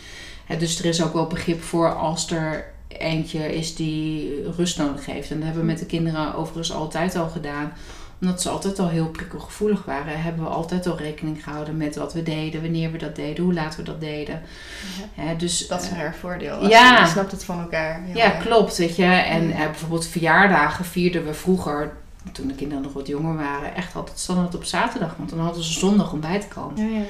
Hè, 0.46 0.58
dus 0.58 0.80
er 0.80 0.86
is 0.86 1.04
ook 1.04 1.14
wel 1.14 1.28
begrip 1.28 1.62
voor 1.64 1.96
als 1.96 2.32
er 2.32 2.66
eentje 2.88 3.56
is 3.56 3.76
die 3.76 4.32
rust 4.58 4.78
nodig 4.78 5.06
heeft. 5.06 5.30
En 5.30 5.36
dat 5.36 5.46
hebben 5.46 5.62
we 5.62 5.72
met 5.72 5.80
de 5.80 5.86
kinderen 5.86 6.36
overigens 6.36 6.74
altijd 6.74 7.16
al 7.16 7.28
gedaan. 7.30 7.74
Omdat 8.22 8.42
ze 8.42 8.50
altijd 8.50 8.80
al 8.80 8.88
heel 8.90 9.08
prikkelgevoelig 9.10 9.86
waren, 9.86 10.22
hebben 10.22 10.44
we 10.44 10.50
altijd 10.50 10.88
al 10.88 10.98
rekening 10.98 11.44
gehouden 11.44 11.78
met 11.78 11.96
wat 11.96 12.14
we 12.14 12.24
deden, 12.24 12.62
wanneer 12.62 12.92
we 12.92 12.98
dat 12.98 13.16
deden, 13.16 13.44
hoe 13.44 13.54
laat 13.54 13.76
we 13.76 13.84
dat 13.84 14.00
deden. 14.00 14.42
Ja. 15.14 15.34
Dus, 15.34 15.68
Dat 15.68 15.82
is 15.82 15.90
eh, 15.90 15.94
een 15.98 16.00
erg 16.04 16.16
voordeel. 16.16 16.68
Ja. 16.70 17.00
Je 17.00 17.08
snapt 17.08 17.32
het 17.32 17.44
van 17.44 17.60
elkaar. 17.60 18.02
heel 18.06 18.16
ja, 18.16 18.34
erg. 18.34 18.44
klopt. 18.46 18.78
Weet 18.78 18.96
je. 18.96 19.04
En 19.04 19.48
Ja. 19.48 19.54
eh, 19.54 19.66
bijvoorbeeld 19.66 20.06
verjaardagen 20.08 20.86
vierden 20.86 21.26
we 21.26 21.34
vroeger, 21.34 21.92
toen 22.32 22.48
de 22.48 22.54
kinderen 22.56 22.84
nog 22.84 22.94
wat 22.94 23.08
jonger 23.08 23.36
waren, 23.36 23.76
echt 23.76 23.96
altijd 23.96 24.20
standaard 24.20 24.56
op 24.56 24.64
zaterdag. 24.64 25.16
Want 25.18 25.30
dan 25.30 25.40
hadden 25.40 25.64
ze 25.64 25.74
zondag 25.80 26.12
om 26.14 26.20
bij 26.20 26.40
te 26.40 26.48
komen. 26.48 26.92
Ja, 26.92 26.98
ja. 27.00 27.06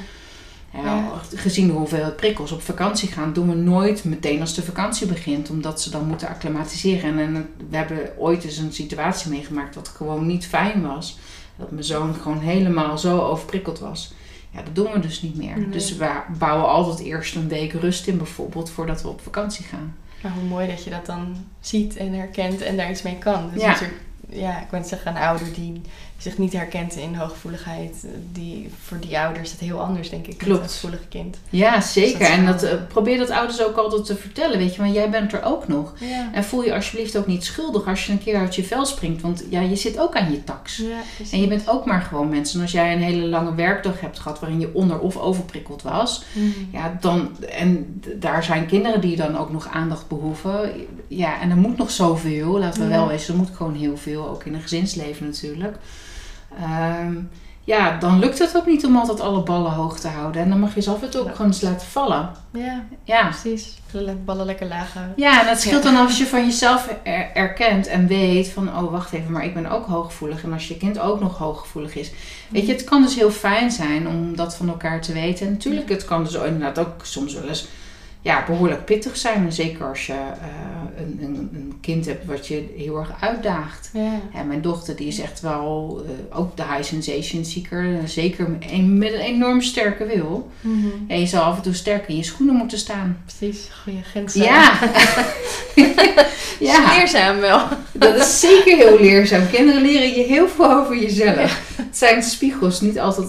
Ja. 0.74 1.12
Gezien 1.36 1.68
de 1.68 1.74
hoeveelheid 1.74 2.16
prikkels 2.16 2.52
op 2.52 2.62
vakantie 2.62 3.10
gaan, 3.12 3.34
doen 3.34 3.50
we 3.50 3.56
nooit 3.56 4.04
meteen 4.04 4.42
als 4.42 4.54
de 4.54 4.64
vakantie 4.64 5.08
begint. 5.08 5.50
Omdat 5.50 5.82
ze 5.82 5.90
dan 5.90 6.06
moeten 6.08 6.28
acclimatiseren. 6.28 7.20
En, 7.20 7.36
en 7.36 7.50
we 7.70 7.78
hebben 7.78 8.18
ooit 8.18 8.44
eens 8.44 8.58
een 8.58 8.74
situatie 8.74 9.30
meegemaakt 9.30 9.74
dat 9.74 9.88
gewoon 9.88 10.26
niet 10.28 10.46
fijn 10.48 10.82
was. 10.88 11.18
Dat 11.56 11.72
mijn 11.72 11.84
zoon 11.84 12.16
gewoon 12.16 12.40
helemaal 12.40 12.98
zo 12.98 13.20
overprikkeld 13.20 13.80
was. 13.80 14.14
Ja, 14.52 14.62
dat 14.62 14.76
doen 14.76 14.92
we 14.92 15.00
dus 15.00 15.22
niet 15.22 15.38
meer. 15.38 15.58
Nee. 15.58 15.70
Dus 15.70 15.98
we 15.98 16.10
bouwen 16.38 16.68
altijd 16.70 17.00
eerst 17.00 17.36
een 17.36 17.48
week 17.48 17.74
rust 17.74 18.08
in 18.08 18.18
bijvoorbeeld 18.18 18.70
voordat 18.70 19.02
we 19.02 19.08
op 19.08 19.22
vakantie 19.22 19.66
gaan. 19.66 19.96
Maar 20.24 20.32
hoe 20.32 20.44
mooi 20.44 20.68
dat 20.68 20.84
je 20.84 20.90
dat 20.90 21.06
dan 21.06 21.36
ziet 21.60 21.96
en 21.98 22.14
herkent 22.14 22.62
en 22.62 22.78
daar 22.78 22.90
iets 22.90 23.02
mee 23.02 23.18
kan. 23.18 23.50
Dus 23.54 23.62
Ja. 23.62 23.68
natuurlijk, 23.68 24.02
ja, 24.30 24.62
ik 24.62 24.68
wou 24.70 24.84
zeggen, 24.84 25.16
een 25.16 25.22
ouder 25.22 25.54
die 25.54 25.82
zich 26.20 26.38
niet 26.38 26.54
herkent 26.54 26.96
in 26.96 27.16
hooggevoeligheid, 27.16 28.06
die, 28.32 28.70
voor 28.84 29.00
die 29.00 29.20
ouder 29.20 29.42
is 29.42 29.52
het 29.52 29.60
heel 29.60 29.80
anders, 29.80 30.10
denk 30.10 30.28
ik. 30.28 30.38
Klopt. 30.38 30.64
Een 30.64 30.70
gevoelig 30.70 31.00
kind. 31.10 31.38
Ja, 31.50 31.82
zeker. 31.82 32.20
Dus 32.20 32.28
dat 32.28 32.30
is 32.30 32.36
en 32.38 32.46
dat, 32.46 32.64
eh, 32.64 32.74
probeer 32.88 33.18
dat 33.18 33.30
ouders 33.30 33.64
ook 33.64 33.76
altijd 33.76 34.06
te 34.06 34.16
vertellen, 34.16 34.58
weet 34.58 34.76
je. 34.76 34.82
Want 34.82 34.94
jij 34.94 35.10
bent 35.10 35.34
er 35.34 35.44
ook 35.44 35.68
nog. 35.68 35.94
Ja, 36.00 36.30
En 36.34 36.44
voel 36.44 36.64
je 36.64 36.74
alsjeblieft 36.74 37.18
ook 37.18 37.28
niet 37.28 37.44
schuldig 37.44 37.88
als 37.88 38.06
je 38.06 38.12
een 38.12 38.24
keer 38.24 38.36
uit 38.38 38.56
je 38.56 38.64
vel 38.64 38.86
springt. 38.86 39.22
Want 39.22 39.44
ja, 39.50 39.62
je 39.62 39.76
zit 39.76 40.00
ook 40.00 40.16
aan 40.16 40.32
je 40.32 40.44
tax. 40.44 40.78
ja. 40.78 40.86
En 41.32 41.42
je 41.42 41.48
bent 41.48 41.70
ook 41.70 41.86
maar 41.86 42.02
gewoon 42.02 42.30
mensen. 42.30 42.56
En 42.56 42.62
als 42.62 42.72
jij 42.72 42.94
een 42.94 43.02
hele 43.02 43.26
lange 43.28 43.56
werkdag 43.56 44.00
hebt 44.02 44.20
gehad 44.20 44.40
waarin 44.40 44.60
je 44.60 44.70
onder- 44.74 45.00
of 45.00 45.18
overprikkeld 45.18 45.82
was. 45.82 46.24
Mhm. 46.34 46.48
Ja, 46.72 46.98
dan, 47.02 47.30
en 47.50 48.02
daar 48.16 48.44
zijn 48.44 48.66
kinderen 48.66 49.02
die 49.02 49.16
dan 49.16 49.38
ook 49.38 49.52
nog 49.52 49.68
aandacht 49.68 50.08
behoeven. 50.08 50.72
Ja, 51.08 51.42
en 51.42 51.50
er 51.50 51.58
moet 51.58 51.78
nog 51.78 51.92
zoveel, 51.92 52.60
laten 52.60 52.82
we 52.82 52.88
Ja. 52.90 52.96
wel 52.96 53.08
wezen. 53.08 53.34
Er 53.34 53.40
moet 53.40 53.50
gewoon 53.56 53.76
heel 53.76 53.98
veel, 53.98 54.28
ook 54.30 54.44
in 54.44 54.54
een 54.54 54.62
gezinsleven 54.62 55.26
natuurlijk. 55.26 55.78
Ehm, 56.60 57.14
ja, 57.64 57.98
dan 57.98 58.20
lukt 58.20 58.40
het 58.40 58.58
ook 58.58 58.66
niet 58.66 58.86
om 58.86 58.96
altijd 58.98 59.20
alle 59.20 59.44
ballen 59.44 59.72
hoog 59.72 60.00
te 60.00 60.08
houden. 60.08 60.42
En 60.42 60.50
dan 60.50 60.60
mag 60.60 60.76
je 60.76 60.82
ze 60.82 60.90
af 60.92 61.02
en 61.02 61.10
toe 61.10 61.22
ook 61.22 61.28
Ja. 61.28 61.32
gewoon 61.34 61.48
eens 61.48 61.62
laten 61.62 61.88
vallen. 61.88 62.30
Ja, 62.54 62.84
Ja. 63.04 63.24
precies. 63.28 63.78
De 63.92 64.16
ballen 64.26 64.46
lekker 64.46 64.68
laag 64.68 64.94
houden. 64.94 65.14
Ja, 65.18 65.42
en 65.42 65.48
het 65.48 65.62
scheelt 65.62 65.84
Ja. 65.84 65.92
dan 65.92 66.02
als 66.06 66.18
je 66.18 66.26
van 66.26 66.46
jezelf 66.46 66.96
er- 67.04 67.30
erkent 67.34 67.88
en 67.88 68.08
weet 68.08 68.50
van, 68.50 68.68
oh 68.78 68.92
wacht 68.92 69.12
even, 69.14 69.32
maar 69.32 69.46
ik 69.46 69.54
ben 69.54 69.66
ook 69.66 69.86
hooggevoelig. 69.86 70.44
En 70.44 70.54
als 70.54 70.68
je 70.68 70.78
kind 70.78 71.00
ook 71.00 71.20
nog 71.20 71.38
hooggevoelig 71.38 71.96
is. 71.96 72.12
Weet 72.50 72.66
je, 72.66 72.72
het 72.72 72.84
kan 72.84 73.02
dus 73.02 73.16
heel 73.16 73.32
fijn 73.32 73.72
zijn 73.72 74.08
om 74.08 74.36
dat 74.36 74.56
van 74.56 74.70
elkaar 74.70 75.02
te 75.02 75.14
weten. 75.14 75.46
En 75.46 75.52
natuurlijk, 75.52 75.90
het 75.90 76.06
kan 76.06 76.24
dus 76.24 76.34
inderdaad 76.34 76.80
ook 76.80 76.94
soms 77.06 77.34
wel 77.34 77.48
eens 77.48 77.68
ja, 78.22 78.44
behoorlijk 78.46 78.86
pittig 78.86 79.18
zijn. 79.18 79.46
En 79.46 79.54
zeker 79.54 79.86
als 79.86 80.06
je 80.06 80.14
eh, 80.14 80.20
een, 80.98 81.20
een, 81.22 81.50
een 81.54 81.78
kind 81.82 82.06
hebt 82.06 82.26
wat 82.26 82.48
je 82.48 82.74
heel 82.78 82.98
erg 82.98 83.12
uitdaagt. 83.20 83.90
Ja. 83.94 84.20
En 84.34 84.48
mijn 84.48 84.62
dochter 84.62 84.96
die 84.96 85.08
is 85.08 85.20
echt 85.20 85.42
wel 85.42 86.02
eh, 86.06 86.38
ook 86.40 86.58
de 86.58 86.64
high 86.64 86.84
sensation 86.84 87.46
seeker. 87.46 88.00
Zeker 88.06 88.50
met 88.50 88.66
een, 88.72 88.98
met 88.98 89.14
een 89.14 89.20
enorm 89.20 89.62
sterke 89.62 90.06
wil. 90.06 90.52
Ja, 91.08 91.16
je 91.16 91.26
zal 91.26 91.44
af 91.44 91.56
en 91.56 91.62
toe 91.62 91.74
sterk 91.74 92.08
in 92.08 92.16
je 92.16 92.24
schoenen 92.24 92.56
moeten 92.56 92.78
staan. 92.78 93.18
Precies, 93.26 93.70
goede 93.84 94.04
grenzen. 94.04 94.42
Ja. 94.42 94.80
ja. 96.60 96.96
Leerzaam 96.96 97.40
wel. 97.40 97.68
Dat 97.92 98.16
is 98.16 98.40
zeker 98.40 98.78
heel 98.78 99.00
leerzaam. 99.10 99.50
Kinderen 99.50 99.82
leren 99.82 100.10
je 100.10 100.24
heel 100.24 100.48
veel 100.48 100.72
over 100.72 100.98
jezelf. 100.98 101.72
Het 101.76 101.98
zijn 101.98 102.24
spiegels, 102.24 102.82
niet 102.82 103.00
altijd 103.00 103.28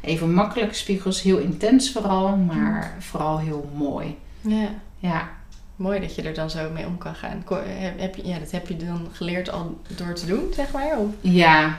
even 0.00 0.34
makkelijke 0.34 0.74
spiegels, 0.74 1.22
heel 1.22 1.38
intens 1.38 1.92
vooral, 1.92 2.36
maar 2.36 2.96
vooral 2.98 3.38
heel 3.38 3.70
mooi. 3.76 4.16
Ja. 4.46 4.68
Ja, 4.98 5.28
Mooi 5.76 6.00
dat 6.00 6.14
je 6.14 6.22
er 6.22 6.34
dan 6.34 6.50
zo 6.50 6.70
mee 6.74 6.86
om 6.86 6.98
kan 6.98 7.14
gaan. 7.14 7.44
Heb, 7.96 8.14
je, 8.14 8.26
ja, 8.26 8.38
dat 8.38 8.50
heb 8.50 8.68
je 8.68 8.76
dan 8.76 9.08
geleerd 9.12 9.50
al 9.50 9.80
door 9.96 10.14
te 10.14 10.26
doen, 10.26 10.40
zeg 10.54 10.72
maar? 10.72 10.98
Of? 10.98 11.08
ja. 11.20 11.76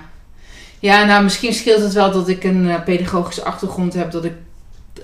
Ja, 0.79 1.05
nou 1.05 1.23
misschien 1.23 1.53
scheelt 1.53 1.81
het 1.81 1.93
wel 1.93 2.11
dat 2.11 2.27
ik 2.29 2.43
een 2.43 2.69
eh, 2.69 2.83
pedagogische 2.83 3.43
achtergrond 3.43 3.93
heb, 3.93 4.11
dat 4.11 4.25
ik 4.25 4.33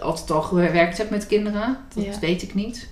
altijd 0.01 0.31
al 0.31 0.41
gewerkt 0.41 0.97
heb 0.97 1.09
met 1.09 1.27
kinderen. 1.27 1.77
Dat 1.95 2.03
Ja. 2.05 2.19
weet 2.19 2.41
ik 2.41 2.53
niet. 2.53 2.87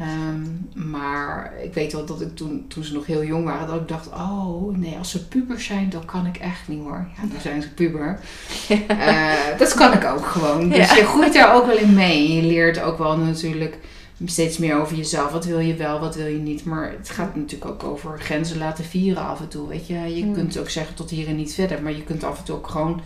Ehm, 0.00 0.90
maar 0.90 1.52
ik 1.62 1.74
weet 1.74 1.92
wel 1.92 2.04
dat 2.06 2.20
ik 2.20 2.36
toen, 2.36 2.64
toen 2.68 2.84
ze 2.84 2.92
nog 2.92 3.06
heel 3.06 3.24
jong 3.24 3.44
waren, 3.44 3.66
dat 3.66 3.80
ik 3.80 3.88
dacht, 3.88 4.06
oh 4.08 4.76
nee, 4.76 4.96
als 4.98 5.10
ze 5.10 5.26
pubers 5.28 5.64
zijn, 5.64 5.90
dan 5.90 6.04
kan 6.04 6.26
ik 6.26 6.36
echt 6.36 6.68
niet 6.68 6.80
hoor. 6.82 7.06
Ja, 7.16 7.22
nu 7.24 7.40
zijn 7.40 7.62
ze 7.62 7.68
puber. 7.74 8.18
Eh, 8.88 9.32
dat 9.58 9.74
kan 9.74 9.92
ik 9.92 10.04
ook 10.04 10.26
gewoon. 10.26 10.68
Dus 10.68 10.88
Ja. 10.90 10.96
je 10.96 11.04
groeit 11.04 11.32
daar 11.32 11.54
ook 11.54 11.66
wel 11.66 11.76
in 11.76 11.94
mee. 11.94 12.32
Je 12.36 12.42
leert 12.42 12.80
ook 12.80 12.98
wel 12.98 13.16
natuurlijk 13.16 13.78
steeds 14.24 14.58
meer 14.58 14.80
over 14.80 14.96
jezelf. 14.96 15.32
Wat 15.32 15.44
wil 15.44 15.58
je 15.58 15.74
wel, 15.74 16.00
wat 16.00 16.14
wil 16.14 16.26
je 16.26 16.38
niet. 16.38 16.64
Maar 16.64 16.92
het 16.98 17.10
gaat 17.10 17.36
natuurlijk 17.36 17.70
ook 17.70 17.84
over 17.84 18.20
grenzen 18.20 18.58
laten 18.58 18.84
vieren 18.84 19.22
af 19.22 19.40
en 19.40 19.48
toe. 19.48 19.68
Weet 19.68 19.86
je, 19.86 19.94
je 20.16 20.24
Mm. 20.24 20.32
kunt 20.34 20.58
ook 20.58 20.70
zeggen 20.70 20.94
tot 20.94 21.10
hier 21.10 21.26
en 21.28 21.36
niet 21.36 21.54
verder. 21.54 21.82
Maar 21.82 21.92
je 21.92 22.02
kunt 22.04 22.24
af 22.24 22.38
en 22.38 22.44
toe 22.44 22.56
ook 22.56 22.68
gewoon 22.68 23.00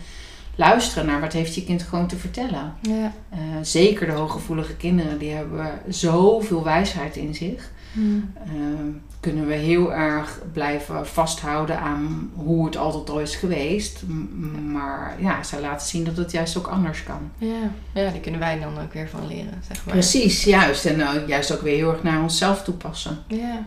luisteren 0.57 1.07
naar 1.07 1.21
wat 1.21 1.33
heeft 1.33 1.55
je 1.55 1.65
kind 1.65 1.83
gewoon 1.83 2.07
te 2.07 2.17
vertellen. 2.17 2.75
Ja. 2.83 3.13
Eh, 3.31 3.39
zeker 3.63 4.07
de 4.07 4.13
hooggevoelige 4.13 4.75
kinderen, 4.75 5.19
die 5.19 5.31
hebben 5.31 5.71
zoveel 5.89 6.65
wijsheid 6.65 7.17
in 7.17 7.35
zich. 7.35 7.71
Hmm. 7.95 8.33
Ehm, 8.47 8.87
kunnen 9.21 9.47
we 9.47 9.55
heel 9.55 9.93
erg 9.95 10.39
blijven 10.53 11.07
vasthouden 11.07 11.79
aan 11.81 12.31
hoe 12.35 12.65
het 12.67 12.77
altijd 12.77 13.11
al 13.11 13.21
is 13.21 13.37
geweest. 13.37 14.03
M- 14.07 14.73
Maar 14.73 15.15
ja, 15.19 15.43
zij 15.43 15.61
laten 15.61 15.87
zien 15.87 16.05
dat 16.05 16.17
het 16.17 16.31
juist 16.33 16.57
ook 16.59 16.67
anders 16.67 17.03
kan. 17.03 17.31
Ja. 17.39 17.71
ja, 17.95 18.11
die 18.11 18.21
kunnen 18.21 18.41
wij 18.41 18.59
dan 18.61 18.79
ook 18.83 18.93
weer 18.93 19.09
van 19.09 19.27
leren, 19.27 19.63
zeg 19.69 19.85
maar. 19.85 19.95
Precies, 19.95 20.45
juist. 20.45 20.85
En 20.85 21.01
eh, 21.01 21.29
juist 21.29 21.53
ook 21.53 21.61
weer 21.63 21.77
heel 21.77 21.93
erg 21.93 22.03
naar 22.03 22.23
onszelf 22.23 22.63
toepassen. 22.63 23.19
Ja, 23.27 23.67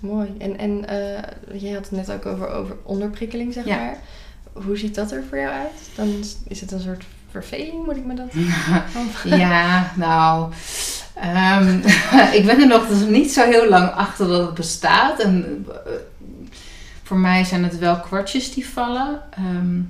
mooi. 0.00 0.34
En, 0.38 0.58
en 0.58 0.88
eh, 0.88 1.60
je 1.60 1.74
had 1.74 1.88
het 1.88 1.90
net 1.90 2.12
ook 2.12 2.26
over, 2.26 2.48
over 2.48 2.76
onderprikkeling, 2.82 3.52
zeg 3.52 3.64
Ja. 3.64 3.76
maar. 3.76 3.98
Hoe 4.64 4.76
ziet 4.76 4.94
dat 4.94 5.12
er 5.12 5.24
voor 5.28 5.38
jou 5.38 5.50
uit? 5.52 5.90
Dan 5.96 6.06
is- 6.20 6.36
is 6.48 6.60
het 6.60 6.72
een 6.72 6.80
soort 6.80 7.04
verveling, 7.30 7.84
moet 7.84 7.96
ik 7.96 8.04
me 8.04 8.14
dat... 8.14 8.28
ja, 9.40 9.92
nou. 9.96 10.52
Ehm, 11.20 11.78
ik 12.38 12.46
ben 12.46 12.60
er 12.60 12.66
nog 12.66 12.86
dus 12.88 13.00
niet 13.00 13.32
zo 13.32 13.44
heel 13.44 13.68
lang 13.68 13.90
achter 13.90 14.28
dat 14.28 14.46
het 14.46 14.54
bestaat. 14.54 15.20
En 15.20 15.66
eh, 15.68 15.92
voor 17.02 17.16
mij 17.16 17.44
zijn 17.44 17.64
het 17.64 17.78
wel 17.78 18.00
kwartjes 18.00 18.54
die 18.54 18.68
vallen. 18.68 19.22
Ehm, 19.30 19.80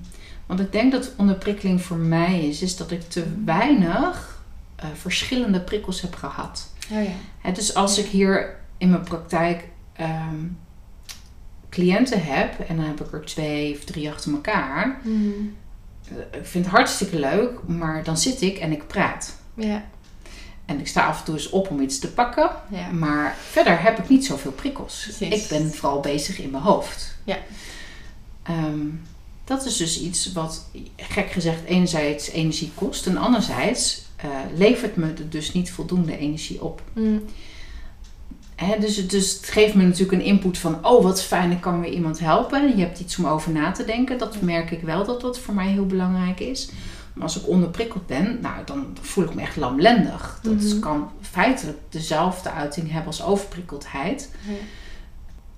want 0.47 0.61
ik 0.61 0.73
denk 0.73 0.93
dat 0.93 1.12
onderprikkeling 1.17 1.83
voor 1.83 1.97
mij 1.97 2.41
is, 2.49 2.62
is 2.62 2.77
dat 2.77 2.91
ik 2.91 3.03
te 3.09 3.25
weinig 3.45 4.43
eh, 4.77 4.87
verschillende 4.95 5.61
prikkels 5.61 6.01
heb 6.01 6.14
gehad. 6.14 6.69
Oh 6.93 7.03
ja. 7.43 7.51
Dus 7.51 7.75
als 7.75 7.99
ik 7.99 8.07
hier 8.07 8.57
in 8.79 8.91
mijn 8.91 9.03
praktijk 9.03 9.69
ehm, 9.93 10.47
cliënten 11.69 12.23
heb, 12.25 12.59
en 12.69 12.77
dan 12.77 12.85
heb 12.85 13.01
ik 13.01 13.12
er 13.12 13.25
twee 13.25 13.75
of 13.75 13.85
drie 13.85 14.11
achter 14.11 14.33
elkaar. 14.33 14.99
Hmm. 15.03 15.55
eh, 16.09 16.41
Ik 16.41 16.47
vind 16.47 16.64
het 16.64 16.75
hartstikke 16.75 17.19
leuk, 17.19 17.51
maar 17.67 18.05
dan 18.05 18.17
zit 18.19 18.41
ik 18.41 18.59
en 18.59 18.73
ik 18.73 18.87
praat. 18.87 19.37
Ja, 19.55 19.85
En 20.68 20.81
ik 20.81 20.87
sta 20.87 21.07
af 21.07 21.18
en 21.18 21.24
toe 21.24 21.35
eens 21.35 21.50
op 21.50 21.70
om 21.70 21.81
iets 21.81 21.98
te 21.98 22.12
pakken. 22.12 22.50
ja. 22.70 22.90
Maar 22.90 23.37
verder 23.50 23.83
heb 23.83 23.98
ik 23.98 24.09
niet 24.09 24.26
zoveel 24.26 24.52
prikkels. 24.52 25.00
Precies. 25.02 25.42
Ik 25.42 25.48
ben 25.48 25.74
vooral 25.74 26.00
bezig 26.00 26.38
in 26.40 26.50
mijn 26.50 26.62
hoofd. 26.62 27.16
Ja. 27.24 27.38
Ehm, 28.42 28.87
dat 29.44 29.64
is 29.66 29.76
dus 29.76 30.00
iets 30.00 30.33
wat, 30.33 30.66
gek 30.96 31.31
gezegd, 31.31 31.64
enerzijds 31.64 32.28
energie 32.31 32.70
kost. 32.74 33.07
En 33.07 33.16
anderzijds 33.16 34.02
eh, 34.16 34.28
levert 34.57 34.96
me 34.96 35.07
er 35.07 35.31
dus 35.31 35.52
niet 35.52 35.70
voldoende 35.70 36.18
energie 36.18 36.62
op. 36.64 36.83
Hè, 38.54 38.78
dus, 38.78 38.96
het- 38.96 39.11
dus 39.11 39.33
het 39.33 39.48
geeft 39.48 39.74
me 39.74 39.83
natuurlijk 39.85 40.12
een 40.12 40.26
input 40.26 40.59
van... 40.59 40.87
oh, 40.87 41.02
wat 41.02 41.22
fijn, 41.22 41.50
ik 41.50 41.61
kan 41.61 41.81
weer 41.81 41.92
iemand 41.92 42.18
helpen. 42.18 42.76
Je 42.76 42.83
hebt 42.85 43.00
iets 43.00 43.18
om 43.18 43.26
over 43.26 43.50
na 43.52 43.72
te 43.72 43.85
denken. 43.85 44.18
Dat 44.18 44.40
merk 44.40 44.70
ik 44.70 44.81
wel 44.83 45.04
dat 45.04 45.20
dat 45.20 45.38
voor 45.38 45.54
mij 45.54 45.66
heel 45.68 45.87
belangrijk 45.87 46.40
is. 46.40 46.68
Maar 47.18 47.26
als 47.26 47.40
ik 47.40 47.48
onderprikkeld 47.48 48.07
ben, 48.07 48.38
nou, 48.42 48.54
dan 48.64 48.96
voel 49.00 49.24
ik 49.24 49.35
me 49.35 49.40
echt 49.42 49.57
lamlendig. 49.57 50.38
Dat 50.42 50.52
Mhm. 50.54 50.78
kan 50.78 51.11
feitelijk 51.20 51.78
dezelfde 51.88 52.50
uiting 52.50 52.87
hebben 52.90 53.07
als 53.07 53.22
overprikkeldheid. 53.22 54.31
Ja. 54.46 54.52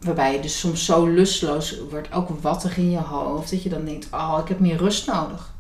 Waarbij 0.01 0.33
je 0.33 0.41
dus 0.41 0.59
soms 0.59 0.85
zo 0.85 1.07
lustloos 1.07 1.77
wordt, 1.91 2.13
ook 2.13 2.29
wattig 2.41 2.77
in 2.77 2.91
je 2.91 2.99
hoofd... 2.99 3.51
dat 3.51 3.63
je 3.63 3.69
dan 3.69 3.85
denkt, 3.85 4.09
oh, 4.13 4.39
ik 4.43 4.49
heb 4.49 4.61
meer 4.61 4.77
rust 4.77 5.07
nodig. 5.07 5.55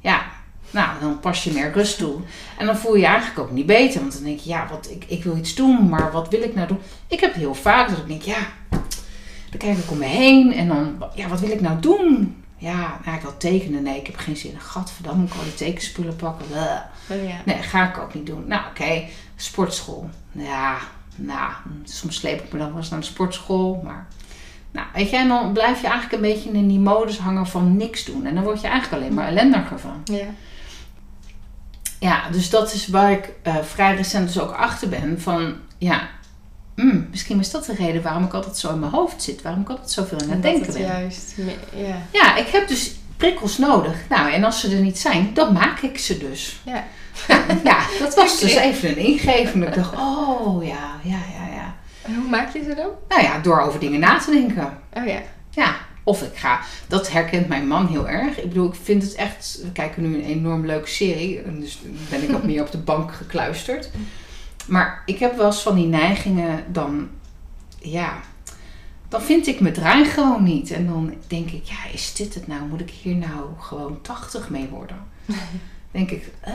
Ja, 0.00 0.22
nou, 0.70 0.88
dan 1.00 1.20
pas 1.20 1.44
je 1.44 1.52
meer 1.52 1.72
rust 1.72 1.98
toe. 1.98 2.14
En 2.58 2.66
dan 2.66 2.76
voel 2.76 2.94
je 2.94 3.00
je 3.00 3.06
eigenlijk 3.06 3.38
ook 3.38 3.50
niet 3.50 3.66
beter. 3.66 4.00
Want 4.00 4.12
dan 4.12 4.22
denk 4.24 4.38
je, 4.38 4.48
ja, 4.48 4.66
wat, 4.70 4.90
ik, 4.90 5.04
ik 5.08 5.24
wil 5.24 5.36
iets 5.36 5.54
doen, 5.54 5.88
maar 5.88 6.12
wat 6.12 6.28
wil 6.28 6.42
ik 6.42 6.54
nou 6.54 6.66
doen? 6.68 6.78
Ik 7.06 7.20
heb 7.20 7.34
heel 7.34 7.54
vaak 7.54 7.88
dat 7.88 7.98
ik 7.98 8.06
denk, 8.08 8.22
ja, 8.22 8.36
dan 9.50 9.58
kijk 9.58 9.78
ik 9.78 9.90
om 9.90 9.98
me 9.98 10.04
heen. 10.04 10.52
En 10.52 10.68
dan, 10.68 10.96
ja, 11.14 11.28
wat 11.28 11.40
wil 11.40 11.50
ik 11.50 11.60
nou 11.60 11.80
doen? 11.80 12.36
Ja, 12.64 13.00
nou, 13.04 13.16
ik 13.16 13.22
wil 13.22 13.36
tekenen. 13.36 13.82
Nee, 13.82 13.98
ik 13.98 14.06
heb 14.06 14.16
geen 14.16 14.36
zin. 14.36 14.60
Gadverdamme, 14.60 15.20
moet 15.20 15.30
ik 15.30 15.36
al 15.36 15.42
die 15.42 15.54
tekenspullen 15.54 16.16
pakken? 16.16 16.46
Oh 17.10 17.28
ja. 17.28 17.36
Nee, 17.44 17.62
ga 17.62 17.88
ik 17.88 17.98
ook 17.98 18.14
niet 18.14 18.26
doen. 18.26 18.44
Nou, 18.46 18.62
oké, 18.70 19.04
sportschool. 19.36 20.10
Ja, 20.32 20.78
nou, 21.16 21.52
soms 21.84 22.16
sleep 22.16 22.44
ik 22.44 22.52
me 22.52 22.58
dan 22.58 22.68
wel 22.68 22.76
eens 22.76 22.90
naar 22.90 23.00
de 23.00 23.06
sportschool, 23.06 23.80
maar... 23.84 24.06
Nou, 24.70 24.86
weet 24.94 25.10
en 25.10 25.28
dan 25.28 25.52
blijf 25.52 25.80
je 25.80 25.86
eigenlijk 25.86 26.14
een 26.14 26.30
beetje 26.32 26.50
in 26.50 26.68
die 26.68 26.78
modus 26.78 27.18
hangen 27.18 27.46
van 27.46 27.76
niks 27.76 28.04
doen. 28.04 28.26
En 28.26 28.34
dan 28.34 28.44
word 28.44 28.60
je 28.60 28.66
eigenlijk 28.66 29.02
alleen 29.02 29.14
maar 29.14 29.28
ellendiger 29.28 29.78
van. 29.78 30.00
Ja. 30.04 30.26
Ja, 31.98 32.30
dus 32.30 32.50
dat 32.50 32.72
is 32.72 32.88
waar 32.88 33.12
ik 33.12 33.32
eh, 33.42 33.56
vrij 33.62 33.96
recent 33.96 34.26
dus 34.26 34.40
ook 34.40 34.52
achter 34.52 34.88
ben 34.88 35.20
van, 35.20 35.56
ja, 35.78 36.08
mm, 36.74 37.06
misschien 37.10 37.40
is 37.40 37.50
dat 37.50 37.64
de 37.64 37.74
reden 37.74 38.02
waarom 38.02 38.24
ik 38.24 38.32
altijd 38.32 38.58
zo 38.58 38.72
in 38.72 38.78
mijn 38.78 38.92
hoofd 38.92 39.22
zit. 39.22 39.42
Waarom 39.42 39.62
ik 39.62 39.68
altijd 39.68 39.90
zoveel 39.90 40.20
aan 40.20 40.30
het 40.30 40.42
denken 40.42 40.72
ben. 40.72 40.82
juist... 40.82 41.34
Ja. 41.74 41.96
Ja, 42.12 42.36
ik 42.36 42.46
heb 42.46 42.68
dus 42.68 42.94
prikkels 43.16 43.58
nodig. 43.58 43.96
Nou, 44.08 44.32
en 44.32 44.44
als 44.44 44.60
ze 44.60 44.76
er 44.76 44.82
niet 44.82 44.98
zijn, 44.98 45.30
dan 45.34 45.52
maak 45.52 45.80
ik 45.80 45.98
ze 45.98 46.18
dus. 46.18 46.60
Ja. 46.64 46.84
Ja, 47.64 47.86
dat 47.98 48.14
was 48.14 48.40
dus 48.40 48.54
even 48.54 48.88
een 48.88 48.96
ingeving. 48.96 49.66
Ik 49.66 49.74
dacht, 49.74 49.94
oh 49.94 50.64
ja, 50.64 51.00
ja, 51.02 51.18
ja, 51.38 51.54
ja. 51.54 51.74
En 52.02 52.14
hoe 52.14 52.28
maak 52.28 52.52
je 52.52 52.62
ze 52.62 52.74
dan? 52.74 52.90
Nou 53.08 53.22
ja, 53.22 53.38
door 53.38 53.60
over 53.60 53.80
dingen 53.80 54.00
na 54.00 54.18
te 54.18 54.30
denken. 54.30 54.78
Oh 54.92 55.06
ja. 55.06 55.20
Ja, 55.50 55.76
of 56.04 56.22
ik 56.22 56.36
ga. 56.36 56.60
Dat 56.86 57.10
herkent 57.10 57.48
mijn 57.48 57.66
man 57.66 57.86
heel 57.86 58.08
erg. 58.08 58.38
Ik 58.38 58.48
bedoel, 58.48 58.68
ik 58.68 58.78
vind 58.82 59.02
het 59.02 59.14
echt. 59.14 59.58
We 59.62 59.72
kijken 59.72 60.02
nu 60.02 60.14
een 60.14 60.24
enorm 60.24 60.66
leuke 60.66 60.88
serie. 60.88 61.42
Dus 61.60 61.78
ben 62.10 62.22
ik 62.22 62.34
ook 62.34 62.44
meer 62.44 62.62
op 62.62 62.70
de 62.70 62.78
bank 62.78 63.14
gekluisterd. 63.14 63.90
Maar 64.66 65.02
ik 65.06 65.18
heb 65.18 65.36
wel 65.36 65.46
eens 65.46 65.62
van 65.62 65.74
die 65.74 65.86
neigingen 65.86 66.64
dan. 66.72 67.08
Ja. 67.78 68.20
Dan 69.08 69.22
vind 69.22 69.46
ik 69.46 69.60
mijn 69.60 69.74
draai 69.74 70.04
gewoon 70.04 70.42
niet. 70.42 70.70
En 70.70 70.86
dan 70.86 71.14
denk 71.26 71.50
ik, 71.50 71.64
ja, 71.64 71.90
is 71.92 72.14
dit 72.14 72.34
het 72.34 72.46
nou? 72.46 72.62
Moet 72.62 72.80
ik 72.80 72.90
hier 72.90 73.14
nou 73.14 73.46
gewoon 73.58 74.00
80 74.00 74.50
mee 74.50 74.68
worden? 74.68 74.96
denk 75.90 76.10
ik, 76.10 76.30
eh, 76.40 76.54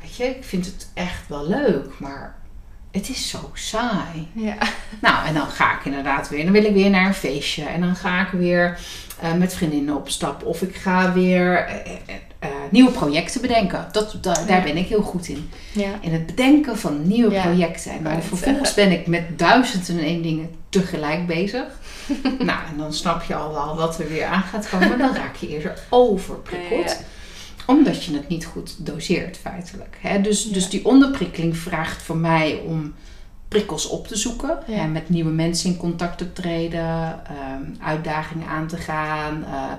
weet 0.00 0.16
je, 0.16 0.24
ik 0.24 0.44
vind 0.44 0.66
het 0.66 0.90
echt 0.94 1.28
wel 1.28 1.48
leuk, 1.48 1.98
maar 1.98 2.36
het 2.96 3.08
is 3.08 3.28
zo 3.28 3.50
saai. 3.52 4.28
Ja. 4.32 4.56
Nou, 5.00 5.26
en 5.26 5.34
dan 5.34 5.46
ga 5.46 5.78
ik 5.78 5.84
inderdaad 5.84 6.28
weer. 6.28 6.44
Dan 6.44 6.52
wil 6.52 6.64
ik 6.64 6.72
weer 6.72 6.90
naar 6.90 7.06
een 7.06 7.14
feestje. 7.14 7.64
En 7.64 7.80
dan 7.80 7.96
ga 7.96 8.20
ik 8.26 8.28
weer 8.32 8.78
eh, 9.20 9.32
met 9.32 9.54
vriendinnen 9.54 9.96
op 9.96 10.08
stap. 10.08 10.44
Of 10.44 10.62
ik 10.62 10.76
ga 10.76 11.12
weer 11.12 11.56
eh, 11.56 12.14
eh, 12.46 12.70
nieuwe 12.70 12.90
projecten 12.90 13.40
bedenken. 13.40 13.86
Dat, 13.92 14.16
da- 14.20 14.44
daar 14.46 14.58
Ja. 14.58 14.62
ben 14.62 14.76
ik 14.76 14.86
heel 14.86 15.02
goed 15.02 15.28
in. 15.28 15.50
Ja. 15.72 15.90
In 16.00 16.12
het 16.12 16.26
bedenken 16.26 16.78
van 16.78 17.06
nieuwe 17.08 17.32
Ja. 17.34 17.42
projecten. 17.42 17.90
En 17.92 18.02
net 18.02 18.24
vervolgens 18.24 18.74
ben 18.74 18.92
ik 18.92 19.06
met 19.06 19.38
duizend 19.38 19.88
en 19.88 19.98
één 19.98 20.22
dingen 20.22 20.50
tegelijk 20.68 21.26
bezig. 21.26 21.64
nou, 22.38 22.58
en 22.70 22.76
dan 22.76 22.92
snap 22.92 23.22
je 23.22 23.34
al 23.34 23.52
wel 23.52 23.76
wat 23.76 23.98
er 23.98 24.08
weer 24.08 24.24
aan 24.24 24.42
gaat 24.42 24.68
komen. 24.68 24.88
Maar 24.88 24.98
dan 24.98 25.14
raak 25.14 25.36
je 25.36 25.48
eerder 25.48 25.78
overprikkeld. 25.90 26.96
Omdat 27.66 28.04
je 28.04 28.12
het 28.14 28.28
niet 28.28 28.46
goed 28.46 28.86
doseert, 28.86 29.36
feitelijk. 29.36 29.96
Hè? 30.00 30.20
Dus, 30.20 30.44
dus 30.50 30.68
die 30.68 30.84
onderprikkeling 30.84 31.56
vraagt 31.56 32.02
voor 32.02 32.16
mij 32.16 32.60
om 32.66 32.94
prikkels 33.48 33.88
op 33.88 34.08
te 34.08 34.16
zoeken. 34.16 34.66
En 34.66 34.92
met 34.92 35.08
nieuwe 35.08 35.30
mensen 35.30 35.70
in 35.70 35.76
contact 35.76 36.18
te 36.18 36.32
treden. 36.32 36.80
ehm, 37.26 37.62
uitdagingen 37.82 38.48
aan 38.48 38.66
te 38.66 38.76
gaan. 38.76 39.44
eh, 39.44 39.72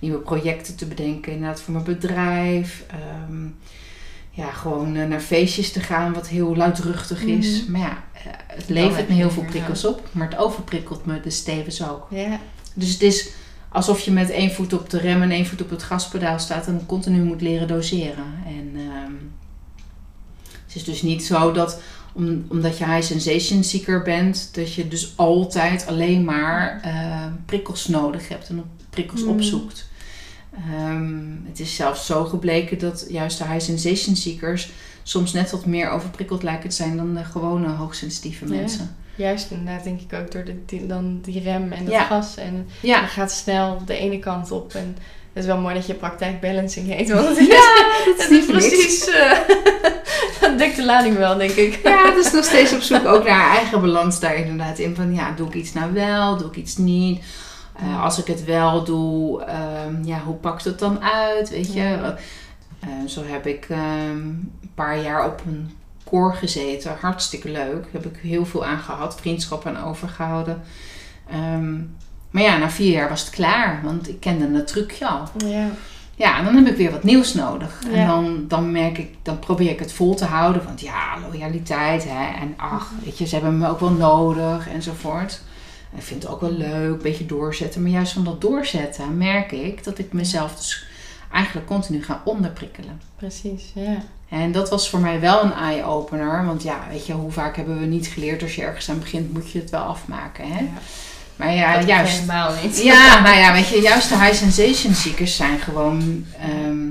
nieuwe 0.00 0.18
projecten 0.18 0.76
te 0.76 0.86
bedenken, 0.86 1.32
inderdaad 1.32 1.60
voor 1.60 1.72
mijn 1.72 1.84
bedrijf. 1.84 2.84
ehm, 2.88 3.46
ja, 4.32 4.50
gewoon 4.50 4.96
eh, 4.96 5.06
naar 5.08 5.20
feestjes 5.20 5.72
te 5.72 5.80
gaan, 5.80 6.12
wat 6.12 6.28
heel 6.28 6.56
luidruchtig 6.56 7.22
is. 7.22 7.62
Mhm. 7.62 7.70
Maar 7.72 7.80
ja, 7.80 8.02
eh, 8.12 8.20
het 8.46 8.68
levert 8.68 9.08
me 9.08 9.14
heel 9.14 9.30
veel 9.30 9.44
prikkels 9.44 9.84
op. 9.84 10.08
Maar 10.12 10.28
het 10.30 10.38
overprikkelt 10.38 11.06
me 11.06 11.20
dus 11.20 11.42
tevens 11.42 11.88
ook. 11.88 12.06
Dus 12.74 12.92
het 12.92 13.02
is 13.02 13.28
alsof 13.68 14.00
je 14.00 14.10
met 14.10 14.30
één 14.30 14.52
voet 14.52 14.72
op 14.72 14.90
de 14.90 14.98
rem 14.98 15.22
en 15.22 15.30
één 15.30 15.46
voet 15.46 15.62
op 15.62 15.70
het 15.70 15.82
gaspedaal 15.82 16.38
staat 16.38 16.66
en 16.66 16.82
continu 16.86 17.22
moet 17.22 17.40
leren 17.40 17.68
doseren. 17.68 18.34
En 18.46 18.70
ehm, 18.74 19.12
het 20.66 20.74
is 20.74 20.84
dus 20.84 21.02
niet 21.02 21.24
zo 21.24 21.52
dat 21.52 21.80
om, 22.12 22.44
omdat 22.48 22.78
je 22.78 22.84
high 22.86 23.02
sensation 23.06 23.64
seeker 23.64 24.02
bent, 24.02 24.48
dat 24.54 24.74
je 24.74 24.88
dus 24.88 25.12
altijd 25.16 25.86
alleen 25.86 26.24
maar 26.24 26.80
eh, 26.82 27.26
prikkels 27.46 27.86
nodig 27.88 28.28
hebt 28.28 28.48
en 28.48 28.64
prikkels 28.90 29.22
Mm. 29.22 29.28
opzoekt. 29.28 29.88
Ehm, 30.54 31.14
het 31.48 31.60
is 31.60 31.74
zelfs 31.76 32.06
zo 32.06 32.24
gebleken 32.24 32.78
dat 32.78 33.06
juist 33.08 33.38
de 33.38 33.44
high 33.44 33.60
sensation 33.64 34.16
seekers 34.16 34.70
soms 35.02 35.32
net 35.32 35.50
wat 35.50 35.66
meer 35.66 35.90
overprikkeld 35.90 36.42
lijken 36.42 36.68
te 36.68 36.76
zijn 36.76 36.96
dan 36.96 37.14
de 37.14 37.24
gewone 37.24 37.68
hoogsensitieve 37.68 38.44
Ja. 38.44 38.54
mensen. 38.54 38.96
Juist 39.14 39.50
inderdaad 39.50 39.84
denk 39.84 40.00
ik 40.00 40.12
ook 40.20 40.32
door 40.32 40.44
de, 40.44 40.54
die, 40.66 40.86
dan 40.86 41.18
die 41.22 41.40
rem 41.42 41.72
en 41.72 41.84
dat 41.84 41.92
Ja. 41.94 42.04
gas. 42.04 42.36
En 42.36 42.68
Ja, 42.80 43.06
gaat 43.06 43.32
snel 43.32 43.82
de 43.86 43.96
ene 43.96 44.18
kant 44.18 44.50
op. 44.50 44.74
En 44.74 44.96
het 45.32 45.42
is 45.42 45.46
wel 45.46 45.58
mooi 45.60 45.74
dat 45.74 45.86
je 45.86 45.94
praktijk 45.94 46.40
balancing 46.40 46.86
heet. 46.86 47.10
Want 47.10 47.28
het 47.28 47.38
is, 47.38 47.46
ja 47.46 47.88
dat 48.16 48.30
is 48.30 48.36
het 48.36 48.46
precies... 48.46 49.08
eh, 49.08 49.38
dat 50.40 50.58
dekt 50.58 50.76
de 50.76 50.84
lading 50.84 51.16
wel, 51.16 51.36
denk 51.36 51.50
ik. 51.50 51.80
Ja, 51.82 52.10
dus 52.14 52.32
nog 52.32 52.44
steeds 52.44 52.72
op 52.72 52.80
zoek 52.80 53.06
ook 53.06 53.24
naar 53.24 53.56
eigen 53.56 53.80
balans 53.80 54.20
daar 54.20 54.34
inderdaad 54.36 54.78
in. 54.78 54.94
Van 54.94 55.14
ja, 55.14 55.32
doe 55.32 55.46
ik 55.48 55.54
iets 55.54 55.72
nou 55.72 55.92
wel, 55.92 56.36
doe 56.36 56.48
ik 56.48 56.56
iets 56.56 56.76
niet? 56.76 57.22
Uh, 57.82 58.02
als 58.02 58.18
ik 58.18 58.26
het 58.26 58.44
wel 58.44 58.84
doe, 58.84 59.44
um, 59.86 60.04
ja, 60.04 60.18
hoe 60.18 60.34
pakt 60.34 60.64
het 60.64 60.78
dan 60.78 61.02
uit? 61.02 61.50
Weet 61.50 61.72
je? 61.72 61.82
Ja. 61.82 62.16
Uh, 62.84 63.08
zo 63.08 63.22
heb 63.24 63.46
ik 63.46 63.66
um, 63.70 63.76
een 64.62 64.70
paar 64.74 65.02
jaar 65.02 65.26
op 65.26 65.42
een 65.46 65.70
koor 66.04 66.34
gezeten. 66.34 66.96
Hartstikke 67.00 67.50
leuk. 67.50 67.86
Heb 67.92 68.04
ik 68.06 68.16
heel 68.22 68.46
veel 68.46 68.64
aan 68.64 68.78
gehad. 68.78 69.20
Vriendschap 69.20 69.66
aan 69.66 69.84
overgehouden. 69.84 70.62
Um, 71.54 71.96
maar 72.30 72.42
ja, 72.42 72.56
na 72.56 72.70
vier 72.70 72.92
jaar 72.92 73.08
was 73.08 73.20
het 73.20 73.30
klaar. 73.30 73.80
Want 73.84 74.08
ik 74.08 74.20
kende 74.20 74.56
het 74.56 74.66
trucje 74.66 75.08
al. 75.08 75.22
Ja. 75.36 75.68
Ja, 76.14 76.38
en 76.38 76.44
dan 76.44 76.54
heb 76.54 76.66
ik 76.66 76.76
weer 76.76 76.90
wat 76.90 77.02
nieuws 77.02 77.34
nodig. 77.34 77.82
En 77.92 78.06
dan, 78.06 78.44
dan 78.48 78.70
merk 78.72 78.98
ik, 78.98 79.14
dan 79.22 79.38
probeer 79.38 79.70
ik 79.70 79.78
het 79.78 79.92
vol 79.92 80.14
te 80.14 80.24
houden. 80.24 80.64
Want 80.64 80.80
ja, 80.80 81.18
loyaliteit, 81.30 82.04
hè. 82.08 82.40
En 82.40 82.54
ach, 82.56 82.90
weet 83.04 83.18
je, 83.18 83.26
ze 83.26 83.34
hebben 83.34 83.58
me 83.58 83.68
ook 83.68 83.80
wel 83.80 83.90
nodig 83.90 84.68
enzovoort. 84.68 85.42
Ik 85.96 86.02
vind 86.02 86.22
het 86.22 86.32
ook 86.32 86.40
wel 86.40 86.52
leuk, 86.52 86.92
een 86.92 87.02
beetje 87.02 87.26
doorzetten. 87.26 87.82
Maar 87.82 87.90
juist 87.90 88.12
van 88.12 88.24
dat 88.24 88.40
doorzetten 88.40 89.18
merk 89.18 89.52
ik 89.52 89.84
dat 89.84 89.98
ik 89.98 90.12
mezelf 90.12 90.56
dus 90.56 90.84
eigenlijk 91.32 91.66
continu 91.66 92.04
ga 92.04 92.22
onderprikkelen. 92.24 93.00
Precies, 93.16 93.70
ja. 93.74 94.02
En 94.28 94.52
dat 94.52 94.70
was 94.70 94.90
voor 94.90 95.00
mij 95.00 95.20
wel 95.20 95.42
een 95.42 95.52
eye-opener. 95.52 96.46
Want 96.46 96.62
ja, 96.62 96.86
weet 96.90 97.06
je, 97.06 97.12
hoe 97.12 97.30
vaak 97.30 97.56
hebben 97.56 97.80
we 97.80 97.86
niet 97.86 98.06
geleerd 98.06 98.42
als 98.42 98.54
je 98.54 98.62
ergens 98.62 98.90
aan 98.90 98.98
begint, 98.98 99.32
moet 99.32 99.50
je 99.50 99.58
het 99.58 99.70
wel 99.70 99.80
afmaken. 99.80 100.52
Hè? 100.52 100.58
ja. 100.58 100.70
Maar 101.36 101.54
ja, 101.54 101.78
dat 101.78 101.88
juist. 101.88 102.12
helemaal 102.12 102.52
niet. 102.62 102.82
Ja, 102.82 103.22
nou 103.22 103.36
ja, 103.36 103.52
weet 103.52 103.68
je, 103.68 103.80
juist 103.80 104.08
de 104.08 104.18
high 104.18 104.34
sensation 104.34 104.94
seekers 104.94 105.36
zijn 105.36 105.58
gewoon 105.58 106.24
ehm, 106.38 106.90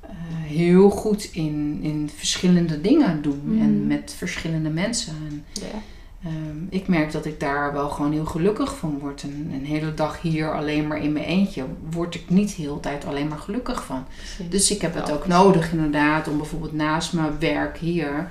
eh, 0.00 0.10
heel 0.42 0.90
goed 0.90 1.28
in, 1.32 1.78
in 1.82 2.10
verschillende 2.16 2.80
dingen 2.80 3.22
doen. 3.22 3.58
En 3.60 3.86
met 3.86 4.14
verschillende 4.16 4.70
mensen. 4.70 5.14
En, 5.28 5.44
Ja. 5.52 5.78
Ehm, 6.24 6.56
ik 6.68 6.88
merk 6.88 7.12
dat 7.12 7.24
ik 7.24 7.40
daar 7.40 7.72
wel 7.72 7.88
gewoon 7.88 8.12
heel 8.12 8.24
gelukkig 8.24 8.76
van 8.76 8.98
word. 8.98 9.22
Een, 9.22 9.50
een 9.52 9.64
hele 9.64 9.94
dag 9.94 10.20
hier 10.20 10.54
alleen 10.54 10.86
maar 10.86 11.02
in 11.02 11.12
mijn 11.12 11.24
eentje 11.24 11.64
word 11.90 12.14
ik 12.14 12.30
niet 12.30 12.56
de 12.56 12.62
hele 12.62 12.80
tijd 12.80 13.04
alleen 13.04 13.28
maar 13.28 13.38
gelukkig 13.38 13.84
van. 13.84 14.04
Precies. 14.16 14.50
Dus 14.50 14.70
ik 14.70 14.80
heb 14.80 14.94
het 14.94 15.10
ook 15.12 15.26
nodig 15.26 15.72
inderdaad 15.72 16.28
om 16.28 16.36
bijvoorbeeld 16.36 16.72
naast 16.72 17.12
mijn 17.12 17.38
werk 17.38 17.78
hier 17.78 18.28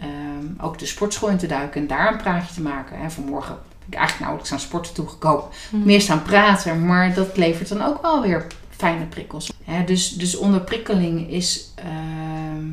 ehm, 0.00 0.64
ook 0.66 0.78
de 0.78 0.86
sportschool 0.86 1.28
in 1.28 1.38
te 1.38 1.46
duiken 1.46 1.80
en 1.80 1.86
daar 1.86 2.12
een 2.12 2.22
praatje 2.22 2.54
te 2.54 2.62
maken. 2.62 2.96
En 2.96 3.10
vanmorgen 3.10 3.54
ben 3.54 3.88
ik 3.88 3.94
eigenlijk 3.94 4.20
nauwelijks 4.20 4.52
aan 4.52 4.68
sporten 4.68 4.94
toegekomen. 4.94 5.44
Mhm. 5.70 5.84
Meer 5.84 6.00
staan 6.00 6.22
praten, 6.22 6.86
maar 6.86 7.14
dat 7.14 7.36
levert 7.36 7.68
dan 7.68 7.82
ook 7.82 8.02
wel 8.02 8.22
weer 8.22 8.46
fijne 8.70 9.04
prikkels. 9.04 9.52
Hè, 9.64 9.84
dus, 9.84 10.08
dus 10.08 10.36
onderprikkeling 10.36 11.30
is, 11.30 11.72
ehm, 11.74 12.66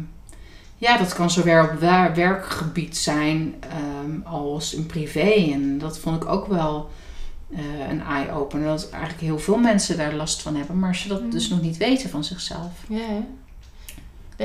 ja, 0.78 0.98
dat 0.98 1.14
kan 1.14 1.30
zowel 1.30 1.64
op 1.64 1.80
werkgebied 2.16 2.98
zijn 2.98 3.56
ehm, 3.60 4.22
als 4.24 4.74
in 4.74 4.86
privé. 4.86 5.52
En 5.52 5.78
dat 5.78 6.00
vond 6.00 6.24
ik 6.24 6.30
ook 6.30 6.48
wel 6.48 6.90
eh, 7.50 7.90
een 7.90 8.02
eye-opener. 8.02 8.68
Dat 8.68 8.90
eigenlijk 8.90 9.22
heel 9.22 9.40
veel 9.40 9.58
mensen 9.58 9.98
daar 9.98 10.14
last 10.14 10.42
van 10.42 10.56
hebben, 10.56 10.80
maar 10.80 10.96
ze 10.96 11.08
dat 11.08 11.32
dus 11.32 11.50
nog 11.50 11.62
niet 11.62 11.78
weten 11.78 12.10
van 12.10 12.24
zichzelf. 12.24 12.72
Ja, 12.88 12.98
hè? 12.98 13.24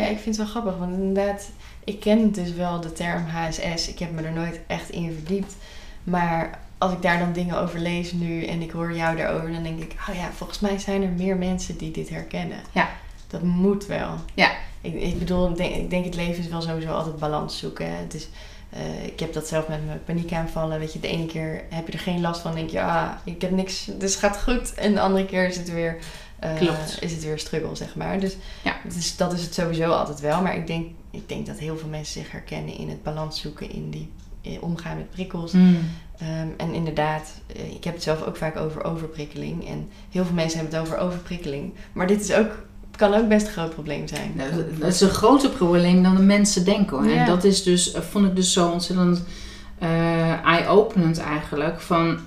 ja, 0.01 0.07
ik 0.07 0.19
vind 0.19 0.25
het 0.25 0.37
wel 0.37 0.47
grappig, 0.47 0.77
want 0.77 0.93
inderdaad, 0.93 1.51
ik 1.85 2.01
ken 2.01 2.33
dus 2.33 2.53
wel 2.53 2.81
de 2.81 2.93
term 2.93 3.25
HSS. 3.27 3.89
Ik 3.89 3.99
heb 3.99 4.13
me 4.13 4.23
er 4.23 4.33
nooit 4.33 4.61
echt 4.67 4.91
in 4.91 5.13
verdiept. 5.13 5.57
Maar 6.05 6.59
als 6.79 6.93
ik 6.93 7.03
daar 7.03 7.19
dan 7.19 7.33
dingen 7.33 7.59
over 7.59 7.79
lees 7.79 8.13
nu 8.13 8.45
en 8.45 8.63
ik 8.63 8.71
hoor 8.71 8.95
jou 8.95 9.17
daarover, 9.17 9.53
dan 9.53 9.63
denk 9.63 9.81
ik, 9.81 9.95
oh 10.09 10.15
ja, 10.15 10.31
volgens 10.33 10.61
mij 10.61 10.79
zijn 10.79 11.03
er 11.03 11.09
meer 11.09 11.37
mensen 11.37 11.77
die 11.77 11.91
dit 11.91 12.09
herkennen. 12.09 12.59
Ja. 12.73 12.89
Dat 13.27 13.43
moet 13.43 13.87
wel. 13.87 14.15
Ja. 14.35 14.51
Ik, 14.83 14.95
ik 14.95 15.19
bedoel, 15.19 15.49
ik 15.51 15.57
denk, 15.57 15.75
ik 15.75 15.91
denk 15.91 16.05
het 16.05 16.15
leven 16.15 16.43
is 16.45 16.49
wel 16.51 16.61
sowieso 16.63 16.93
altijd 16.93 17.19
balans 17.19 17.59
zoeken. 17.59 17.87
hè. 17.87 17.97
Het 17.97 18.15
is, 18.15 18.29
eh, 18.71 19.05
ik 19.07 19.21
heb 19.21 19.33
dat 19.33 19.47
zelf 19.49 19.69
met 19.69 19.87
mijn 19.87 20.05
paniekaanvallen. 20.05 20.79
Weet 20.79 20.93
je, 20.93 21.01
de 21.01 21.09
ene 21.09 21.27
keer 21.27 21.65
heb 21.69 21.87
je 21.87 21.93
er 21.93 21.99
geen 21.99 22.21
last 22.21 22.41
van. 22.41 22.55
denk 22.55 22.71
je, 22.71 22.83
ah, 22.83 23.09
ik 23.25 23.41
heb 23.43 23.51
niks, 23.51 23.85
dus 23.99 24.11
het 24.11 24.21
gaat 24.21 24.43
goed. 24.43 24.75
En 24.75 24.95
de 24.95 25.01
andere 25.01 25.27
keer 25.27 25.47
is 25.49 25.57
het 25.57 25.73
weer, 25.73 25.99
Klopt. 26.59 26.97
is 27.01 27.13
het 27.13 27.25
weer 27.25 27.39
struggle, 27.39 27.75
zeg 27.77 27.95
maar. 27.97 28.21
Dus, 28.21 28.37
Ja. 28.65 28.77
dus 28.95 29.17
dat 29.17 29.33
is 29.33 29.43
het 29.43 29.55
sowieso 29.55 29.91
altijd 29.91 30.21
wel. 30.21 30.43
Maar 30.43 30.57
ik 30.57 30.67
denk, 30.67 30.87
ik 31.11 31.29
denk 31.29 31.47
dat 31.47 31.59
heel 31.59 31.77
veel 31.79 31.89
mensen 31.89 32.21
zich 32.23 32.31
herkennen 32.31 32.77
in 32.77 32.89
het 32.89 33.03
balans 33.03 33.41
zoeken, 33.41 33.71
in 33.71 33.91
die 33.91 34.11
eh, 34.43 34.63
omgaan 34.63 34.97
met 34.97 35.11
prikkels. 35.11 35.53
Ehm, 35.53 36.47
en 36.57 36.73
inderdaad, 36.75 37.31
ik 37.75 37.85
heb 37.85 37.95
het 37.95 38.03
zelf 38.03 38.23
ook 38.23 38.37
vaak 38.37 38.57
over 38.57 38.85
overprikkeling. 38.85 39.69
En 39.69 39.89
heel 40.11 40.25
veel 40.25 40.35
mensen 40.35 40.59
hebben 40.59 40.79
het 40.79 40.89
over 40.89 40.99
overprikkeling. 41.01 41.73
Maar 41.93 42.07
dit 42.07 42.21
is 42.21 42.33
ook, 42.33 42.65
kan 42.97 43.15
ook 43.15 43.29
best 43.29 43.47
een 43.47 43.53
groot 43.53 43.75
probleem 43.75 44.09
zijn. 44.09 44.33
Nou, 44.35 44.51
Dat 44.79 44.93
is 44.93 45.01
een 45.01 45.09
groter 45.11 45.51
probleem 45.51 46.03
dan 46.03 46.17
de 46.17 46.23
mensen 46.23 46.65
denken. 46.65 46.97
Hoor. 46.97 47.07
Ja. 47.09 47.17
En 47.21 47.27
dat 47.27 47.45
is 47.45 47.63
dus, 47.63 47.93
eh, 47.93 48.01
vond 48.03 48.27
ik 48.27 48.37
dus 48.37 48.53
zo 48.53 48.69
ontzettend 48.69 49.23
eh, 49.79 50.45
eye-openend 50.47 51.19
eigenlijk. 51.19 51.81
Van, 51.81 52.19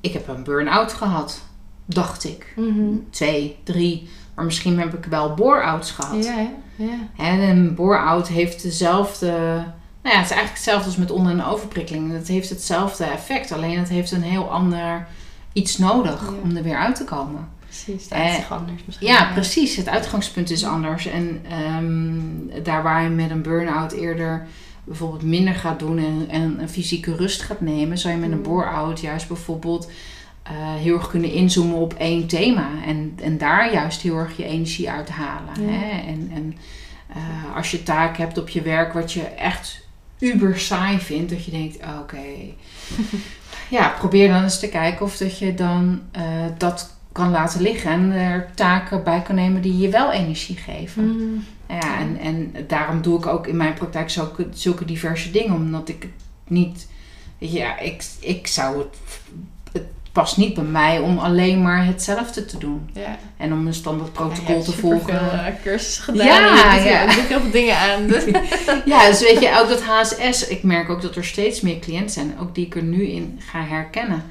ik 0.00 0.12
heb 0.12 0.28
een 0.28 0.44
burn-out 0.44 0.92
gehad, 0.92 1.40
dacht 1.84 2.24
ik. 2.24 2.52
Mhm. 2.56 2.94
Twee, 3.10 3.56
drie, 3.62 4.08
maar 4.34 4.44
misschien 4.44 4.78
heb 4.78 4.94
ik 4.94 5.04
wel 5.04 5.34
bore-outs 5.34 5.90
gehad. 5.90 6.24
Ja, 6.24 6.46
ja. 6.76 7.24
En 7.24 7.40
een 7.40 7.74
bore-out 7.74 8.28
heeft 8.28 8.62
dezelfde... 8.62 9.30
Nou 10.02 10.14
ja, 10.14 10.20
het 10.20 10.30
is 10.30 10.36
eigenlijk 10.36 10.52
hetzelfde 10.64 10.86
als 10.86 10.96
met 10.96 11.10
onder- 11.10 11.32
en 11.32 11.44
overprikkeling. 11.44 12.12
Het 12.12 12.28
heeft 12.28 12.48
hetzelfde 12.48 13.04
effect, 13.04 13.52
alleen 13.52 13.78
het 13.78 13.88
heeft 13.88 14.10
een 14.10 14.22
heel 14.22 14.50
ander 14.50 15.06
iets 15.52 15.78
nodig 15.78 16.32
om 16.42 16.56
er 16.56 16.62
weer 16.62 16.76
uit 16.76 16.96
te 16.96 17.04
komen. 17.04 17.48
Precies, 17.84 18.04
het 18.04 18.12
Eh, 18.12 18.24
uit 18.24 18.34
zich 18.34 18.50
anders 18.52 18.82
misschien. 18.86 19.06
Ja, 19.06 19.32
precies. 19.32 19.76
Het 19.76 19.88
uitgangspunt 19.88 20.50
is 20.50 20.64
anders. 20.64 21.06
En 21.06 21.44
ehm, 21.48 22.62
daar 22.62 22.82
waar 22.82 23.02
je 23.02 23.08
met 23.08 23.30
een 23.30 23.42
burn-out 23.42 23.92
eerder 23.92 24.46
bijvoorbeeld 24.84 25.22
minder 25.22 25.54
gaat 25.54 25.78
doen 25.78 25.98
en, 25.98 26.26
en 26.28 26.60
een 26.60 26.68
fysieke 26.68 27.16
rust 27.16 27.42
gaat 27.42 27.60
nemen, 27.60 27.98
zou 27.98 28.14
je 28.14 28.20
met 28.20 28.30
een 28.30 28.36
Mm. 28.36 28.42
bore-out 28.42 29.00
juist 29.00 29.28
bijvoorbeeld 29.28 29.90
eh, 30.42 30.52
heel 30.74 30.94
erg 30.94 31.08
kunnen 31.08 31.32
inzoomen 31.32 31.76
op 31.76 31.94
één 31.94 32.26
thema. 32.26 32.68
En, 32.86 33.12
en 33.22 33.38
daar 33.38 33.72
juist 33.72 34.00
heel 34.00 34.16
erg 34.16 34.36
je 34.36 34.44
energie 34.44 34.90
uit 34.90 35.08
halen. 35.08 35.64
Ja. 35.64 35.70
Hè? 35.70 36.00
En, 36.00 36.30
en 36.34 36.56
eh, 37.08 37.56
als 37.56 37.70
je 37.70 37.82
taak 37.82 38.16
hebt 38.16 38.38
op 38.38 38.48
je 38.48 38.62
werk 38.62 38.92
wat 38.92 39.12
je 39.12 39.22
echt 39.22 39.88
uber 40.18 40.58
saai 40.58 40.98
vindt, 40.98 41.30
dat 41.30 41.44
je 41.44 41.50
denkt, 41.50 41.76
oké. 42.00 42.24
ja, 43.76 43.88
probeer 43.98 44.28
dan 44.28 44.42
eens 44.42 44.60
te 44.60 44.68
kijken 44.68 45.04
of 45.06 45.16
dat 45.16 45.38
je 45.38 45.54
dan 45.54 46.00
eh, 46.10 46.22
dat 46.58 46.98
kan 47.12 47.30
laten 47.30 47.60
liggen 47.62 47.90
en 47.90 48.12
er 48.12 48.50
taken 48.54 49.04
bij 49.04 49.22
kan 49.22 49.34
nemen 49.34 49.62
die 49.62 49.78
je 49.78 49.88
wel 49.88 50.10
energie 50.12 50.56
geven. 50.56 51.04
Mhm. 51.16 51.40
Ja, 51.68 51.98
en, 51.98 52.18
en 52.20 52.54
daarom 52.66 53.02
doe 53.02 53.18
ik 53.18 53.26
ook 53.26 53.46
in 53.46 53.56
mijn 53.56 53.74
praktijk 53.74 54.10
zulke, 54.10 54.46
zulke 54.52 54.84
diverse 54.84 55.30
dingen, 55.30 55.54
omdat 55.54 55.88
ik 55.88 56.02
het 56.02 56.10
niet, 56.48 56.86
weet 57.38 57.52
je, 57.52 57.58
ja, 57.58 57.78
ik, 57.78 58.04
ik 58.20 58.46
zou 58.46 58.78
het, 58.78 58.96
het 59.72 59.86
past 60.12 60.36
niet 60.36 60.54
bij 60.54 60.64
mij 60.64 60.98
om 60.98 61.18
alleen 61.18 61.62
maar 61.62 61.84
hetzelfde 61.86 62.44
te 62.44 62.58
doen 62.58 62.90
Ja. 62.92 63.18
en 63.36 63.52
om 63.52 63.66
een 63.66 63.74
standaard 63.74 64.12
protocol 64.12 64.62
te 64.62 64.72
volgen. 64.72 65.20
eh, 65.46 65.54
cursussen 65.62 66.04
gedaan. 66.04 66.26
Ja, 66.26 66.78
en 66.78 66.84
ja. 66.84 67.02
ook 67.04 67.10
heel 67.10 67.40
veel 67.40 67.50
dingen 67.50 67.76
aan. 67.76 68.06
Ja, 68.92 69.06
dus 69.08 69.20
weet 69.20 69.40
je, 69.40 69.58
ook 69.60 69.68
dat 69.68 69.82
HSS, 69.82 70.48
ik 70.48 70.62
merk 70.62 70.88
ook 70.90 71.02
dat 71.02 71.16
er 71.16 71.24
steeds 71.24 71.60
meer 71.60 71.78
cliënten 71.78 72.10
zijn, 72.10 72.34
ook 72.40 72.54
die 72.54 72.66
ik 72.66 72.74
er 72.76 72.82
nu 72.82 73.06
in 73.06 73.40
ga 73.50 73.64
herkennen. 73.64 74.22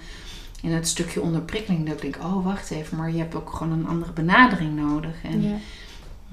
In 0.62 0.72
het 0.72 0.88
stukje 0.88 1.22
onderprikkeling, 1.22 1.86
dat 1.86 1.96
ik 1.96 2.02
denk, 2.02 2.18
oh 2.24 2.46
wacht 2.46 2.72
even, 2.72 2.98
maar 2.98 3.12
je 3.12 3.18
hebt 3.18 3.36
ook 3.36 3.50
gewoon 3.54 3.74
een 3.80 3.88
andere 3.88 4.12
benadering 4.12 4.76
nodig. 4.76 5.14
En 5.24 5.42
ja. 5.44 5.56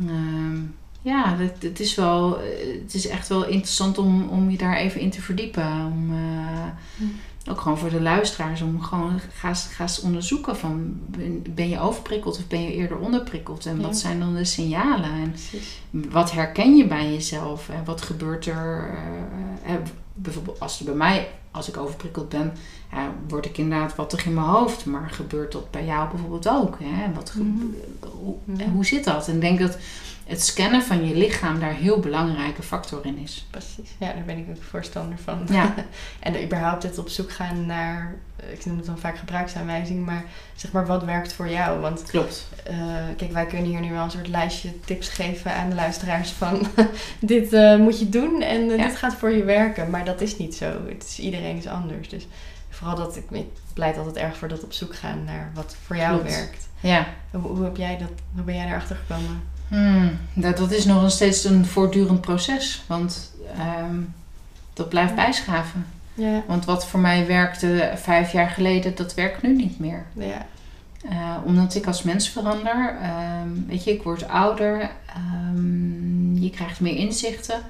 Ehm, 0.07 0.57
ja, 1.03 1.37
het, 1.37 1.63
het 1.63 1.81
is 1.81 1.95
wel, 1.95 2.39
het 2.83 2.95
is 2.95 3.07
echt 3.09 3.29
wel 3.29 3.45
interessant 3.47 3.99
om, 3.99 4.29
om 4.29 4.51
je 4.51 4.57
daar 4.59 4.77
even 4.77 5.01
in 5.01 5.11
te 5.11 5.23
verdiepen. 5.23 5.87
Om, 5.93 6.11
eh, 6.11 6.65
Hm. 6.97 7.05
Ook 7.51 7.61
gewoon 7.61 7.79
voor 7.79 7.91
de 7.91 8.01
luisteraars, 8.01 8.61
om 8.63 8.83
gewoon 8.83 9.21
ga, 9.35 9.55
ga 9.55 9.83
eens 9.83 10.01
onderzoeken 10.01 10.57
van 10.57 10.95
ben, 11.55 11.69
je 11.69 11.81
overprikkeld 11.81 12.39
of 12.39 12.47
ben 12.47 12.63
je 12.63 12.73
eerder 12.75 12.99
onderprikkeld? 12.99 13.67
En 13.67 13.77
Ja. 13.77 13.83
wat 13.83 13.97
zijn 13.99 14.19
dan 14.19 14.35
de 14.35 14.45
signalen? 14.45 15.11
En 15.11 15.31
Precies. 15.31 15.81
wat 15.91 16.33
herken 16.33 16.77
je 16.77 16.87
bij 16.87 17.13
jezelf? 17.13 17.69
En 17.69 17.85
wat 17.85 18.03
gebeurt 18.03 18.47
er? 18.47 18.91
eh, 19.65 19.75
eh, 19.75 19.81
bijvoorbeeld 20.15 20.61
als 20.61 20.79
er 20.79 20.85
bij 20.85 20.95
mij, 20.95 21.29
als 21.51 21.69
ik 21.69 21.77
overprikkeld 21.77 22.29
ben, 22.29 22.53
ja, 22.93 23.11
word 23.29 23.45
ik 23.47 23.59
inderdaad 23.59 23.95
wattig 23.97 24.27
in 24.27 24.35
mijn 24.35 24.47
hoofd. 24.47 24.85
Maar 24.87 25.11
gebeurt 25.11 25.53
dat 25.53 25.71
bij 25.71 25.85
jou 25.85 26.09
bijvoorbeeld 26.11 26.49
ook? 26.49 26.79
Hè? 26.83 27.13
Wat 27.15 27.33
Mhm. 27.35 28.69
hoe, 28.73 28.85
zit 28.87 29.05
dat? 29.05 29.29
En 29.29 29.35
ik 29.35 29.41
denk 29.41 29.59
dat 29.59 29.79
het 30.27 30.43
scannen 30.45 30.83
van 30.83 31.09
je 31.09 31.15
lichaam 31.17 31.61
daar 31.61 31.71
een 31.71 31.77
heel 31.77 32.01
belangrijke 32.01 32.63
factor 32.63 33.01
in 33.07 33.19
is. 33.19 33.47
Precies. 33.51 33.91
Ja, 33.99 34.13
daar 34.13 34.25
ben 34.27 34.39
ik 34.39 34.45
ook 34.51 34.63
voorstander 34.63 35.19
van. 35.25 35.39
Ja. 35.51 35.75
en 36.21 36.43
überhaupt 36.45 36.83
het 36.83 36.99
op 36.99 37.09
zoek 37.09 37.33
gaan 37.33 37.67
naar, 37.67 38.15
ik 38.53 38.65
noem 38.67 38.77
het 38.77 38.87
dan 38.87 38.99
vaak 38.99 39.19
gebruiksaanwijzing, 39.19 40.07
maar 40.07 40.25
zeg 40.57 40.73
maar 40.73 40.87
wat 40.87 41.05
werkt 41.05 41.33
voor 41.33 41.49
jou? 41.49 41.81
Want 41.81 42.03
Klopt. 42.03 42.49
eh, 42.65 42.77
kijk, 43.17 43.33
wij 43.33 43.47
kunnen 43.47 43.67
hier 43.67 43.81
nu 43.81 43.93
wel 43.93 44.05
een 44.05 44.11
soort 44.11 44.29
lijstje 44.29 44.81
tips 44.81 45.09
geven 45.09 45.55
aan 45.55 45.69
de 45.69 45.75
luisteraars 45.75 46.31
van 46.31 46.67
dit 47.21 47.53
eh, 47.53 47.77
moet 47.77 47.99
je 47.99 48.09
doen 48.09 48.43
en 48.43 48.71
eh, 48.71 48.77
Ja. 48.77 48.87
dit 48.87 48.97
gaat 48.97 49.15
voor 49.15 49.31
je 49.31 49.45
werken. 49.45 49.91
Maar 49.91 50.05
dat 50.05 50.21
is 50.21 50.37
niet 50.39 50.55
zo. 50.55 50.67
Het 50.89 51.03
is, 51.09 51.19
iedereen 51.19 51.57
is 51.57 51.67
anders. 51.67 52.09
Dus 52.09 52.27
vooral 52.77 52.97
dat, 52.97 53.17
ik, 53.17 53.25
ik 53.31 53.47
pleit 53.73 53.99
altijd 53.99 54.17
erg 54.17 54.37
voor 54.37 54.49
dat 54.49 54.65
op 54.65 54.73
zoek 54.73 54.95
gaan 54.97 55.25
naar 55.25 55.51
wat 55.55 55.77
voor 55.87 55.97
jou 55.97 56.15
Klopt. 56.19 56.35
werkt. 56.37 56.69
Ja. 56.81 57.07
Hoe, 57.31 57.41
hoe, 57.41 57.65
heb 57.65 57.77
jij 57.77 57.99
dat, 57.99 58.11
hoe 58.35 58.43
ben 58.43 58.55
jij 58.55 58.65
daarachter 58.67 58.97
gekomen? 59.07 59.43
Hmm, 59.69 60.19
dat, 60.35 60.57
dat 60.57 60.73
is 60.73 60.85
nog 60.85 61.03
een 61.03 61.11
steeds 61.11 61.45
een 61.45 61.67
voortdurend 61.67 62.21
proces. 62.21 62.83
Want 62.87 63.33
ehm, 63.59 63.97
dat 64.73 64.89
blijft 64.89 65.15
bijschaven. 65.15 65.87
Ja, 66.15 66.43
Want 66.47 66.65
wat 66.65 66.87
voor 66.87 67.01
mij 67.01 67.27
werkte 67.27 67.93
vijf 67.97 68.33
jaar 68.33 68.49
geleden, 68.51 68.95
dat 68.95 69.15
werkt 69.15 69.43
nu 69.43 69.55
niet 69.57 69.79
meer. 69.79 70.05
ja, 70.13 70.47
Eh, 71.11 71.37
omdat 71.45 71.75
ik 71.75 71.87
als 71.87 72.03
mens 72.03 72.29
verander. 72.29 72.97
Ehm, 73.03 73.49
weet 73.67 73.85
je, 73.85 73.93
ik 73.93 74.03
word 74.03 74.29
ouder. 74.29 74.91
ehm, 75.15 76.37
je 76.37 76.51
krijgt 76.51 76.81
meer 76.81 76.97
inzichten. 76.97 77.61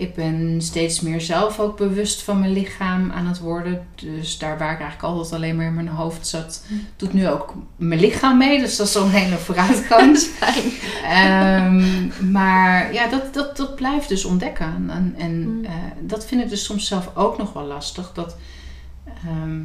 Ik 0.00 0.14
ben 0.14 0.62
steeds 0.62 1.00
meer 1.00 1.20
zelf 1.20 1.58
ook 1.60 1.76
bewust 1.76 2.22
van 2.22 2.40
mijn 2.40 2.52
lichaam 2.52 3.10
aan 3.10 3.26
het 3.26 3.38
worden. 3.38 3.86
Dus 3.94 4.38
daar 4.38 4.58
waar 4.58 4.72
ik 4.72 4.80
eigenlijk 4.80 5.02
altijd 5.14 5.32
alleen 5.34 5.56
maar 5.56 5.66
in 5.66 5.74
mijn 5.74 5.88
hoofd 5.88 6.26
zat, 6.26 6.64
doet 6.96 7.12
nu 7.12 7.28
ook 7.28 7.54
mijn 7.76 8.00
lichaam 8.00 8.38
mee. 8.38 8.58
Dus 8.58 8.76
dat 8.76 8.86
is 8.86 8.92
zo'n 8.92 9.10
hele 9.10 9.36
vooruitgang. 9.36 10.18
Ehm, 11.04 12.30
maar 12.32 12.92
ja, 12.92 13.08
dat, 13.08 13.34
dat, 13.34 13.56
dat 13.56 13.74
blijft 13.74 14.08
dus 14.08 14.24
ontdekken. 14.24 14.90
En, 14.90 15.14
en 15.18 15.56
Mm. 15.58 15.64
eh, 15.64 15.72
dat 16.00 16.26
vind 16.26 16.42
ik 16.42 16.48
dus 16.48 16.64
soms 16.64 16.86
zelf 16.86 17.10
ook 17.16 17.38
nog 17.38 17.52
wel 17.52 17.64
lastig. 17.64 18.12
Dat 18.12 18.36
ehm, 19.26 19.60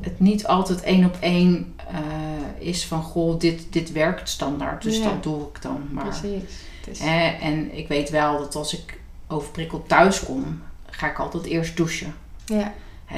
het 0.00 0.20
niet 0.20 0.46
altijd 0.46 0.82
één 0.82 1.04
op 1.04 1.16
één 1.20 1.74
eh, 1.76 2.66
is 2.66 2.84
van... 2.86 3.02
Goh, 3.02 3.38
dit, 3.40 3.72
dit 3.72 3.92
werkt 3.92 4.28
standaard, 4.28 4.82
dus 4.82 4.98
Ja. 4.98 5.04
dat 5.04 5.22
doe 5.22 5.42
ik 5.54 5.62
dan 5.62 5.88
maar. 5.90 6.04
Precies. 6.04 6.42
Is, 6.90 6.98
Hè, 6.98 7.26
en 7.28 7.76
ik 7.76 7.88
weet 7.88 8.10
wel 8.10 8.38
dat 8.38 8.54
als 8.54 8.74
ik 8.74 8.99
overprikkeld 9.30 9.88
thuis 9.88 10.24
kom, 10.24 10.62
ga 10.90 11.10
ik 11.10 11.18
altijd 11.18 11.44
eerst 11.44 11.76
douchen. 11.76 12.14
ja. 12.44 12.72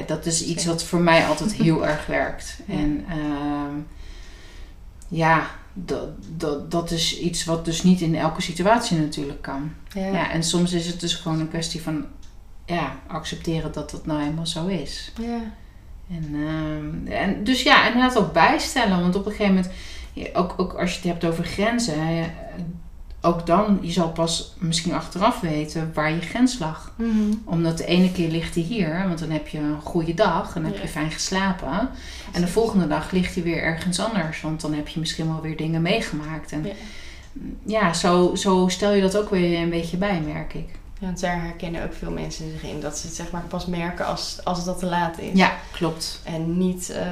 Dat 0.05 0.25
is 0.25 0.45
iets 0.45 0.65
wat 0.65 0.83
voor 0.83 0.99
mij 0.99 1.25
altijd 1.25 1.53
heel 1.53 1.85
erg 1.87 2.05
werkt. 2.05 2.59
Ja. 2.65 2.73
En 2.73 3.05
ehm, 3.09 3.75
ja, 5.07 5.47
dat, 5.73 6.09
dat, 6.37 6.71
dat 6.71 6.91
is 6.91 7.19
iets 7.19 7.45
wat 7.45 7.65
dus 7.65 7.83
niet 7.83 8.01
in 8.01 8.15
elke 8.15 8.41
situatie 8.41 8.97
natuurlijk 8.97 9.41
kan. 9.41 9.71
Ja. 9.93 10.05
Ja. 10.05 10.31
en 10.31 10.43
soms 10.43 10.71
is 10.71 10.87
het 10.87 10.99
dus 10.99 11.13
gewoon 11.13 11.39
een 11.39 11.49
kwestie 11.49 11.81
van 11.81 12.05
ja, 12.65 12.95
accepteren 13.07 13.71
dat 13.71 13.91
dat 13.91 14.05
nou 14.05 14.21
eenmaal 14.21 14.47
zo 14.47 14.67
is. 14.67 15.11
ja. 15.21 15.39
En, 16.09 16.35
ehm, 16.35 17.11
en 17.11 17.43
dus 17.43 17.63
ja, 17.63 17.85
en 17.85 17.93
inderdaad 17.93 18.17
ook 18.17 18.33
bijstellen. 18.33 19.01
Want 19.01 19.15
op 19.15 19.25
een 19.25 19.31
gegeven 19.31 19.53
moment, 19.53 20.35
ook, 20.35 20.53
ook 20.57 20.73
als 20.73 20.91
je 20.91 20.95
het 20.95 21.07
hebt 21.07 21.25
over 21.25 21.43
grenzen, 21.43 22.07
hè, 22.07 22.25
ook 23.25 23.45
dan, 23.45 23.77
je 23.81 23.91
zal 23.91 24.09
pas 24.11 24.53
misschien 24.57 24.93
achteraf 24.93 25.39
weten 25.39 25.91
waar 25.93 26.11
je 26.11 26.21
grens 26.21 26.59
lag. 26.59 26.91
Mhm. 26.95 27.33
Omdat 27.45 27.77
de 27.77 27.85
ene 27.85 28.11
keer 28.11 28.29
ligt 28.29 28.55
hij 28.55 28.63
hier, 28.63 29.03
want 29.07 29.19
dan 29.19 29.29
heb 29.29 29.47
je 29.47 29.57
een 29.57 29.81
goede 29.81 30.13
dag 30.13 30.55
en 30.55 30.65
heb 30.65 30.75
Ja. 30.75 30.81
je 30.81 30.87
fijn 30.87 31.11
geslapen. 31.11 31.89
En 32.31 32.41
de 32.41 32.47
volgende 32.47 32.87
dag 32.87 33.11
ligt 33.11 33.33
hij 33.35 33.43
weer 33.43 33.61
ergens 33.63 33.99
anders, 33.99 34.41
want 34.41 34.61
dan 34.61 34.73
heb 34.73 34.87
je 34.87 34.99
misschien 34.99 35.27
wel 35.27 35.41
weer 35.41 35.57
dingen 35.57 35.81
meegemaakt. 35.81 36.51
En 36.51 36.65
Ja. 36.65 36.73
ja, 37.63 37.93
zo, 37.93 38.35
zo 38.35 38.67
stel 38.67 38.93
je 38.93 39.01
dat 39.01 39.17
ook 39.17 39.29
weer 39.29 39.59
een 39.61 39.69
beetje 39.69 39.97
bij, 39.97 40.21
merk 40.21 40.53
ik. 40.53 40.67
Ja, 40.99 41.05
want 41.09 41.19
daar 41.19 41.41
herkennen 41.41 41.83
ook 41.83 41.93
veel 41.93 42.11
mensen 42.11 42.51
zich 42.51 42.63
in. 42.69 42.79
Dat 42.79 42.97
ze 42.97 43.07
het 43.07 43.15
zeg 43.15 43.31
maar 43.31 43.41
pas 43.47 43.65
merken 43.65 44.05
als, 44.05 44.39
als 44.43 44.57
het 44.57 44.67
al 44.67 44.77
te 44.77 44.85
laat 44.85 45.19
is. 45.19 45.37
Ja, 45.37 45.53
klopt. 45.71 46.21
En 46.23 46.57
niet 46.57 46.89
eh, 46.89 47.05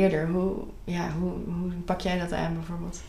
eerder. 0.00 0.28
Hoe, 0.28 0.52
ja, 0.84 1.08
hoe, 1.20 1.30
hoe 1.60 1.70
pak 1.84 2.00
jij 2.00 2.18
dat 2.18 2.32
aan 2.32 2.54
bijvoorbeeld? 2.54 3.00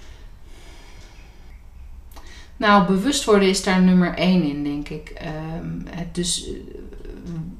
Nou, 2.61 2.85
bewust 2.85 3.23
worden 3.23 3.49
is 3.49 3.63
daar 3.63 3.81
nummer 3.81 4.13
één 4.13 4.43
in, 4.43 4.63
denk 4.63 4.89
ik. 4.89 5.09
Ehm, 5.09 5.95
het 5.97 6.15
dus 6.15 6.47
eh, 6.47 6.53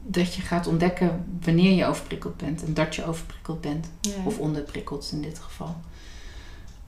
dat 0.06 0.34
je 0.36 0.42
gaat 0.42 0.68
ontdekken 0.68 1.26
wanneer 1.44 1.72
je 1.72 1.86
overprikkeld 1.86 2.38
bent 2.38 2.64
en 2.64 2.74
dat 2.74 2.96
je 2.96 3.06
overprikkeld 3.06 3.62
bent. 3.62 3.90
Ja. 4.02 4.12
Of 4.26 4.38
onderprikkeld 4.38 5.10
in 5.12 5.22
dit 5.22 5.40
geval. 5.40 5.76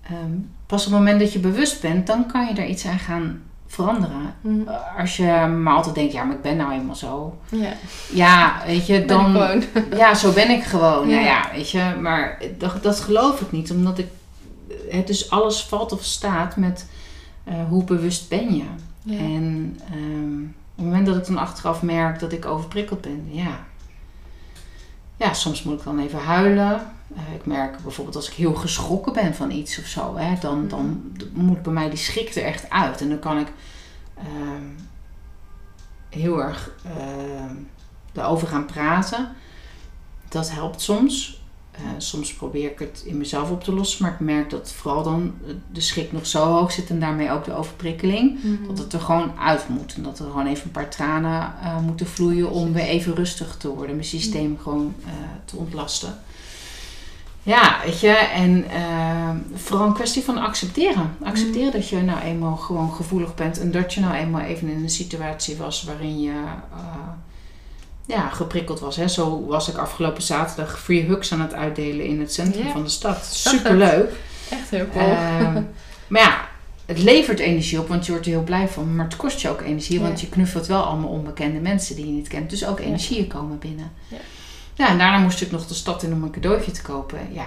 Ehm, 0.04 0.32
pas 0.66 0.86
op 0.86 0.92
het 0.92 1.00
moment 1.00 1.20
dat 1.20 1.34
je 1.34 1.40
bewust 1.40 1.82
bent, 1.82 2.08
dan 2.08 2.26
kan 2.32 2.48
je 2.48 2.54
daar 2.54 2.68
iets 2.68 2.86
aan 2.86 3.00
gaan 3.00 3.42
veranderen. 3.68 4.36
Mhm. 4.42 4.68
Eh, 4.68 5.00
Als 5.00 5.18
je 5.18 5.48
maar 5.62 5.74
altijd 5.76 5.96
denkt, 5.96 6.14
ja, 6.14 6.24
maar 6.24 6.36
ik 6.36 6.42
ben 6.42 6.58
nou 6.58 6.72
eenmaal 6.74 6.96
zo. 6.96 7.38
Ja, 7.50 7.74
Ja, 8.14 8.62
weet 8.66 8.88
je, 8.88 9.06
dan. 9.06 9.34
Ja, 10.02 10.14
zo 10.14 10.32
ben 10.32 10.50
ik 10.50 10.64
gewoon. 10.64 11.10
Ja, 11.10 11.20
Ja. 11.20 11.26
ja 11.26 11.50
weet 11.54 11.70
je. 11.70 11.94
Maar 12.02 12.42
dat, 12.58 12.84
dat 12.84 13.00
geloof 13.00 13.42
ik 13.42 13.52
niet. 13.52 13.72
Omdat 13.72 13.98
ik... 13.98 14.08
Het 14.90 15.08
dus 15.08 15.30
alles 15.30 15.64
valt 15.64 15.92
of 15.92 16.04
staat 16.04 16.56
met 16.58 16.86
eh, 17.44 17.68
hoe 17.70 17.84
bewust 17.84 18.30
ben 18.30 18.56
je. 18.56 18.66
Ja. 19.02 19.18
En 19.18 19.80
ehm, 19.92 20.44
op 20.44 20.76
het 20.76 20.86
moment 20.86 21.06
dat 21.06 21.16
ik 21.16 21.26
dan 21.26 21.38
achteraf 21.38 21.82
merk 21.82 22.20
dat 22.20 22.32
ik 22.32 22.46
overprikkeld 22.46 23.02
ben, 23.02 23.28
ja. 23.32 23.66
Ja, 25.18 25.34
soms 25.34 25.64
moet 25.64 25.80
ik 25.80 25.84
dan 25.84 26.00
even 26.00 26.20
huilen. 26.20 26.82
Eh, 27.16 27.34
ik 27.36 27.46
merk 27.46 27.78
bijvoorbeeld 27.84 28.16
als 28.16 28.28
ik 28.28 28.34
heel 28.34 28.54
geschrokken 28.54 29.14
ben 29.14 29.36
van 29.36 29.52
iets 29.52 29.80
of 29.80 29.86
zo, 29.86 30.18
hè, 30.18 30.36
dan, 30.40 30.68
dan 30.68 31.14
moet 31.34 31.62
bij 31.62 31.74
mij 31.74 31.90
die 31.90 31.98
schrik 31.98 32.36
er 32.36 32.44
echt 32.44 32.70
uit. 32.70 33.02
En 33.02 33.10
dan 33.10 33.20
kan 33.20 33.38
ik 33.38 33.52
ehm, 34.18 34.64
heel 36.10 36.44
erg 36.44 36.72
ehm 36.86 37.56
erover 38.14 38.48
gaan 38.48 38.66
praten. 38.66 39.36
Dat 40.30 40.52
helpt 40.52 40.82
soms. 40.82 41.43
Eh, 41.76 41.82
soms 41.98 42.34
probeer 42.34 42.72
ik 42.72 42.80
het 42.80 43.04
in 43.06 43.18
mezelf 43.18 43.52
op 43.52 43.64
te 43.64 43.74
lossen, 43.74 44.04
maar 44.04 44.14
ik 44.14 44.20
merk 44.20 44.50
dat 44.50 44.72
vooral 44.72 45.04
dan 45.04 45.34
de 45.72 45.82
schrik 45.82 46.12
nog 46.12 46.26
zo 46.26 46.46
hoog 46.46 46.72
zit 46.72 46.90
en 46.90 47.00
daarmee 47.00 47.32
ook 47.32 47.46
de 47.46 47.56
overprikkeling. 47.56 48.44
Mhm. 48.44 48.68
Dat 48.68 48.78
het 48.78 48.94
er 48.94 49.00
gewoon 49.00 49.32
uit 49.40 49.70
moet. 49.70 49.94
En 49.96 50.04
dat 50.04 50.20
er 50.20 50.26
gewoon 50.26 50.48
even 50.48 50.64
een 50.64 50.72
paar 50.72 50.90
tranen 50.90 51.54
eh, 51.62 51.80
moeten 51.80 52.08
vloeien 52.08 52.52
om 52.52 52.74
weer 52.74 52.86
even 52.86 53.16
rustig 53.16 53.58
te 53.58 53.68
worden. 53.68 53.96
Mijn 53.96 54.08
systeem 54.08 54.58
gewoon 54.62 54.94
eh, 55.06 55.12
te 55.46 55.56
ontlasten. 55.56 56.16
Ja, 57.44 57.80
weet 57.86 58.00
je. 58.00 58.08
En 58.18 58.70
eh, 58.70 59.30
vooral 59.54 59.88
een 59.88 59.94
kwestie 59.94 60.24
van 60.24 60.38
accepteren. 60.38 61.16
Accepteren 61.24 61.72
dat 61.72 61.90
je 61.90 62.02
nou 62.02 62.20
eenmaal 62.20 62.56
gewoon 62.56 62.94
gevoelig 62.94 63.36
bent. 63.36 63.60
En 63.60 63.72
dat 63.72 63.94
je 63.94 64.00
nou 64.00 64.14
eenmaal 64.14 64.42
even 64.42 64.70
in 64.70 64.84
een 64.84 64.90
situatie 64.90 65.58
was 65.58 65.84
waarin 65.84 66.22
je 66.22 66.32
eh, 66.72 67.10
ja, 68.06 68.30
geprikkeld 68.30 68.80
was. 68.80 68.96
Hè. 68.96 69.08
Zo 69.08 69.46
was 69.46 69.70
ik 69.70 69.78
afgelopen 69.78 70.24
zaterdag 70.24 70.80
free 70.80 71.04
hugs 71.06 71.32
aan 71.34 71.42
het 71.42 71.54
uitdelen 71.54 72.06
in 72.06 72.20
het 72.20 72.34
centrum 72.34 72.66
Ja. 72.66 72.72
van 72.72 72.84
de 72.84 72.90
stad. 72.90 73.26
Superleuk. 73.32 74.12
Echt 74.50 74.70
heel 74.70 74.88
cool. 74.94 75.06
Ehm, 75.06 75.54
maar 76.08 76.22
ja, 76.22 76.48
het 76.86 77.04
levert 77.04 77.40
energie 77.40 77.80
op, 77.80 77.88
want 77.88 78.06
je 78.06 78.12
wordt 78.12 78.26
er 78.28 78.32
heel 78.34 78.44
blij 78.44 78.68
van. 78.68 78.96
Maar 78.96 79.06
het 79.06 79.16
kost 79.16 79.40
je 79.40 79.50
ook 79.50 79.62
energie, 79.62 80.00
want 80.00 80.22
je 80.22 80.30
knuffelt 80.30 80.68
wel 80.68 80.82
allemaal 80.84 81.10
onbekende 81.10 81.60
mensen 81.60 81.96
die 81.96 82.06
je 82.06 82.12
niet 82.12 82.28
kent. 82.28 82.50
Dus 82.50 82.66
ook 82.66 82.80
energieën 82.80 83.28
komen 83.28 83.60
binnen. 83.60 83.92
Ja. 84.08 84.18
Ja, 84.74 84.90
en 84.90 84.98
daarna 84.98 85.18
moest 85.18 85.42
ik 85.42 85.52
nog 85.52 85.68
de 85.68 85.74
stad 85.74 86.04
in 86.04 86.14
om 86.14 86.24
een 86.24 86.32
cadeautje 86.32 86.72
te 86.72 86.82
kopen. 86.82 87.20
Ja, 87.32 87.46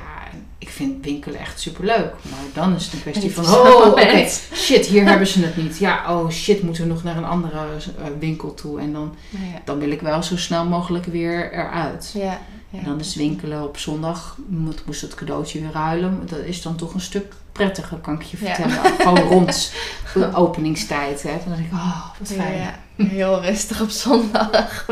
ik 0.59 0.69
vind 0.69 1.05
winkelen 1.05 1.41
echt 1.41 1.61
superleuk. 1.61 2.13
Maar 2.31 2.45
dan 2.53 2.75
is 2.75 2.85
het 2.85 2.93
een 2.93 3.01
kwestie 3.01 3.35
van, 3.35 3.45
oh, 3.45 3.87
oké, 3.87 4.29
shit, 4.55 4.87
hier 4.87 5.05
hebben 5.05 5.27
ze 5.27 5.45
het 5.45 5.57
niet. 5.57 5.79
Ja, 5.79 6.17
oh 6.17 6.31
shit, 6.31 6.63
moeten 6.63 6.83
we 6.83 6.89
nog 6.89 7.03
naar 7.03 7.17
een 7.17 7.25
andere 7.25 7.59
eh, 7.59 8.05
winkel 8.19 8.55
toe. 8.55 8.81
En 8.81 8.93
dan, 8.93 9.15
ja. 9.31 9.39
dan 9.65 9.79
wil 9.79 9.91
ik 9.91 10.01
wel 10.01 10.23
zo 10.23 10.37
snel 10.37 10.65
mogelijk 10.65 11.05
weer 11.05 11.53
eruit. 11.53 12.11
Ja, 12.15 12.41
ja. 12.71 12.79
En 12.79 12.85
dan 12.85 13.01
is 13.01 13.15
winkelen 13.15 13.63
op 13.63 13.79
zondag, 13.79 14.37
moet, 14.49 14.87
moest 14.87 15.01
het 15.01 15.15
cadeautje 15.15 15.61
weer 15.61 15.73
ruilen. 15.73 16.21
Dat 16.27 16.39
is 16.39 16.63
dan 16.63 16.77
toch 16.77 16.95
een 16.95 17.01
stuk 17.01 17.35
prettiger, 17.53 17.97
kan 17.97 18.15
ik 18.15 18.23
je 18.23 18.37
vertellen. 18.37 18.79
Gewoon 18.99 19.19
rond 19.19 19.73
de 20.15 20.35
openingstijd. 20.35 21.23
Hè. 21.23 21.33
Dan 21.45 21.57
denk 21.57 21.67
ik, 21.67 21.73
oh, 21.73 22.07
wat 22.19 22.33
fijn. 22.33 22.75
Heel 22.97 23.43
rustig 23.43 23.81
op 23.81 23.91
zondag. 23.91 24.87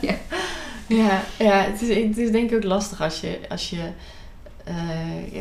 Ja. 0.00 0.14
Ja, 1.02 1.22
ja 1.38 1.62
het, 1.62 1.82
is, 1.82 1.96
het 2.06 2.18
is 2.18 2.30
denk 2.30 2.50
ik 2.50 2.56
ook 2.56 2.64
lastig 2.64 3.00
als 3.00 3.20
je... 3.20 3.40
Als 3.48 3.70
je 3.70 3.90
eh, 4.64 4.74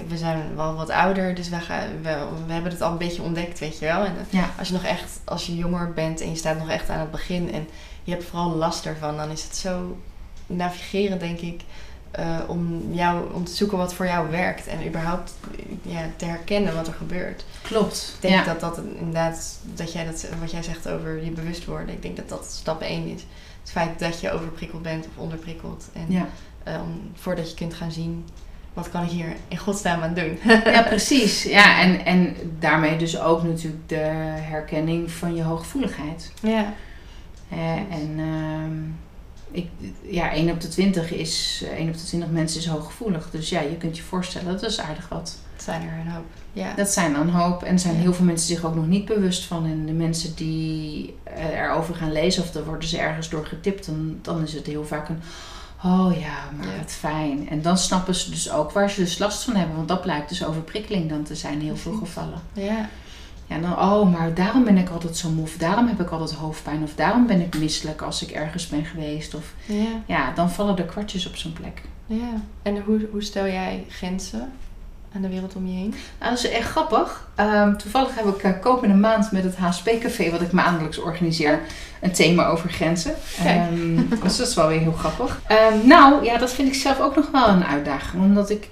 we 0.07 0.17
zijn 0.17 0.55
wel 0.55 0.75
wat 0.75 0.89
ouder, 0.89 1.35
dus 1.35 1.49
we, 1.49 1.59
gaan, 1.59 1.87
we, 2.01 2.17
we 2.47 2.53
hebben 2.53 2.71
het 2.71 2.81
al 2.81 2.91
een 2.91 2.97
beetje 2.97 3.21
ontdekt, 3.21 3.59
weet 3.59 3.79
je 3.79 3.85
wel. 3.85 4.03
En 4.03 4.15
Ja. 4.29 4.49
als 4.57 4.67
je 4.67 4.73
nog 4.73 4.83
echt, 4.83 5.19
als 5.25 5.45
je 5.45 5.55
jonger 5.55 5.93
bent 5.93 6.21
en 6.21 6.29
je 6.29 6.35
staat 6.35 6.57
nog 6.57 6.69
echt 6.69 6.89
aan 6.89 6.99
het 6.99 7.11
begin 7.11 7.53
en 7.53 7.67
je 8.03 8.11
hebt 8.11 8.23
vooral 8.23 8.55
last 8.55 8.85
ervan, 8.85 9.17
dan 9.17 9.29
is 9.29 9.43
het 9.43 9.55
zo 9.55 9.97
navigeren, 10.47 11.19
denk 11.19 11.39
ik, 11.39 11.61
eh, 12.11 12.37
om, 12.47 12.93
jou, 12.93 13.33
om 13.33 13.43
te 13.43 13.55
zoeken 13.55 13.77
wat 13.77 13.93
voor 13.93 14.05
jou 14.05 14.29
werkt 14.29 14.67
en 14.67 14.87
überhaupt 14.87 15.33
ja, 15.81 16.09
te 16.15 16.25
herkennen 16.25 16.75
wat 16.75 16.87
er 16.87 16.93
gebeurt. 16.93 17.45
Klopt. 17.61 18.13
Ik 18.15 18.21
denk 18.21 18.45
ja. 18.45 18.53
dat 18.53 18.59
dat 18.59 18.79
inderdaad, 18.97 19.59
dat 19.73 19.93
jij 19.93 20.05
dat, 20.05 20.25
wat 20.39 20.51
jij 20.51 20.63
zegt 20.63 20.89
over 20.89 21.23
je 21.23 21.31
bewust 21.31 21.65
worden, 21.65 21.95
ik 21.95 22.01
denk 22.01 22.15
dat 22.15 22.29
dat 22.29 22.45
stap 22.59 22.81
1 22.81 23.07
is. 23.07 23.25
Het 23.61 23.71
feit 23.71 23.99
dat 23.99 24.19
je 24.21 24.31
overprikkeld 24.31 24.81
bent 24.81 25.05
of 25.05 25.17
onderprikkeld. 25.23 25.89
En 25.93 26.05
Ja. 26.07 26.27
eh, 26.63 26.81
voordat 27.13 27.49
je 27.49 27.55
kunt 27.55 27.73
gaan 27.73 27.91
zien, 27.91 28.25
wat 28.73 28.89
kan 28.89 29.03
ik 29.03 29.09
hier 29.09 29.35
in 29.47 29.57
godsnaam 29.57 30.01
aan 30.01 30.13
doen? 30.13 30.37
ja, 30.43 30.81
precies. 30.93 31.43
Ja, 31.43 31.79
en, 31.81 32.05
en 32.05 32.35
daarmee 32.59 32.97
dus 32.97 33.19
ook 33.19 33.43
natuurlijk 33.43 33.89
de 33.89 33.95
herkenning 34.41 35.11
van 35.11 35.35
je 35.35 35.43
hooggevoeligheid. 35.43 36.31
ja. 36.41 36.73
En 37.89 38.19
ehm, 38.19 38.77
ik, 39.51 39.67
ja, 40.01 40.31
1 40.31 40.49
op 40.51 40.61
de 40.61 40.67
20 40.67 41.11
is, 41.11 41.63
1 41.77 41.87
op 41.87 41.93
de 41.93 42.03
20 42.03 42.29
mensen 42.29 42.59
is 42.59 42.67
hooggevoelig. 42.67 43.29
Dus 43.31 43.49
ja, 43.49 43.59
je 43.61 43.77
kunt 43.77 43.97
je 43.97 44.03
voorstellen, 44.03 44.51
dat 44.51 44.63
is 44.63 44.79
aardig 44.79 45.09
wat. 45.09 45.37
Het 45.65 45.69
zijn 45.69 45.81
er 45.89 45.99
een 46.05 46.11
hoop. 46.11 46.25
Ja. 46.53 46.73
Dat 46.75 46.89
zijn 46.89 47.13
er 47.15 47.21
een 47.21 47.29
hoop. 47.29 47.63
En 47.63 47.73
er 47.73 47.79
zijn 47.79 47.93
Ja. 47.95 47.99
heel 48.01 48.13
veel 48.13 48.25
mensen 48.25 48.47
zich 48.55 48.63
ook 48.65 48.75
nog 48.75 48.87
niet 48.87 49.05
bewust 49.05 49.45
van. 49.45 49.65
En 49.65 49.85
de 49.85 49.91
mensen 49.91 50.35
die 50.35 51.15
erover 51.55 51.95
gaan 51.95 52.11
lezen 52.11 52.43
of 52.43 52.51
dan 52.51 52.63
worden 52.63 52.89
ze 52.89 52.97
ergens 52.97 53.29
door 53.29 53.45
getipt, 53.45 53.85
dan, 53.85 54.17
dan 54.21 54.43
is 54.43 54.53
het 54.53 54.65
heel 54.65 54.85
vaak 54.85 55.09
een. 55.09 55.19
Oh 55.83 56.11
ja, 56.19 56.49
maar 56.57 56.67
Ja. 56.67 56.77
wat 56.77 56.91
fijn. 56.91 57.49
En 57.49 57.61
dan 57.61 57.77
snappen 57.77 58.15
ze 58.15 58.29
dus 58.29 58.51
ook 58.51 58.71
waar 58.71 58.89
ze 58.89 59.01
dus 59.01 59.17
last 59.17 59.43
van 59.43 59.55
hebben. 59.55 59.75
Want 59.75 59.87
dat 59.87 60.01
blijkt 60.01 60.29
dus 60.29 60.45
overprikkeling 60.45 61.09
dan 61.09 61.23
te 61.23 61.35
zijn 61.35 61.53
in 61.53 61.59
heel 61.65 61.77
veel 61.77 61.93
gevallen. 62.05 62.41
ja. 62.53 62.89
Ja, 63.47 63.59
dan, 63.59 63.71
oh, 63.79 64.11
maar 64.11 64.33
daarom 64.33 64.63
ben 64.63 64.77
ik 64.77 64.89
altijd 64.89 65.17
zo 65.17 65.29
moe. 65.29 65.43
Of 65.43 65.55
daarom 65.57 65.87
heb 65.87 65.99
ik 66.01 66.09
altijd 66.09 66.31
hoofdpijn. 66.33 66.83
Of 66.83 66.95
daarom 66.95 67.27
ben 67.27 67.41
ik 67.41 67.57
misselijk 67.57 68.01
als 68.01 68.21
ik 68.23 68.29
ergens 68.31 68.67
ben 68.67 68.85
geweest. 68.85 69.33
Of 69.35 69.53
Ja. 69.65 69.85
ja, 70.05 70.31
dan 70.33 70.51
vallen 70.51 70.75
de 70.75 70.85
kwartjes 70.85 71.27
op 71.27 71.35
zijn 71.35 71.53
plek. 71.53 71.81
Ja. 72.05 72.41
En 72.61 72.81
hoe, 72.81 73.07
hoe 73.11 73.23
stel 73.23 73.45
jij 73.45 73.85
grenzen? 73.89 74.51
Aan 75.15 75.21
de 75.21 75.29
wereld 75.29 75.55
om 75.55 75.67
je 75.67 75.73
heen? 75.73 75.93
Nou, 76.19 76.35
dat 76.35 76.43
is 76.43 76.49
echt 76.49 76.69
grappig. 76.69 77.29
Ehm, 77.35 77.75
toevallig 77.75 78.15
heb 78.15 78.25
ik 78.25 78.43
uh, 78.43 78.51
komende 78.61 78.95
maand 78.95 79.31
met 79.31 79.43
het 79.43 79.57
HSP-café, 79.57 80.31
wat 80.31 80.41
ik 80.41 80.51
maandelijks 80.51 80.97
organiseer, 80.97 81.59
een 82.01 82.11
thema 82.11 82.45
over 82.45 82.69
grenzen. 82.69 83.15
Um, 83.71 84.09
dus 84.23 84.37
dat 84.37 84.47
is 84.47 84.55
wel 84.55 84.67
weer 84.67 84.79
heel 84.79 84.91
grappig. 84.91 85.41
Um, 85.73 85.87
nou, 85.87 86.23
ja, 86.23 86.37
dat 86.37 86.51
vind 86.51 86.67
ik 86.67 86.73
zelf 86.73 86.99
ook 86.99 87.15
nog 87.15 87.31
wel 87.31 87.47
een 87.47 87.65
uitdaging. 87.65 88.23
Omdat 88.23 88.49
ik 88.49 88.69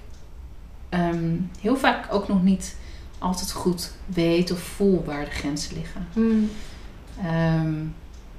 heel 1.61 1.77
vaak 1.77 2.13
ook 2.13 2.27
nog 2.27 2.43
niet 2.43 2.75
altijd 3.17 3.51
goed 3.51 3.91
weet 4.05 4.51
of 4.51 4.59
voel 4.59 5.03
waar 5.05 5.25
de 5.25 5.31
grenzen 5.31 5.75
liggen. 5.75 6.07
Mm. 6.13 6.49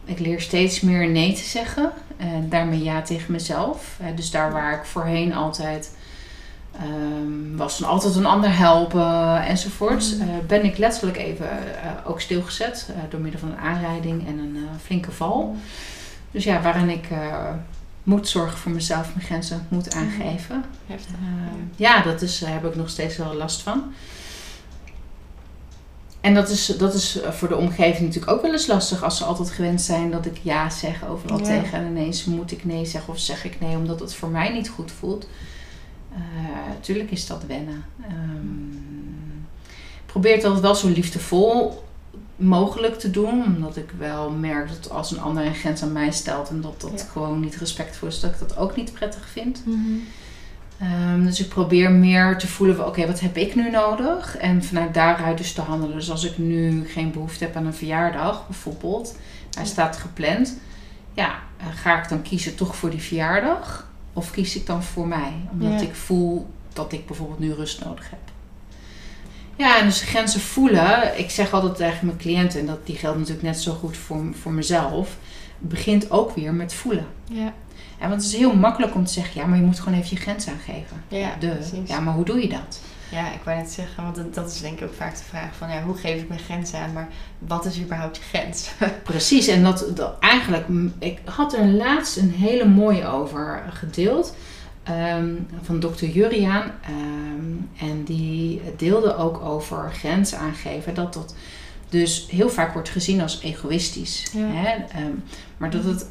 ik 0.04 0.18
leer 0.18 0.40
steeds 0.40 0.80
meer 0.80 1.08
nee 1.08 1.32
te 1.32 1.42
zeggen. 1.42 1.92
En 2.16 2.48
daarmee 2.48 2.82
ja 2.82 3.02
tegen 3.02 3.32
mezelf. 3.32 3.98
dus 4.14 4.30
daar 4.30 4.52
waar 4.52 4.74
ik 4.74 4.84
voorheen 4.84 5.34
altijd 5.34 5.90
Um, 6.82 7.56
was 7.56 7.78
dan 7.78 7.88
altijd 7.88 8.14
een 8.14 8.26
ander 8.26 8.56
helpen 8.56 9.42
enzovoort. 9.42 10.16
Mm. 10.16 10.22
Uh, 10.22 10.28
ben 10.46 10.64
ik 10.64 10.78
letterlijk 10.78 11.18
even 11.18 11.46
uh, 11.46 11.90
ook 12.04 12.20
stilgezet 12.20 12.88
uh, 12.90 12.96
door 13.10 13.20
middel 13.20 13.40
van 13.40 13.50
een 13.50 13.58
aanrijding 13.58 14.26
en 14.26 14.38
een 14.38 14.58
flinke 14.82 15.12
val. 15.12 15.56
Dus 16.30 16.44
ja, 16.44 16.62
waarin 16.62 16.88
ik 16.88 17.08
moet 18.02 18.28
zorgen 18.28 18.58
voor 18.58 18.72
mezelf, 18.72 19.14
mijn 19.14 19.26
grenzen 19.26 19.66
moet 19.68 19.94
mm. 19.94 20.00
aangeven. 20.00 20.64
Heftig. 20.86 21.14
ja, 21.76 22.02
dat 22.02 22.22
is, 22.22 22.38
daar 22.38 22.52
heb 22.52 22.64
ik 22.64 22.76
nog 22.76 22.88
steeds 22.88 23.16
wel 23.16 23.34
last 23.34 23.62
van. 23.62 23.92
En 26.20 26.34
dat 26.34 26.48
is, 26.48 26.66
dat 26.66 26.94
is 26.94 27.18
voor 27.30 27.48
de 27.48 27.56
omgeving 27.56 28.06
natuurlijk 28.06 28.32
ook 28.32 28.42
wel 28.42 28.52
eens 28.52 28.66
lastig 28.66 29.02
als 29.02 29.16
ze 29.16 29.24
altijd 29.24 29.50
gewend 29.50 29.80
zijn 29.80 30.10
dat 30.10 30.26
ik 30.26 30.38
ja 30.42 30.70
zeg 30.70 31.08
overal 31.08 31.38
ja. 31.38 31.44
tegen. 31.44 31.78
En 31.78 31.86
ineens 31.86 32.24
moet 32.24 32.52
ik 32.52 32.64
nee 32.64 32.84
zeggen 32.84 33.12
of 33.12 33.18
zeg 33.18 33.44
ik 33.44 33.60
nee 33.60 33.76
omdat 33.76 34.00
het 34.00 34.14
voor 34.14 34.28
mij 34.28 34.52
niet 34.52 34.68
goed 34.68 34.92
voelt. 34.92 35.26
Eh, 36.12 37.10
is 37.10 37.26
dat 37.26 37.44
wennen. 37.46 37.84
Um, 38.10 39.46
ik 39.76 40.06
probeer 40.06 40.34
het 40.34 40.44
altijd 40.44 40.62
wel 40.62 40.74
zo 40.74 40.88
liefdevol 40.88 41.84
mogelijk 42.36 42.98
te 42.98 43.10
doen. 43.10 43.44
Omdat 43.44 43.76
ik 43.76 43.90
wel 43.98 44.30
merk 44.30 44.68
dat 44.68 44.90
als 44.90 45.10
een 45.10 45.20
ander 45.20 45.46
een 45.46 45.54
grens 45.54 45.82
aan 45.82 45.92
mij 45.92 46.10
stelt 46.10 46.48
en 46.48 46.60
dat 46.60 46.80
dat 46.80 47.08
gewoon 47.12 47.40
niet 47.40 47.56
respectvol 47.56 48.08
is, 48.08 48.20
dat 48.20 48.30
ik 48.30 48.38
dat 48.38 48.56
ook 48.56 48.76
niet 48.76 48.92
prettig 48.92 49.28
vind. 49.28 49.62
Mhm. 49.66 49.78
Ehm, 50.78 51.24
dus 51.24 51.40
ik 51.40 51.48
probeer 51.48 51.90
meer 51.90 52.38
te 52.38 52.48
voelen 52.48 52.76
van 52.76 52.86
oké, 52.86 53.06
wat 53.06 53.20
heb 53.20 53.36
ik 53.36 53.54
nu 53.54 53.70
nodig? 53.70 54.36
En 54.36 54.64
vanuit 54.64 54.94
daaruit 54.94 55.38
dus 55.38 55.52
te 55.52 55.60
handelen. 55.60 55.96
Dus 55.96 56.10
als 56.10 56.24
ik 56.24 56.38
nu 56.38 56.86
geen 56.86 57.12
behoefte 57.12 57.44
heb 57.44 57.56
aan 57.56 57.66
een 57.66 57.74
verjaardag 57.74 58.46
bijvoorbeeld, 58.46 59.16
hij 59.50 59.66
staat 59.66 59.96
gepland. 59.96 60.58
Ja, 61.12 61.38
eh, 61.56 61.66
ga 61.74 62.02
ik 62.02 62.08
dan 62.08 62.22
kiezen 62.22 62.54
toch 62.54 62.76
voor 62.76 62.90
die 62.90 63.02
verjaardag? 63.02 63.89
Of 64.12 64.30
kies 64.30 64.56
ik 64.56 64.66
dan 64.66 64.82
voor 64.82 65.08
mij? 65.08 65.32
Omdat 65.52 65.80
ik 65.80 65.94
voel 65.94 66.46
dat 66.72 66.92
ik 66.92 67.06
bijvoorbeeld 67.06 67.38
nu 67.38 67.52
rust 67.52 67.84
nodig 67.84 68.10
heb. 68.10 68.18
Ja, 69.56 69.78
en 69.78 69.86
dus 69.86 70.02
grenzen 70.02 70.40
voelen. 70.40 71.18
Ik 71.18 71.30
zeg 71.30 71.52
altijd 71.52 71.76
tegen 71.76 72.06
mijn 72.06 72.18
cliënten, 72.18 72.60
en 72.60 72.66
dat, 72.66 72.86
die 72.86 72.96
geldt 72.96 73.18
natuurlijk 73.18 73.46
net 73.46 73.60
zo 73.60 73.72
goed 73.72 73.96
voor, 73.96 74.24
voor 74.40 74.52
mezelf. 74.52 75.16
Begint 75.58 76.10
ook 76.10 76.34
weer 76.34 76.54
met 76.54 76.74
voelen. 76.74 77.06
Ja. 77.24 77.54
En 77.98 78.08
want 78.08 78.22
het 78.22 78.32
is 78.32 78.38
heel 78.38 78.54
makkelijk 78.54 78.94
om 78.94 79.04
te 79.04 79.12
zeggen, 79.12 79.40
ja, 79.40 79.46
maar 79.46 79.58
je 79.58 79.64
moet 79.64 79.80
gewoon 79.80 79.98
even 79.98 80.10
je 80.10 80.22
grens 80.22 80.48
aangeven. 80.48 81.04
Ja, 81.08 81.36
de. 81.40 81.58
ja 81.84 82.00
maar 82.00 82.14
hoe 82.14 82.24
doe 82.24 82.40
je 82.40 82.48
dat? 82.48 82.80
Ja, 83.10 83.32
ik 83.32 83.40
wou 83.44 83.56
net 83.56 83.70
zeggen, 83.70 84.02
want 84.02 84.34
dat 84.34 84.50
is 84.50 84.60
denk 84.60 84.80
ik 84.80 84.86
ook 84.86 84.94
vaak 84.94 85.16
de 85.16 85.22
vraag 85.22 85.54
van 85.54 85.70
ja, 85.70 85.82
hoe 85.82 85.96
geef 85.96 86.22
ik 86.22 86.28
mijn 86.28 86.40
grens 86.40 86.74
aan, 86.74 86.92
maar 86.92 87.08
wat 87.38 87.64
is 87.64 87.80
überhaupt 87.80 88.16
je 88.16 88.22
grens? 88.22 88.70
Precies, 89.02 89.46
en 89.46 89.62
dat, 89.62 89.86
dat 89.94 90.18
eigenlijk, 90.20 90.66
ik 90.98 91.18
had 91.24 91.54
er 91.54 91.66
laatst 91.66 92.16
een 92.16 92.30
hele 92.30 92.64
mooie 92.64 93.06
over 93.06 93.62
gedeeld. 93.70 94.34
Ehm, 94.82 95.34
van 95.62 95.80
dokter 95.80 96.08
Juriaan. 96.08 96.72
Um, 96.88 97.68
en 97.78 98.04
die 98.04 98.62
deelde 98.76 99.16
ook 99.16 99.40
over 99.40 99.92
grenzen 99.92 100.38
aangeven. 100.38 100.94
Dat 100.94 101.14
dat 101.14 101.34
dus 101.88 102.26
heel 102.30 102.50
vaak 102.50 102.72
wordt 102.72 102.88
gezien 102.88 103.20
als 103.20 103.40
egoïstisch. 103.42 104.26
Hè? 104.36 104.84
Ehm, 104.92 105.12
maar 105.56 105.70
dat 105.70 105.84
het 105.84 106.06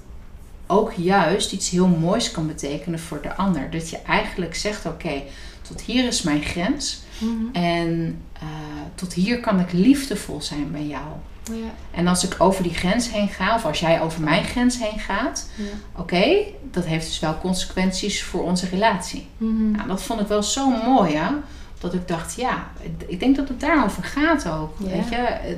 ook 0.67 0.91
juist 0.93 1.51
iets 1.51 1.69
heel 1.69 1.87
moois 1.87 2.31
kan 2.31 2.47
betekenen 2.47 2.99
voor 2.99 3.21
de 3.21 3.35
ander. 3.35 3.71
Dat 3.71 3.89
je 3.89 3.97
eigenlijk 3.97 4.55
zegt: 4.55 4.85
oké, 4.85 5.21
tot 5.69 5.81
hier 5.81 6.07
is 6.07 6.21
mijn 6.21 6.41
grens. 6.41 7.01
Mhm. 7.17 7.33
En 7.51 8.21
uh, 8.43 8.49
tot 8.95 9.13
hier 9.13 9.39
kan 9.39 9.59
ik 9.59 9.71
liefdevol 9.71 10.41
zijn 10.41 10.71
bij 10.71 10.85
jou. 10.85 11.05
Ja. 11.43 11.71
En 11.91 12.07
als 12.07 12.23
ik 12.23 12.35
over 12.37 12.63
die 12.63 12.73
grens 12.73 13.11
heen 13.11 13.29
ga, 13.29 13.55
of 13.55 13.65
als 13.65 13.79
jij 13.79 14.01
over 14.01 14.21
mijn 14.21 14.43
grens 14.43 14.79
heen 14.79 14.99
gaat, 14.99 15.49
ja. 15.55 16.01
oké, 16.01 16.35
dat 16.71 16.85
heeft 16.85 17.05
dus 17.05 17.19
wel 17.19 17.39
consequenties 17.39 18.23
voor 18.23 18.43
onze 18.43 18.65
relatie. 18.69 19.27
Mm 19.37 19.71
nou, 19.71 19.87
dat 19.87 20.01
vond 20.01 20.19
ik 20.19 20.27
wel 20.27 20.43
zo 20.43 20.69
mooi, 20.69 21.11
ja. 21.11 21.39
Dat 21.79 21.93
ik 21.93 22.07
dacht, 22.07 22.35
ja, 22.35 22.67
ik 23.07 23.19
denk 23.19 23.35
dat 23.35 23.47
het 23.47 23.59
daarover 23.59 24.03
gaat 24.03 24.49
ook. 24.49 24.75
Ja. 24.79 24.89
Weet 24.89 25.09
je? 25.09 25.15
Eh, 25.15 25.55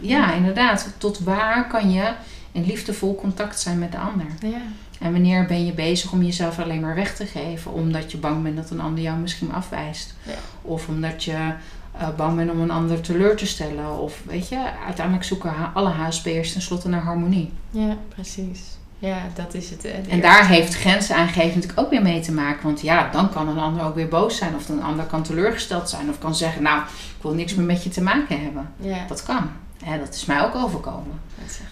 ja, 0.00 0.32
inderdaad. 0.32 0.94
Tot 0.98 1.18
waar 1.18 1.68
kan 1.68 1.92
je 1.92 2.12
in 2.52 2.66
liefdevol 2.66 3.14
contact 3.14 3.60
zijn 3.60 3.78
met 3.78 3.92
de 3.92 3.98
ander? 3.98 4.26
Ja. 4.40 4.62
En 5.02 5.12
wanneer 5.12 5.46
ben 5.46 5.64
je 5.66 5.72
bezig 5.72 6.12
om 6.12 6.22
jezelf 6.22 6.58
alleen 6.58 6.80
maar 6.80 6.94
weg 6.94 7.16
te 7.16 7.26
geven, 7.26 7.72
omdat 7.72 8.10
je 8.12 8.18
bang 8.18 8.42
bent 8.42 8.56
dat 8.56 8.70
een 8.70 8.80
ander 8.80 9.02
jou 9.02 9.18
misschien 9.18 9.52
afwijst? 9.52 10.14
Ja. 10.22 10.34
Of 10.62 10.88
omdat 10.88 11.24
je 11.24 11.52
uh, 11.96 12.08
bang 12.16 12.36
bent 12.36 12.50
om 12.50 12.60
een 12.60 12.70
ander 12.70 13.00
teleur 13.00 13.36
te 13.36 13.46
stellen? 13.46 13.98
Of 13.98 14.22
weet 14.26 14.48
je, 14.48 14.58
uiteindelijk 14.84 15.26
zoeken 15.26 15.54
alle 15.74 15.90
HSP'ers 15.90 16.52
tenslotte 16.52 16.88
naar 16.88 17.02
harmonie. 17.02 17.52
Ja, 17.70 17.96
precies. 18.08 18.60
Ja, 18.98 19.18
dat 19.34 19.54
is 19.54 19.70
het. 19.70 19.86
En 20.08 20.20
daar 20.20 20.48
heeft 20.48 20.74
grenzen 20.74 21.16
aangeven 21.16 21.54
natuurlijk 21.54 21.80
ook 21.80 21.90
weer 21.90 22.02
mee 22.02 22.20
te 22.20 22.32
maken. 22.32 22.62
Want 22.62 22.80
ja, 22.80 23.10
dan 23.10 23.30
kan 23.30 23.48
een 23.48 23.58
ander 23.58 23.84
ook 23.84 23.94
weer 23.94 24.08
boos 24.08 24.36
zijn. 24.36 24.54
Of 24.54 24.68
een 24.68 24.82
ander 24.82 25.04
kan 25.04 25.22
teleurgesteld 25.22 25.88
zijn. 25.88 26.08
Of 26.08 26.18
kan 26.18 26.34
zeggen, 26.34 26.62
nou, 26.62 26.82
ik 27.16 27.22
wil 27.22 27.34
niks 27.34 27.54
meer 27.54 27.66
met 27.66 27.84
je 27.84 27.90
te 27.90 28.02
maken 28.02 28.42
hebben. 28.42 28.70
Ja. 28.76 29.06
Dat 29.08 29.22
kan. 29.22 29.50
Hè, 29.84 29.98
dat 29.98 30.14
is 30.14 30.24
mij 30.24 30.44
ook 30.44 30.54
overkomen. 30.54 31.20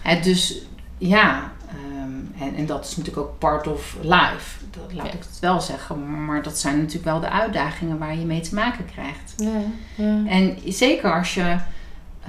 Hè, 0.01 0.19
dus 0.19 0.61
ja, 0.97 1.51
ehm, 1.91 2.43
en, 2.43 2.55
en 2.55 2.65
dat 2.65 2.85
is 2.85 2.97
natuurlijk 2.97 3.27
ook 3.27 3.39
part 3.39 3.67
of 3.67 3.97
life. 4.01 4.65
Dat, 4.71 4.93
laat 4.93 5.05
ik 5.05 5.11
het 5.11 5.39
wel 5.39 5.61
zeggen. 5.61 6.25
Maar 6.25 6.43
dat 6.43 6.57
zijn 6.57 6.77
natuurlijk 6.77 7.05
wel 7.05 7.19
de 7.19 7.29
uitdagingen 7.29 7.97
waar 7.97 8.17
je 8.17 8.25
mee 8.25 8.41
te 8.41 8.55
maken 8.55 8.85
krijgt. 8.85 9.33
Ja, 9.37 9.61
ja. 9.95 10.25
En 10.27 10.57
zeker 10.65 11.13
als 11.13 11.33
je 11.33 11.57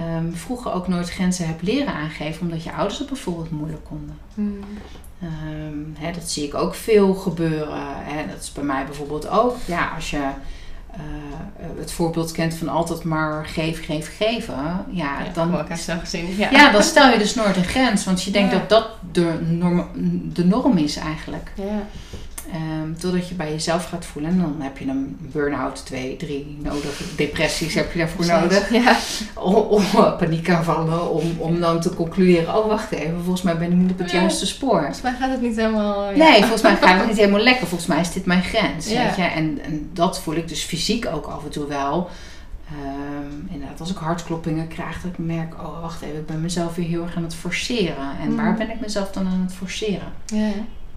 um, 0.01 0.35
vroeger 0.35 0.71
ook 0.71 0.87
nooit 0.87 1.09
grenzen 1.09 1.47
hebt 1.47 1.61
leren 1.61 1.93
aangeven, 1.93 2.41
omdat 2.41 2.63
je 2.63 2.73
ouders 2.73 2.99
het 2.99 3.07
bijvoorbeeld 3.07 3.51
moeilijk 3.51 3.83
konden. 3.83 4.17
Hmm. 4.33 4.59
Um, 5.23 5.95
hè, 5.99 6.11
dat 6.11 6.29
zie 6.29 6.43
ik 6.43 6.53
ook 6.53 6.75
veel 6.75 7.13
gebeuren. 7.13 7.81
Hè. 7.83 8.27
Dat 8.27 8.41
is 8.41 8.51
bij 8.51 8.63
mij 8.63 8.85
bijvoorbeeld 8.85 9.27
ook. 9.27 9.57
Ja, 9.65 9.91
als 9.95 10.09
je 10.09 10.29
het 11.79 11.91
voorbeeld 11.91 12.31
kent 12.31 12.53
van 12.53 12.67
altijd 12.67 13.03
maar 13.03 13.45
geef, 13.45 13.85
geef, 13.85 14.17
geven. 14.17 14.85
Ja, 14.91 15.19
ja 15.19 15.33
dan, 15.33 15.77
zo 15.77 15.93
gezien, 15.99 16.37
ja. 16.37 16.49
ja, 16.51 16.71
dan 16.71 16.83
stel 16.83 17.11
je 17.11 17.17
dus 17.17 17.35
nooit 17.35 17.55
een 17.55 17.63
grens. 17.63 18.05
Want 18.05 18.23
je 18.23 18.31
denkt 18.31 18.51
dat 18.51 18.69
dat 18.69 18.87
de 19.11 19.39
norm, 19.41 19.89
de 20.33 20.45
norm 20.45 20.77
is 20.77 20.95
eigenlijk. 20.95 21.51
Ja. 21.55 21.87
Um, 22.47 22.97
totdat 22.97 23.27
je 23.27 23.35
bij 23.35 23.51
jezelf 23.51 23.85
gaat 23.85 24.05
voelen. 24.05 24.31
En 24.31 24.39
dan 24.39 24.55
heb 24.59 24.77
je 24.77 24.87
een 24.87 25.17
burn-out, 25.19 25.85
twee, 25.85 26.17
drie 26.17 26.57
nodig. 26.61 27.01
Depressies 27.15 27.73
heb 27.73 27.91
je 27.91 27.99
daarvoor 27.99 28.25
nodig. 28.25 28.71
Ja. 28.71 28.97
Om, 29.35 29.55
om 29.55 29.83
paniekaanvallen. 30.17 31.11
Om, 31.11 31.35
om 31.37 31.59
dan 31.59 31.81
te 31.81 31.93
concluderen. 31.93 32.57
Oh, 32.57 32.67
wacht 32.67 32.91
even. 32.91 33.21
Volgens 33.23 33.41
mij 33.41 33.57
ben 33.57 33.71
ik 33.71 33.77
niet 33.77 33.91
op 33.91 33.97
het 33.97 34.11
juiste 34.11 34.45
spoor. 34.45 34.79
Volgens 34.79 35.01
mij 35.01 35.13
gaat 35.19 35.29
het 35.29 35.41
niet 35.41 35.55
helemaal... 35.55 36.09
Ja. 36.09 36.17
Nee, 36.17 36.39
volgens 36.39 36.61
mij 36.61 36.75
gaat 36.75 36.99
het 36.99 37.07
niet 37.07 37.17
helemaal 37.17 37.39
lekker. 37.39 37.67
Volgens 37.67 37.89
mij 37.89 37.99
is 37.99 38.11
dit 38.11 38.25
mijn 38.25 38.43
grens. 38.43 38.87
Weet 38.87 39.15
je? 39.15 39.21
En, 39.21 39.59
en 39.63 39.89
dat 39.93 40.19
voel 40.19 40.35
ik 40.35 40.47
dus 40.47 40.63
fysiek 40.63 41.05
ook 41.13 41.25
af 41.25 41.43
en 41.43 41.49
toe 41.49 41.67
wel. 41.67 42.09
Um, 42.71 43.47
inderdaad, 43.51 43.79
als 43.79 43.91
ik 43.91 43.97
hartkloppingen 43.97 44.67
krijg, 44.67 45.01
dat 45.01 45.11
ik 45.11 45.17
merk, 45.17 45.53
oh 45.53 45.81
wacht 45.81 46.01
even, 46.01 46.17
ik 46.17 46.25
ben 46.25 46.41
mezelf 46.41 46.75
weer 46.75 46.87
heel 46.87 47.03
erg 47.03 47.15
aan 47.15 47.23
het 47.23 47.35
forceren. 47.35 48.17
En 48.21 48.29
mm. 48.29 48.35
waar 48.35 48.53
ben 48.53 48.69
ik 48.69 48.79
mezelf 48.79 49.11
dan 49.11 49.27
aan 49.27 49.41
het 49.41 49.53
forceren? 49.53 50.13
Ja. 50.25 50.51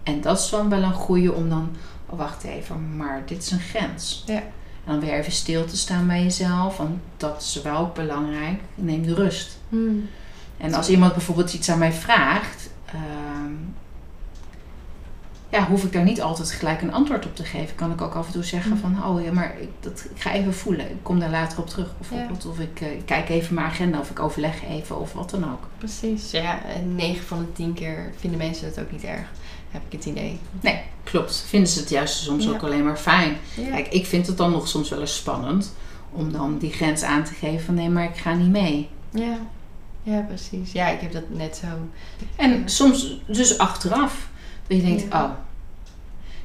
En 0.07 0.21
dat 0.21 0.39
is 0.39 0.49
dan 0.49 0.69
wel 0.69 0.83
een 0.83 0.93
goede 0.93 1.33
om 1.33 1.49
dan, 1.49 1.69
oh, 2.05 2.17
wacht 2.17 2.43
even, 2.43 2.95
maar 2.97 3.21
dit 3.25 3.43
is 3.43 3.51
een 3.51 3.59
grens. 3.59 4.23
Ja. 4.25 4.35
En 4.35 4.93
dan 4.93 4.99
weer 4.99 5.13
even 5.13 5.31
stil 5.31 5.65
te 5.65 5.77
staan 5.77 6.07
bij 6.07 6.23
jezelf, 6.23 6.77
want 6.77 6.99
dat 7.17 7.41
is 7.41 7.61
wel 7.61 7.77
ook 7.77 7.93
belangrijk. 7.93 8.59
Neem 8.75 9.05
de 9.05 9.13
rust. 9.13 9.57
Hmm. 9.69 10.09
En 10.57 10.73
als 10.73 10.89
iemand 10.89 11.13
bijvoorbeeld 11.13 11.53
iets 11.53 11.69
aan 11.69 11.77
mij 11.77 11.91
vraagt, 11.91 12.69
ehm, 12.85 13.53
ja, 15.49 15.67
hoef 15.67 15.83
ik 15.83 15.91
daar 15.91 16.03
niet 16.03 16.21
altijd 16.21 16.51
gelijk 16.51 16.81
een 16.81 16.93
antwoord 16.93 17.25
op 17.25 17.35
te 17.35 17.43
geven. 17.43 17.75
Kan 17.75 17.91
ik 17.91 18.01
ook 18.01 18.13
af 18.13 18.25
en 18.25 18.33
toe 18.33 18.43
zeggen 18.43 18.71
hmm. 18.71 18.79
van, 18.79 19.05
oh 19.05 19.23
ja, 19.23 19.31
maar 19.31 19.55
ik, 19.59 19.69
dat, 19.79 20.07
ik 20.15 20.21
ga 20.21 20.31
even 20.31 20.53
voelen. 20.53 20.89
Ik 20.89 21.03
kom 21.03 21.19
daar 21.19 21.29
later 21.29 21.59
op 21.59 21.67
terug 21.67 21.97
bijvoorbeeld. 21.97 22.45
Of 22.45 22.59
ik, 22.59 22.81
uh, 22.81 22.87
kijk 23.05 23.29
even 23.29 23.53
mijn 23.53 23.67
agenda 23.67 23.99
of 23.99 24.09
ik 24.09 24.19
overleg 24.19 24.63
even 24.63 24.99
of 24.99 25.13
wat 25.13 25.29
dan 25.29 25.43
ook. 25.43 25.67
Precies, 25.77 26.31
ja. 26.31 26.59
9 26.95 27.25
van 27.25 27.39
de 27.39 27.53
10 27.53 27.73
keer 27.73 28.11
vinden 28.19 28.39
mensen 28.39 28.67
het 28.67 28.79
ook 28.79 28.91
niet 28.91 29.03
erg 29.03 29.27
heb 29.77 29.93
ik 29.93 29.97
het 29.97 30.05
idee. 30.05 30.39
Nee, 30.61 30.81
klopt. 31.03 31.43
Vinden 31.47 31.69
ze 31.69 31.79
het 31.79 31.89
juist 31.89 32.15
soms 32.15 32.49
ook 32.49 32.63
alleen 32.63 32.83
maar 32.83 32.97
fijn. 32.97 33.37
Kijk, 33.55 33.87
ik 33.87 34.05
vind 34.05 34.27
het 34.27 34.37
dan 34.37 34.51
nog 34.51 34.67
soms 34.67 34.89
wel 34.89 34.99
eens 34.99 35.15
spannend 35.15 35.73
om 36.11 36.31
dan 36.31 36.57
die 36.57 36.71
grens 36.71 37.03
aan 37.03 37.23
te 37.23 37.33
geven 37.33 37.65
van 37.65 37.73
nee, 37.73 37.89
maar 37.89 38.03
ik 38.03 38.17
ga 38.17 38.33
niet 38.33 38.49
mee. 38.49 38.89
Ja, 39.09 39.37
ja 40.03 40.19
precies. 40.19 40.71
Ja, 40.71 40.87
ik 40.87 41.01
heb 41.01 41.11
dat 41.11 41.29
net 41.29 41.55
zo. 41.55 41.67
En 42.35 42.69
soms 42.69 43.19
dus 43.25 43.57
achteraf, 43.57 44.29
dat 44.67 44.77
je 44.77 44.83
denkt, 44.83 45.03
oh, 45.13 45.29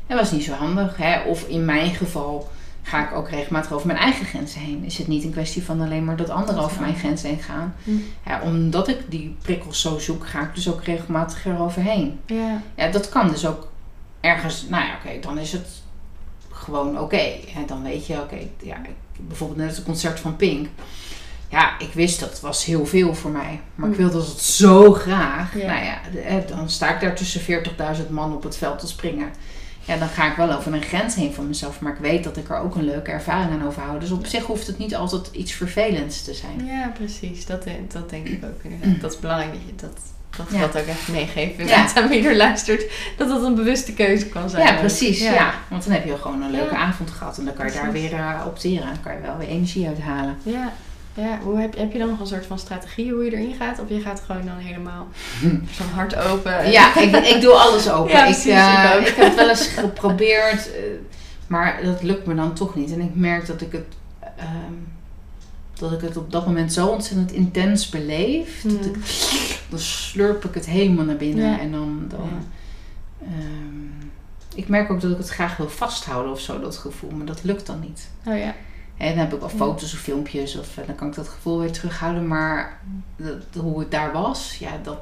dat 0.06 0.18
was 0.18 0.30
niet 0.30 0.44
zo 0.44 0.52
handig. 0.52 0.96
Hè? 0.96 1.22
Of 1.22 1.48
in 1.48 1.64
mijn 1.64 1.94
geval 1.94 2.50
ga 2.82 3.08
ik 3.08 3.14
ook 3.16 3.28
regelmatig 3.28 3.72
over 3.72 3.86
mijn 3.86 3.98
eigen 3.98 4.24
grenzen 4.26 4.60
heen. 4.60 4.84
Is 4.84 4.98
het 4.98 5.06
niet 5.08 5.24
een 5.24 5.30
kwestie 5.32 5.62
van 5.62 5.80
alleen 5.80 6.04
maar 6.04 6.16
dat 6.16 6.30
anderen 6.30 6.62
over 6.64 6.80
mijn 6.80 6.96
grenzen 6.96 7.28
heen 7.28 7.38
gaan. 7.42 7.74
Hm. 7.84 7.90
Ja, 8.26 8.40
omdat 8.42 8.88
ik 8.88 8.98
die 9.08 9.36
prikkels 9.42 9.80
zo 9.80 9.98
zoek, 9.98 10.26
ga 10.26 10.40
ik 10.42 10.54
dus 10.54 10.70
ook 10.70 10.82
regelmatig 10.84 11.46
eroverheen. 11.46 12.20
Ja. 12.26 12.62
Ja, 12.74 12.88
dat 12.90 13.08
kan 13.08 13.28
dus 13.28 13.46
ook 13.46 13.68
ergens, 14.20 14.66
nou 14.68 14.84
ja, 14.84 14.94
oké, 15.04 15.20
dan 15.20 15.38
is 15.38 15.52
het 15.52 15.68
gewoon 16.50 16.98
oké. 17.00 17.22
Dan 17.66 17.82
weet 17.82 18.06
je, 18.06 18.14
oké, 18.20 18.38
ja, 18.62 18.76
bijvoorbeeld 19.20 19.58
net 19.58 19.76
het 19.76 19.84
concert 19.84 20.20
van 20.20 20.36
Pink. 20.36 20.68
Ja, 21.48 21.78
ik 21.78 21.92
wist 21.92 22.20
dat 22.20 22.40
was 22.40 22.64
heel 22.64 22.86
veel 22.86 23.14
voor 23.14 23.30
mij. 23.30 23.60
Maar 23.74 23.88
ik 23.90 23.96
Hm. 23.96 24.00
wilde 24.02 24.18
het 24.18 24.40
zo 24.40 24.92
graag. 24.92 25.56
Ja. 25.58 25.66
Nou 25.66 25.84
ja, 25.84 26.00
eh, 26.24 26.36
dan 26.48 26.70
sta 26.70 26.94
ik 26.94 27.00
daar 27.00 27.14
tussen 27.14 27.40
40.000 27.40 28.10
man 28.10 28.34
op 28.34 28.42
het 28.42 28.56
veld 28.56 28.78
te 28.78 28.86
springen. 28.86 29.28
Ja, 29.84 29.96
dan 29.96 30.08
ga 30.08 30.30
ik 30.30 30.36
wel 30.36 30.52
over 30.52 30.72
een 30.74 30.82
grens 30.82 31.14
heen 31.14 31.32
van 31.34 31.46
mezelf. 31.48 31.80
Maar 31.80 31.92
ik 31.92 31.98
weet 31.98 32.24
dat 32.24 32.36
ik 32.36 32.48
er 32.50 32.56
ook 32.58 32.74
een 32.74 32.84
leuke 32.84 33.10
ervaring 33.10 33.50
aan 33.60 33.66
overhoud. 33.66 34.00
Dus 34.00 34.10
op 34.10 34.26
zich 34.26 34.44
hoeft 34.44 34.66
het 34.66 34.78
niet 34.78 34.94
altijd 34.94 35.28
iets 35.32 35.52
vervelends 35.52 36.22
te 36.24 36.34
zijn. 36.34 36.66
Ja, 36.66 36.90
precies. 36.94 37.46
Dat, 37.46 37.64
dat 37.92 38.10
denk 38.10 38.26
ik 38.28 38.44
ook 38.44 38.62
inderdaad. 38.62 39.00
Dat 39.00 39.12
is 39.12 39.18
belangrijk 39.18 39.52
dat 39.52 39.60
je 39.66 39.72
dat, 39.76 39.98
dat, 40.36 40.46
Ja. 40.50 40.60
dat 40.66 40.76
ook 40.82 40.86
echt 40.86 41.08
meegeeft 41.08 41.58
inderdaad 41.58 41.96
aan 41.96 42.08
wie 42.08 42.26
er 42.28 42.36
luistert. 42.36 42.84
Dat 43.16 43.28
dat 43.28 43.42
een 43.44 43.54
bewuste 43.54 43.92
keuze 43.92 44.26
kan 44.26 44.50
zijn. 44.50 44.66
Ja, 44.66 44.78
precies. 44.80 45.20
Ja. 45.20 45.32
Ja. 45.32 45.54
Want 45.68 45.84
dan 45.84 45.92
heb 45.92 46.04
je 46.04 46.16
gewoon 46.18 46.42
een 46.42 46.50
leuke 46.50 46.74
Ja. 46.74 46.80
avond 46.80 47.10
gehad. 47.10 47.38
En 47.38 47.44
dan 47.44 47.54
kan 47.54 47.66
je 47.66 47.72
daar 47.72 47.92
weer 47.92 48.12
eh, 48.12 48.40
opteren. 48.46 48.86
Dan 48.86 49.00
kan 49.02 49.12
je 49.14 49.20
wel 49.20 49.36
weer 49.38 49.48
energie 49.48 49.86
uithalen. 49.86 50.36
Ja. 50.42 50.72
Ja, 51.14 51.38
hoe 51.42 51.58
heb, 51.58 51.76
heb 51.76 51.92
je 51.92 51.98
dan 51.98 52.08
nog 52.08 52.20
een 52.20 52.26
soort 52.26 52.46
van 52.46 52.58
strategie 52.58 53.12
hoe 53.12 53.24
je 53.24 53.30
erin 53.32 53.54
gaat? 53.54 53.80
Of 53.80 53.88
je 53.88 54.00
gaat 54.00 54.22
gewoon 54.26 54.46
dan 54.46 54.56
helemaal 54.56 55.06
van 55.78 55.86
hart 55.94 56.16
open? 56.16 56.70
Ja, 56.70 56.96
ik, 56.98 57.16
ik 57.16 57.40
doe 57.40 57.52
alles 57.52 57.90
open. 57.90 58.10
Ja, 58.12 58.18
ik, 58.18 58.24
precies, 58.24 58.52
eh, 58.52 58.90
ik 58.94 59.00
ook. 59.00 59.06
ik 59.06 59.14
heb 59.14 59.26
het 59.26 59.34
wel 59.34 59.48
eens 59.48 59.66
geprobeerd, 59.66 60.72
eh, 60.74 60.82
maar 61.46 61.80
dat 61.84 62.02
lukt 62.02 62.26
me 62.26 62.34
dan 62.34 62.54
toch 62.54 62.74
niet. 62.74 62.92
En 62.92 63.00
ik 63.00 63.14
merk 63.14 63.46
dat 63.46 63.60
ik 63.60 63.72
het, 63.72 63.84
ehm, 64.36 64.72
dat 65.78 65.92
ik 65.92 66.00
het 66.00 66.16
op 66.16 66.32
dat 66.32 66.46
moment 66.46 66.72
zo 66.72 66.86
ontzettend 66.86 67.32
intens 67.32 67.88
beleef. 67.88 68.62
Dat 68.62 68.72
Hmm. 68.72 68.94
ik, 68.94 68.96
dan 69.68 69.78
slurp 69.78 70.44
ik 70.44 70.54
het 70.54 70.66
helemaal 70.66 71.04
naar 71.04 71.16
binnen. 71.16 71.50
Ja. 71.50 71.60
En 71.60 71.72
dan, 71.72 72.04
dan 72.08 72.20
Ja. 72.30 73.26
ehm, 73.26 74.10
ik 74.54 74.68
merk 74.68 74.90
ook 74.90 75.00
dat 75.00 75.10
ik 75.10 75.16
het 75.18 75.28
graag 75.28 75.56
wil 75.56 75.68
vasthouden 75.68 76.32
of 76.32 76.40
zo, 76.40 76.60
dat 76.60 76.76
gevoel. 76.76 77.10
Maar 77.10 77.26
dat 77.26 77.40
lukt 77.44 77.66
dan 77.66 77.80
niet. 77.80 78.08
Oh 78.26 78.38
ja. 78.38 78.54
En 79.02 79.08
dan 79.08 79.18
heb 79.18 79.32
ik 79.32 79.40
wel 79.40 79.48
foto's 79.48 79.94
of 79.94 80.00
filmpjes 80.00 80.58
of 80.58 80.76
eh, 80.76 80.86
dan 80.86 80.94
kan 80.94 81.08
ik 81.08 81.14
dat 81.14 81.28
gevoel 81.28 81.60
weer 81.60 81.72
terughouden. 81.72 82.26
Maar 82.26 82.78
dat, 83.16 83.62
hoe 83.62 83.78
het 83.78 83.90
daar 83.90 84.12
was, 84.12 84.56
ja, 84.58 84.70
dat, 84.82 84.98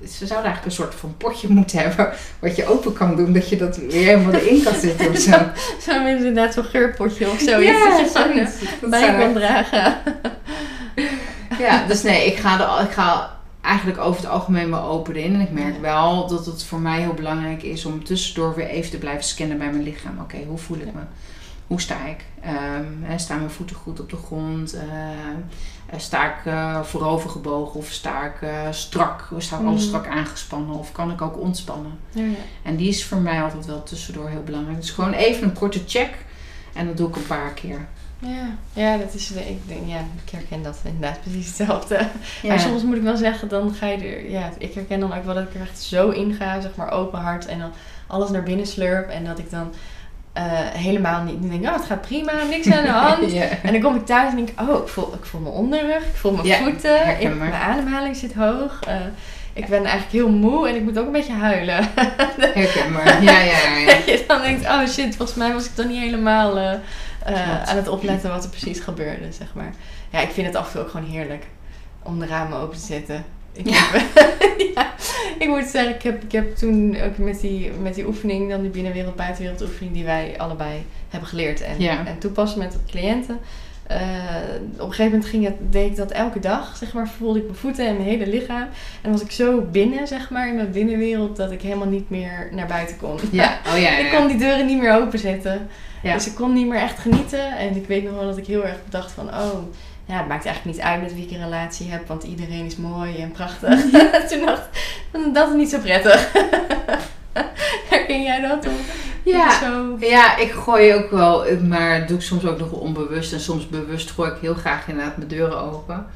ze 0.00 0.26
zouden 0.26 0.50
eigenlijk 0.50 0.64
een 0.64 0.84
soort 0.84 0.94
van 0.94 1.14
potje 1.16 1.48
moeten 1.48 1.78
hebben 1.78 2.12
wat 2.38 2.56
je 2.56 2.66
open 2.66 2.92
kan 2.92 3.16
doen, 3.16 3.32
dat 3.32 3.48
je 3.48 3.56
dat 3.56 3.76
weer 3.76 4.04
helemaal 4.04 4.32
erin 4.32 4.62
kan 4.62 4.74
zetten 4.86 5.10
of 5.10 5.18
zo. 5.18 5.38
Zo 5.80 6.06
inderdaad 6.06 6.54
zo'n 6.54 6.64
geurpotje 6.64 7.30
of 7.30 7.40
zoiets. 7.40 7.70
Ja, 7.70 7.88
dat 7.88 7.98
je 7.98 8.18
eh, 8.18 8.26
zoiets. 8.26 8.80
Dat 8.80 8.90
bij 8.90 9.00
zou- 9.00 9.18
kan 9.18 9.32
dragen. 9.32 9.96
Ja, 11.58 11.86
dus 11.86 12.02
nee, 12.02 12.26
ik 12.26 12.36
ga, 12.36 12.78
er, 12.78 12.84
ik 12.86 12.92
ga 12.92 13.36
eigenlijk 13.60 13.98
over 13.98 14.20
het 14.22 14.30
algemeen 14.30 14.70
wel 14.70 14.82
open 14.82 15.16
in. 15.16 15.34
En 15.34 15.40
ik 15.40 15.50
merk 15.50 15.80
wel 15.80 16.26
dat 16.28 16.46
het 16.46 16.64
voor 16.64 16.78
mij 16.80 17.00
heel 17.00 17.14
belangrijk 17.14 17.62
is 17.62 17.84
om 17.84 18.04
tussendoor 18.04 18.54
weer 18.54 18.66
even 18.66 18.90
te 18.90 18.98
blijven 18.98 19.24
scannen 19.24 19.58
bij 19.58 19.70
mijn 19.70 19.82
lichaam. 19.82 20.18
Oké, 20.20 20.36
hoe 20.48 20.58
voel 20.58 20.78
ik 20.78 20.94
me? 20.94 21.00
Hoe 21.66 21.80
sta 21.80 22.04
ik? 22.06 22.24
Hè, 23.02 23.18
staan 23.18 23.38
mijn 23.38 23.50
voeten 23.50 23.76
goed 23.76 24.00
op 24.00 24.10
de 24.10 24.16
grond? 24.16 24.74
Ehm, 24.74 24.86
eh, 25.86 25.98
sta 25.98 26.26
ik 26.38 26.46
eh, 26.46 26.82
voorover 26.82 27.30
gebogen 27.30 27.74
of 27.80 27.86
sta 27.90 28.24
ik 28.24 28.42
eh, 28.42 28.50
strak? 28.70 29.28
Sta 29.38 29.56
ik 29.58 29.66
alles 29.66 29.80
Mhm. 29.80 29.88
strak 29.88 30.06
aangespannen 30.06 30.74
of 30.78 30.92
kan 30.92 31.10
ik 31.10 31.22
ook 31.22 31.38
ontspannen? 31.40 31.98
Ja, 32.10 32.22
ja. 32.24 32.36
En 32.62 32.76
die 32.76 32.88
is 32.88 33.04
voor 33.04 33.18
mij 33.18 33.42
altijd 33.42 33.66
wel 33.66 33.82
tussendoor 33.82 34.28
heel 34.28 34.42
belangrijk. 34.42 34.76
Dus 34.80 34.90
gewoon 34.90 35.12
even 35.12 35.42
een 35.48 35.52
korte 35.54 35.80
check 35.86 36.10
en 36.74 36.86
dat 36.86 36.96
doe 36.96 37.08
ik 37.08 37.16
een 37.16 37.26
paar 37.26 37.50
keer. 37.52 37.86
Ja, 38.18 38.46
ja, 38.72 38.96
dat 38.96 39.14
is, 39.14 39.30
ik 39.30 39.68
denk, 39.68 39.86
ja, 39.86 39.98
ik 40.24 40.30
herken 40.30 40.62
dat 40.62 40.78
inderdaad 40.84 41.20
precies 41.20 41.46
hetzelfde. 41.46 41.94
Ja. 42.42 42.48
Maar 42.48 42.60
soms 42.60 42.82
moet 42.82 42.96
ik 42.96 43.02
wel 43.02 43.16
zeggen, 43.16 43.48
dan 43.48 43.74
ga 43.74 43.86
je 43.86 43.96
er, 43.96 44.30
ja, 44.30 44.50
ik 44.58 44.74
herken 44.74 45.00
dan 45.00 45.14
ook 45.14 45.24
wel 45.24 45.34
dat 45.34 45.42
ik 45.48 45.54
er 45.54 45.60
echt 45.60 45.82
zo 45.82 46.10
in 46.10 46.34
ga, 46.34 46.60
zeg 46.60 46.74
maar 46.76 46.90
open 46.90 47.18
hart 47.20 47.46
en 47.46 47.58
dan 47.58 47.70
alles 48.06 48.30
naar 48.30 48.42
binnen 48.42 48.66
slurp 48.66 49.08
en 49.08 49.24
dat 49.24 49.38
ik 49.38 49.50
dan 49.50 49.72
eh, 50.34 50.42
helemaal 50.72 51.22
niet, 51.22 51.40
niet 51.40 51.50
denk, 51.50 51.64
oh 51.66 51.72
het 51.72 51.84
gaat 51.84 52.00
prima, 52.00 52.32
niks 52.50 52.70
aan 52.70 52.82
de 52.82 52.90
hand. 53.06 53.32
ja. 53.32 53.44
En 53.62 53.72
dan 53.72 53.80
kom 53.80 53.94
ik 53.96 54.06
thuis 54.06 54.30
en 54.30 54.36
denk 54.36 54.48
ik, 54.48 54.60
oh, 54.60 54.82
ik 54.82 54.88
voel, 54.88 55.14
ik 55.14 55.24
voel 55.24 55.40
mijn 55.40 55.54
onderrug, 55.54 56.04
ik 56.06 56.14
voel 56.14 56.32
mijn 56.32 56.46
Ja, 56.46 56.56
voeten, 56.58 57.20
ik, 57.20 57.34
mijn 57.36 57.52
ademhaling 57.52 58.16
zit 58.16 58.34
hoog. 58.34 58.80
eh, 58.86 58.94
ik 59.52 59.66
ben 59.66 59.78
eigenlijk 59.84 60.12
heel 60.12 60.30
moe 60.30 60.68
en 60.68 60.74
ik 60.74 60.82
moet 60.82 60.98
ook 60.98 61.06
een 61.06 61.12
beetje 61.12 61.32
huilen. 61.32 61.88
Herkenbaar. 62.54 63.22
Ja, 63.22 63.38
ja, 63.40 63.58
ja. 63.78 63.86
Dat 63.94 64.04
je 64.04 64.24
dan 64.26 64.40
denkt, 64.42 64.64
oh 64.66 64.86
shit, 64.86 65.16
volgens 65.16 65.38
mij 65.38 65.52
was 65.52 65.64
ik 65.64 65.76
dan 65.76 65.88
niet 65.88 66.00
helemaal 66.00 66.58
eh, 66.58 66.72
aan 67.68 67.76
het 67.76 67.88
opletten 67.88 68.30
wat 68.30 68.44
er 68.44 68.50
precies 68.50 68.80
gebeurde, 68.80 69.32
zeg 69.32 69.54
maar. 69.54 69.72
Ja, 70.10 70.20
ik 70.20 70.30
vind 70.30 70.46
het 70.46 70.56
af 70.56 70.66
en 70.66 70.72
toe 70.72 70.80
ook 70.80 70.90
gewoon 70.90 71.06
heerlijk 71.10 71.46
om 72.02 72.18
de 72.18 72.26
ramen 72.26 72.58
open 72.58 72.78
te 72.78 72.84
zetten. 72.84 73.24
Ik, 73.54 73.68
Ja. 73.68 73.84
ja, 74.74 74.92
ik 75.38 75.48
moet 75.48 75.64
zeggen, 75.64 75.94
ik 75.94 76.02
heb, 76.02 76.22
ik 76.22 76.32
heb 76.32 76.56
toen 76.56 76.96
ook 77.04 77.18
met 77.18 77.40
die, 77.40 77.70
met 77.82 77.94
die 77.94 78.06
oefening, 78.06 78.50
dan 78.50 78.60
die 78.60 78.70
binnenwereld, 78.70 79.16
buitenwereld 79.16 79.62
oefening 79.62 79.94
die 79.94 80.04
wij 80.04 80.34
allebei 80.36 80.84
hebben 81.08 81.28
geleerd 81.28 81.60
en, 81.60 81.74
Ja. 81.80 82.06
en 82.06 82.18
toepassen 82.18 82.58
met 82.58 82.76
cliënten. 82.90 83.38
Eh, 83.86 83.98
op 84.72 84.78
een 84.80 84.94
gegeven 84.94 85.04
moment 85.04 85.24
ging 85.26 85.44
het, 85.44 85.54
deed 85.70 85.90
ik 85.90 85.96
dat 85.96 86.10
elke 86.10 86.38
dag, 86.40 86.76
zeg 86.76 86.92
maar, 86.92 87.08
voelde 87.08 87.38
ik 87.38 87.44
mijn 87.44 87.56
voeten 87.58 87.86
en 87.86 87.96
mijn 87.96 88.08
hele 88.08 88.26
lichaam. 88.26 88.68
En 89.02 89.10
was 89.10 89.22
ik 89.22 89.30
zo 89.30 89.60
binnen, 89.60 90.06
zeg 90.06 90.30
maar, 90.30 90.48
in 90.48 90.54
mijn 90.54 90.70
binnenwereld, 90.70 91.36
dat 91.36 91.50
ik 91.50 91.62
helemaal 91.62 91.88
niet 91.88 92.10
meer 92.10 92.48
naar 92.52 92.66
buiten 92.66 92.96
kon. 92.96 93.18
Ja, 93.30 93.58
oh 93.66 93.78
ja, 93.78 93.90
ja. 93.98 93.98
Ik 93.98 94.12
kon 94.16 94.26
die 94.26 94.36
deuren 94.36 94.66
niet 94.66 94.78
meer 94.78 94.94
openzetten. 95.02 95.68
Dus 96.02 96.26
ik 96.26 96.34
kon 96.34 96.52
niet 96.52 96.66
meer 96.66 96.78
echt 96.80 96.98
genieten. 96.98 97.56
En 97.58 97.76
ik 97.76 97.86
weet 97.86 98.04
nog 98.04 98.14
wel 98.14 98.24
dat 98.24 98.36
ik 98.36 98.46
heel 98.46 98.64
erg 98.64 98.76
dacht 98.88 99.12
van... 99.12 99.28
Oh, 99.28 99.58
ja, 100.06 100.18
het 100.18 100.28
maakt 100.28 100.44
eigenlijk 100.46 100.76
niet 100.76 100.86
uit 100.86 101.02
met 101.02 101.14
wie 101.14 101.24
ik 101.24 101.30
een 101.30 101.44
relatie 101.44 101.90
heb. 101.90 102.06
Want 102.06 102.22
iedereen 102.22 102.64
is 102.64 102.76
mooi 102.76 103.16
en 103.16 103.32
prachtig. 103.32 103.80
Toen 104.28 104.44
dacht 104.44 104.68
ik, 105.12 105.34
dat 105.34 105.48
is 105.48 105.54
niet 105.54 105.70
zo 105.70 105.78
prettig. 105.78 106.32
Herken 107.90 108.22
jij 108.22 108.40
dat? 108.40 108.66
Of 108.66 109.02
Ja. 109.22 109.60
Zo... 109.60 109.96
Ja, 110.00 110.36
ik 110.36 110.50
gooi 110.50 110.94
ook 110.94 111.10
wel, 111.10 111.60
maar 111.60 112.06
doe 112.06 112.16
ik 112.16 112.22
soms 112.22 112.44
ook 112.44 112.58
nog 112.58 112.72
onbewust. 112.72 113.32
En 113.32 113.40
soms 113.40 113.68
bewust 113.68 114.10
gooi 114.10 114.30
ik 114.30 114.40
heel 114.40 114.54
graag 114.54 114.88
inderdaad 114.88 115.16
mijn 115.16 115.28
deuren 115.28 115.58
open. 115.58 116.06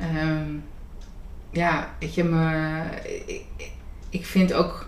Ehm, 0.00 0.50
ja, 1.50 1.94
weet 1.98 2.14
je, 2.14 2.24
maar 2.24 3.00
ik, 3.26 3.44
ik 4.10 4.26
vind 4.26 4.52
ook 4.52 4.86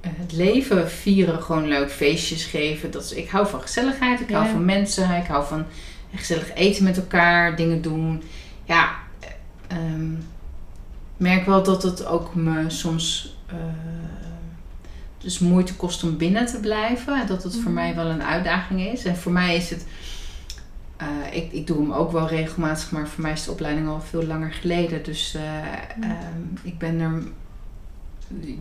eh, 0.00 0.10
het 0.14 0.32
leven 0.32 0.90
vieren 0.90 1.42
gewoon 1.42 1.66
leuk. 1.66 1.90
Feestjes 1.90 2.44
geven. 2.44 2.90
Dat 2.90 3.02
is, 3.02 3.12
ik 3.12 3.28
hou 3.28 3.46
van 3.46 3.60
gezelligheid, 3.60 4.20
ik 4.20 4.30
hou 4.30 4.48
van 4.48 4.64
mensen, 4.64 5.10
ik 5.10 5.26
hou 5.26 5.46
van 5.46 5.64
gezellig 6.14 6.54
eten 6.54 6.84
met 6.84 6.96
elkaar, 6.96 7.56
dingen 7.56 7.82
doen. 7.82 8.22
Ja, 8.64 8.90
ehm, 9.66 10.10
merk 11.16 11.46
wel 11.46 11.62
dat 11.62 11.82
het 11.82 12.04
ook 12.06 12.34
me 12.34 12.64
soms 12.70 13.36
eh, 13.46 13.56
dus 15.18 15.38
moeite 15.38 15.74
kost 15.74 16.02
om 16.04 16.16
binnen 16.16 16.46
te 16.46 16.60
blijven. 16.60 17.20
En 17.20 17.26
dat 17.26 17.42
het 17.42 17.52
voor 17.54 17.62
Mhm. 17.62 17.72
mij 17.72 17.94
wel 17.94 18.06
een 18.06 18.22
uitdaging 18.24 18.80
is. 18.80 19.04
En 19.04 19.16
voor 19.16 19.32
mij 19.32 19.56
is 19.56 19.70
het, 19.70 19.86
eh, 20.96 21.06
ik, 21.30 21.52
ik 21.52 21.66
doe 21.66 21.76
hem 21.80 21.92
ook 21.92 22.12
wel 22.12 22.28
regelmatig, 22.28 22.90
maar 22.90 23.08
voor 23.08 23.22
mij 23.22 23.32
is 23.32 23.44
de 23.44 23.50
opleiding 23.50 23.88
al 23.88 24.00
veel 24.00 24.24
langer 24.26 24.52
geleden. 24.52 25.02
Dus 25.04 25.34
eh, 25.34 25.42
Mhm. 25.96 26.10
ehm, 26.10 26.16
ik 26.62 26.78
ben 26.78 27.00
er 27.00 27.22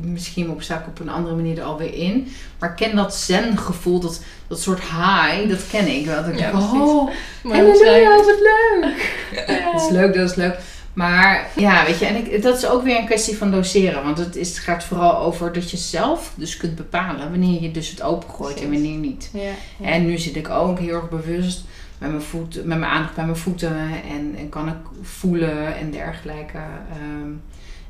misschien 0.02 0.50
op 0.50 0.62
sta 0.62 0.80
ik 0.80 0.88
op 0.88 1.00
een 1.00 1.10
andere 1.10 1.36
manier 1.36 1.58
er 1.58 1.64
alweer 1.64 1.94
in. 1.94 2.28
Maar 2.60 2.74
ken 2.74 2.96
dat 2.96 3.16
zen 3.16 3.58
gevoel, 3.58 4.00
dat, 4.00 4.24
dat 4.48 4.62
soort 4.62 4.80
high, 4.80 5.50
dat 5.50 5.68
ken 5.68 5.88
ik 5.88 6.06
wel. 6.06 6.24
Dat 6.24 6.34
ik 6.34 6.40
Ja, 6.40 6.52
denk, 6.52 6.64
oh, 6.64 7.12
halleluja, 7.44 8.16
wat 8.16 8.26
leuk. 8.26 9.20
Ja. 9.48 9.72
Dat 9.72 9.82
is 9.82 9.90
leuk, 9.90 10.14
dat 10.14 10.30
is 10.30 10.36
leuk. 10.36 10.58
Maar 10.94 11.50
ja, 11.56 11.86
weet 11.86 12.00
je, 12.00 12.06
en 12.06 12.16
ik, 12.16 12.42
dat 12.42 12.58
is 12.58 12.66
ook 12.66 12.84
weer 12.84 12.98
een 12.98 13.06
kwestie 13.06 13.38
van 13.38 13.52
doseren. 13.52 14.04
Want 14.04 14.18
het, 14.18 14.36
is, 14.36 14.50
het 14.50 14.58
gaat 14.58 14.84
vooral 14.84 15.18
over 15.18 15.54
dat 15.54 15.72
je 15.72 15.78
zelf 15.78 16.34
dus 16.36 16.58
kunt 16.58 16.76
bepalen 16.76 17.30
wanneer 17.30 17.62
je 17.62 17.72
dus 17.72 17.90
het 17.90 18.02
opengooit 18.02 18.62
en 18.62 18.72
wanneer 18.72 18.98
niet. 18.98 19.30
Ja. 19.34 19.52
En 19.86 20.06
nu 20.06 20.18
zit 20.18 20.36
ik 20.36 20.50
ook 20.50 20.80
heel 20.80 20.96
erg 20.96 21.10
bewust 21.10 21.64
met 21.98 22.10
mijn, 22.10 22.22
voet, 22.22 22.56
met 22.56 22.80
mijn 22.80 22.92
aandacht 22.92 23.16
bij 23.16 23.26
mijn 23.26 23.38
voeten 23.38 23.78
en, 24.10 24.36
en 24.38 24.50
kan 24.50 24.68
ik 24.68 24.76
voelen 25.02 25.76
en 25.76 25.92
dergelijke. 25.92 26.58
Ehm, 26.92 27.32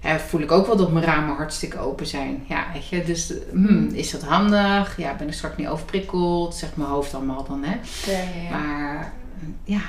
voel 0.01 0.41
ik 0.41 0.51
ook 0.51 0.67
wel 0.67 0.75
dat 0.75 0.91
mijn 0.91 1.05
ramen 1.05 1.35
hartstikke 1.35 1.79
open 1.79 2.05
zijn. 2.05 2.43
Ja, 2.47 2.65
weet 2.73 2.87
je, 2.87 3.03
dus 3.03 3.33
hmm, 3.51 3.89
is 3.93 4.11
dat 4.11 4.23
handig? 4.23 4.97
Ja, 4.97 5.15
ben 5.15 5.27
ik 5.27 5.33
straks 5.33 5.57
niet 5.57 5.67
overprikkeld? 5.67 6.55
Zegt 6.55 6.77
mijn 6.77 6.89
hoofd 6.89 7.13
allemaal 7.13 7.43
dan, 7.43 7.63
hè? 7.63 7.75
Ja, 8.11 8.19
ja, 8.19 8.41
ja. 8.49 8.57
Maar 8.57 9.13
ja, 9.63 9.81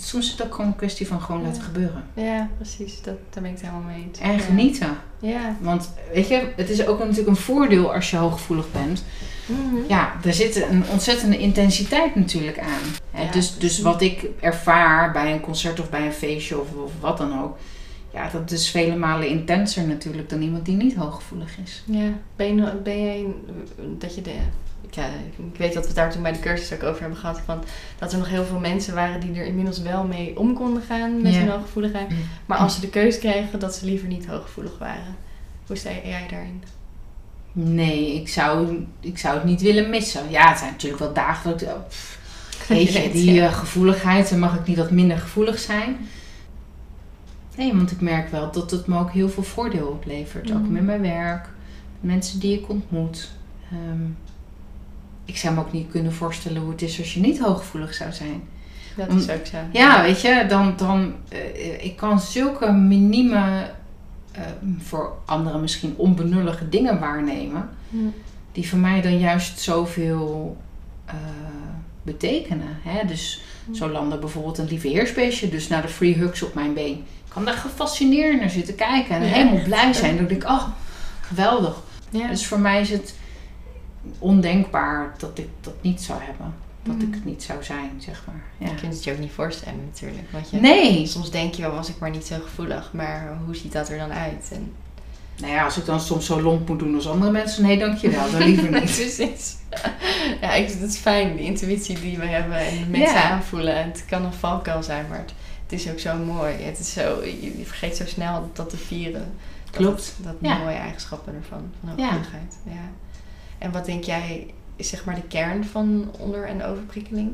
soms 0.00 0.24
is 0.24 0.30
het 0.30 0.44
ook 0.44 0.54
gewoon 0.54 0.70
een 0.70 0.76
kwestie 0.76 1.06
van 1.06 1.20
gewoon 1.20 1.42
laten 1.42 1.62
gebeuren. 1.62 2.04
Ja, 2.14 2.48
precies. 2.56 3.02
Dat, 3.02 3.14
daar 3.30 3.42
ben 3.42 3.52
ik 3.52 3.58
het 3.58 3.66
helemaal 3.66 3.86
mee 3.86 4.04
eens. 4.08 4.18
En 4.18 4.40
genieten. 4.40 4.96
Ja. 5.18 5.56
Want 5.60 5.92
weet 6.12 6.28
je, 6.28 6.52
het 6.56 6.70
is 6.70 6.86
ook 6.86 6.98
natuurlijk 6.98 7.28
een 7.28 7.36
voordeel 7.36 7.94
als 7.94 8.10
je 8.10 8.16
hooggevoelig 8.16 8.72
bent. 8.72 9.04
Mhm. 9.46 9.88
Ja, 9.88 10.12
er 10.24 10.32
zit 10.32 10.62
een 10.62 10.84
ontzettende 10.90 11.38
intensiteit 11.38 12.14
natuurlijk 12.14 12.58
aan. 12.58 12.82
Hè, 13.10 13.30
dus, 13.30 13.58
dus 13.58 13.80
wat 13.80 14.02
ik 14.02 14.26
ervaar 14.40 15.12
bij 15.12 15.32
een 15.32 15.40
concert 15.40 15.80
of 15.80 15.90
bij 15.90 16.06
een 16.06 16.12
feestje 16.12 16.60
of, 16.60 16.66
of 16.84 16.90
wat 17.00 17.18
dan 17.18 17.42
ook. 17.42 17.58
Ja, 18.12 18.28
dat 18.32 18.50
is 18.50 18.70
vele 18.70 18.96
malen 18.96 19.28
intenser 19.28 19.86
natuurlijk 19.86 20.28
dan 20.30 20.42
iemand 20.42 20.64
die 20.64 20.76
niet 20.76 20.94
hooggevoelig 20.94 21.58
is. 21.64 21.82
Ja, 21.84 22.08
ben 22.36 22.56
je, 22.56 22.72
ben 22.82 22.98
je 22.98 23.30
dat 23.98 24.14
je 24.14 24.22
de. 24.22 24.34
Ja, 24.90 25.06
ik 25.50 25.56
weet 25.56 25.72
dat 25.72 25.82
we 25.82 25.88
het 25.88 25.96
daar 25.96 26.10
toen 26.10 26.22
bij 26.22 26.32
de 26.32 26.40
cursus 26.40 26.72
ook 26.72 26.82
over 26.82 27.00
hebben 27.00 27.18
gehad. 27.18 27.40
Van, 27.44 27.64
dat 27.98 28.12
er 28.12 28.18
nog 28.18 28.28
heel 28.28 28.44
veel 28.44 28.58
mensen 28.58 28.94
waren 28.94 29.20
die 29.20 29.34
er 29.34 29.46
inmiddels 29.46 29.80
wel 29.80 30.04
mee 30.04 30.38
om 30.38 30.54
konden 30.54 30.82
gaan 30.82 31.22
met 31.22 31.32
Ja. 31.34 31.38
hun 31.38 31.48
hooggevoeligheid. 31.48 32.10
Maar 32.46 32.58
als 32.58 32.74
ze 32.74 32.80
de 32.80 32.88
keuze 32.88 33.18
kregen 33.18 33.58
dat 33.58 33.74
ze 33.74 33.84
liever 33.84 34.08
niet 34.08 34.26
hooggevoelig 34.26 34.78
waren. 34.78 35.16
Hoe 35.66 35.76
sta 35.76 35.90
jij 36.04 36.26
daarin? 36.30 36.62
Nee, 37.52 38.14
ik 38.14 38.28
zou, 38.28 38.84
ik 39.00 39.18
zou 39.18 39.34
het 39.34 39.44
niet 39.44 39.60
willen 39.60 39.90
missen. 39.90 40.30
Ja, 40.30 40.48
het 40.48 40.58
zijn 40.58 40.70
natuurlijk 40.70 41.02
wel 41.02 41.12
dagen 41.12 41.50
dat 41.50 41.62
ik... 41.62 41.68
oh, 41.68 41.88
pff, 41.88 42.18
Weet 42.68 42.92
je, 42.92 43.10
die 43.12 43.40
eh, 43.40 43.52
gevoeligheid, 43.58 44.28
dan 44.30 44.38
mag 44.38 44.54
ik 44.58 44.66
niet 44.66 44.76
wat 44.76 44.90
minder 44.90 45.18
gevoelig 45.18 45.58
zijn. 45.58 45.96
Nee, 47.56 47.74
want 47.74 47.90
ik 47.90 48.00
merk 48.00 48.28
wel 48.28 48.52
dat 48.52 48.70
het 48.70 48.86
me 48.86 48.98
ook 48.98 49.10
heel 49.10 49.28
veel 49.28 49.42
voordeel 49.42 49.86
oplevert. 49.86 50.52
Ook 50.52 50.62
Mhm. 50.62 50.72
met 50.72 50.82
mijn 50.84 51.00
werk, 51.00 51.48
mensen 52.00 52.40
die 52.40 52.58
ik 52.58 52.68
ontmoet. 52.68 53.30
Ehm, 53.70 54.02
ik 55.24 55.36
zou 55.36 55.54
me 55.54 55.60
ook 55.60 55.72
niet 55.72 55.90
kunnen 55.90 56.12
voorstellen 56.12 56.62
hoe 56.62 56.70
het 56.70 56.82
is 56.82 56.98
als 56.98 57.14
je 57.14 57.20
niet 57.20 57.38
hooggevoelig 57.40 57.94
zou 57.94 58.12
zijn. 58.12 58.42
Dat 58.96 59.08
Om- 59.08 59.16
is 59.18 59.28
ook 59.30 59.46
zo. 59.46 59.56
Ja, 59.72 60.02
weet 60.02 60.20
je, 60.20 60.44
dan, 60.48 60.74
dan 60.76 61.14
eh, 61.28 61.84
ik 61.84 61.96
kan 61.96 62.20
zulke 62.20 62.72
minieme, 62.72 63.70
eh, 64.32 64.42
voor 64.78 65.12
anderen 65.24 65.60
misschien 65.60 65.94
onbenullige 65.96 66.68
dingen 66.68 67.00
waarnemen, 67.00 67.68
Hm. 67.90 67.96
die 68.52 68.68
voor 68.68 68.78
mij 68.78 69.00
dan 69.00 69.18
juist 69.18 69.60
zoveel 69.60 70.56
eh, 71.06 71.14
betekenen. 72.02 72.68
Hè? 72.82 73.06
Dus 73.06 73.42
Hm. 73.66 73.74
zo 73.74 73.88
landde 73.88 74.18
bijvoorbeeld 74.18 74.58
een 74.58 74.68
lieve 74.68 74.88
heersbeestje, 74.88 75.48
dus 75.48 75.68
naar 75.68 75.82
de 75.82 75.88
free 75.88 76.14
hugs 76.14 76.42
op 76.42 76.54
mijn 76.54 76.74
been. 76.74 77.02
Ik 77.32 77.38
kan 77.38 77.44
daar 77.46 77.62
gefascineerd 77.62 78.40
naar 78.40 78.50
zitten 78.50 78.74
kijken 78.74 79.14
en 79.16 79.22
Ja, 79.22 79.28
helemaal 79.32 79.62
blij 79.64 79.92
zijn. 79.92 80.16
Dan 80.16 80.26
denk 80.26 80.42
ik, 80.42 80.48
oh, 80.48 80.64
geweldig. 81.20 81.76
Ja. 82.10 82.26
Dus 82.28 82.46
voor 82.46 82.60
mij 82.60 82.80
is 82.80 82.90
het 82.90 83.14
ondenkbaar 84.18 85.14
dat 85.18 85.38
ik 85.38 85.48
dat 85.60 85.74
niet 85.80 86.02
zou 86.02 86.18
hebben. 86.22 86.54
Dat 86.82 86.94
Mhm. 86.96 87.06
ik 87.06 87.14
het 87.14 87.24
niet 87.24 87.42
zou 87.42 87.62
zijn, 87.64 87.90
zeg 87.98 88.22
maar. 88.26 88.42
Ja. 88.58 88.66
Je 88.68 88.74
kunt 88.80 88.94
het 88.94 89.04
je 89.04 89.12
ook 89.12 89.18
niet 89.18 89.32
voorstellen 89.32 89.80
natuurlijk. 89.90 90.30
Want 90.30 90.50
je, 90.50 90.56
Nee, 90.60 91.06
Soms 91.06 91.30
denk 91.30 91.54
je 91.54 91.62
wel, 91.62 91.74
was 91.74 91.88
ik 91.88 91.98
maar 91.98 92.10
niet 92.10 92.26
zo 92.26 92.36
gevoelig. 92.42 92.90
Maar 92.92 93.38
hoe 93.46 93.56
ziet 93.56 93.72
dat 93.72 93.88
er 93.88 93.98
dan 93.98 94.12
uit? 94.12 94.48
En, 94.52 94.72
Nou 95.36 95.52
ja, 95.52 95.64
als 95.64 95.76
ik 95.76 95.84
dan 95.84 96.00
soms 96.00 96.26
zo 96.26 96.42
lomp 96.42 96.68
moet 96.68 96.78
doen 96.78 96.94
als 96.94 97.08
andere 97.08 97.30
mensen, 97.32 97.62
nee, 97.62 97.78
dankjewel, 97.78 98.30
dan 98.30 98.42
liever 98.42 98.70
niet. 98.80 98.82
Precies. 98.94 99.56
Ja, 100.40 100.52
ik, 100.52 100.68
het 100.68 100.80
is 100.90 100.96
fijn, 100.96 101.36
de 101.36 101.42
intuïtie 101.42 102.00
die 102.00 102.18
we 102.18 102.26
hebben 102.26 102.56
en 102.58 102.78
de 102.78 102.86
mensen 102.98 103.14
Ja. 103.14 103.30
aanvoelen. 103.30 103.74
En 103.74 103.88
het 103.88 104.04
kan 104.08 104.24
een 104.24 104.32
valkuil 104.32 104.82
zijn, 104.82 105.06
maar 105.08 105.18
het, 105.18 105.32
het 105.72 105.80
is 105.80 105.90
ook 105.90 105.98
zo 105.98 106.16
mooi. 106.16 106.54
Het 106.54 106.78
is 106.78 106.92
zo, 106.92 107.24
je, 107.24 107.58
je 107.58 107.64
vergeet 107.64 107.96
zo 107.96 108.06
snel 108.06 108.50
dat 108.52 108.70
te 108.70 108.76
vieren. 108.76 109.32
Dat 109.64 109.74
Klopt. 109.74 110.14
Dat, 110.22 110.34
Ja. 110.40 110.58
mooie 110.58 110.74
eigenschappen 110.76 111.34
ervan, 111.34 111.70
van 111.80 111.88
Ja. 111.96 112.02
hooggevoeligheid. 112.04 112.56
Ja. 112.64 112.90
En 113.58 113.72
wat 113.72 113.84
denk 113.84 114.04
jij 114.04 114.46
is 114.76 114.88
zeg 114.88 115.04
maar 115.04 115.14
de 115.14 115.22
kern 115.28 115.64
van 115.64 116.10
onder- 116.18 116.44
en 116.46 116.62
overprikkeling? 116.64 117.30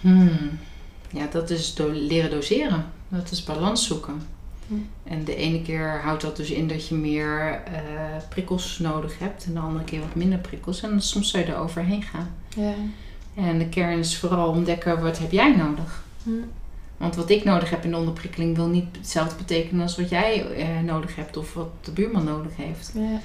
Hmm. 0.00 0.58
Ja, 1.10 1.26
dat 1.30 1.50
is 1.50 1.74
do- 1.74 1.90
leren 1.92 2.30
doseren. 2.30 2.84
Dat 3.08 3.30
is 3.30 3.44
balans 3.44 3.86
zoeken. 3.86 4.22
Hm. 4.66 4.74
En 5.04 5.24
de 5.24 5.34
ene 5.36 5.62
keer 5.62 6.00
houdt 6.02 6.22
dat 6.22 6.36
dus 6.36 6.50
in 6.50 6.68
dat 6.68 6.88
je 6.88 6.94
meer 6.94 7.62
eh, 7.64 7.80
prikkels 8.28 8.78
nodig 8.78 9.18
hebt. 9.18 9.44
En 9.44 9.54
de 9.54 9.60
andere 9.60 9.84
keer 9.84 10.00
wat 10.00 10.14
minder 10.14 10.38
prikkels. 10.38 10.82
En 10.82 11.02
soms 11.02 11.30
zou 11.30 11.44
je 11.44 11.52
er 11.52 11.58
overheen 11.58 12.02
gaan. 12.02 12.30
Ja. 12.56 12.72
En 13.38 13.58
de 13.58 13.68
kern 13.68 13.98
is 13.98 14.18
vooral 14.18 14.48
ontdekken, 14.48 15.02
wat 15.02 15.18
heb 15.18 15.30
jij 15.30 15.56
nodig? 15.56 16.02
Hm. 16.22 16.30
Want 16.96 17.16
wat 17.16 17.30
ik 17.30 17.44
nodig 17.44 17.70
heb 17.70 17.84
in 17.84 17.90
de 17.90 17.96
onderprikkeling 17.96 18.56
wil 18.56 18.66
niet 18.66 18.96
hetzelfde 18.96 19.36
betekenen 19.36 19.82
als 19.82 19.96
wat 19.96 20.08
jij 20.08 20.46
eh, 20.56 20.80
nodig 20.84 21.16
hebt. 21.16 21.36
Of 21.36 21.54
wat 21.54 21.68
de 21.80 21.90
buurman 21.90 22.24
nodig 22.24 22.56
heeft. 22.56 22.92
Ja. 22.94 23.20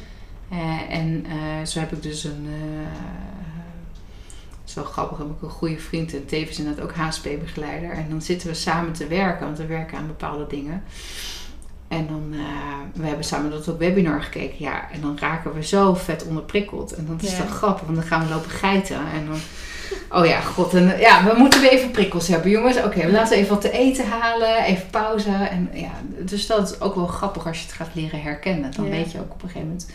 Eh, 0.50 0.98
en 0.98 1.26
eh, 1.26 1.66
zo 1.66 1.80
heb 1.80 1.92
ik 1.92 2.04
dus 2.04 2.24
een. 2.24 2.48
het 4.62 4.70
is 4.70 4.74
wel 4.74 4.84
grappig, 4.84 5.18
heb 5.18 5.28
ik 5.28 5.42
een 5.42 5.50
goede 5.50 5.80
vriend 5.80 6.14
en 6.14 6.26
tevens 6.26 6.60
inderdaad 6.60 6.84
ook 6.84 6.94
HSP-begeleider. 6.96 7.92
En 7.92 8.06
dan 8.10 8.22
zitten 8.22 8.48
we 8.48 8.54
samen 8.54 8.94
te 8.94 9.08
werken, 9.08 9.46
want 9.46 9.58
we 9.58 9.66
werken 9.66 9.98
aan 9.98 10.08
bepaalde 10.08 10.48
dingen. 10.48 10.84
En 11.94 12.08
dan, 12.08 12.34
eh, 12.34 13.02
we 13.02 13.08
hebben 13.08 13.26
samen 13.26 13.52
dat 13.52 13.68
op 13.68 13.80
webinar 13.80 14.22
gekeken, 14.22 14.56
ja. 14.60 14.92
En 14.92 15.02
dan 15.02 15.18
raken 15.20 15.54
we 15.54 15.64
zo 15.64 15.94
vet 15.94 16.26
onderprikkeld. 16.26 16.94
En 16.94 17.06
dan 17.06 17.20
is 17.22 17.32
Ja. 17.32 17.38
dat 17.38 17.50
grappig, 17.50 17.84
want 17.86 17.98
dan 17.98 18.08
gaan 18.08 18.28
we 18.28 18.34
lopen 18.34 18.50
geiten. 18.50 18.98
En 19.14 19.26
dan, 19.26 19.40
oh 20.10 20.26
ja, 20.26 20.40
god. 20.42 20.74
En, 20.74 21.00
ja, 21.00 21.24
we 21.26 21.38
moeten 21.38 21.62
weer 21.62 21.72
even 21.72 21.92
prikkels 21.92 22.28
hebben, 22.28 22.52
jongens. 22.52 22.78
Oké, 22.84 23.08
laten 23.08 23.30
we 23.30 23.36
even 23.36 23.54
wat 23.54 23.62
te 23.62 23.72
eten 23.72 24.06
halen, 24.08 24.64
even 24.64 24.90
pauze. 24.90 25.30
En 25.32 25.70
ja, 25.74 25.92
dus 26.20 26.48
dat 26.48 26.72
is 26.72 26.82
ook 26.82 26.96
wel 26.96 27.08
grappig 27.08 27.48
als 27.48 27.58
je 27.58 27.66
het 27.66 27.74
gaat 27.76 27.90
leren 27.94 28.22
herkennen. 28.22 28.72
Dan 28.76 28.86
Ja. 28.86 28.92
weet 28.92 29.12
je 29.12 29.20
ook 29.20 29.34
op 29.34 29.44
een 29.44 29.50
gegeven 29.50 29.68
moment 29.68 29.90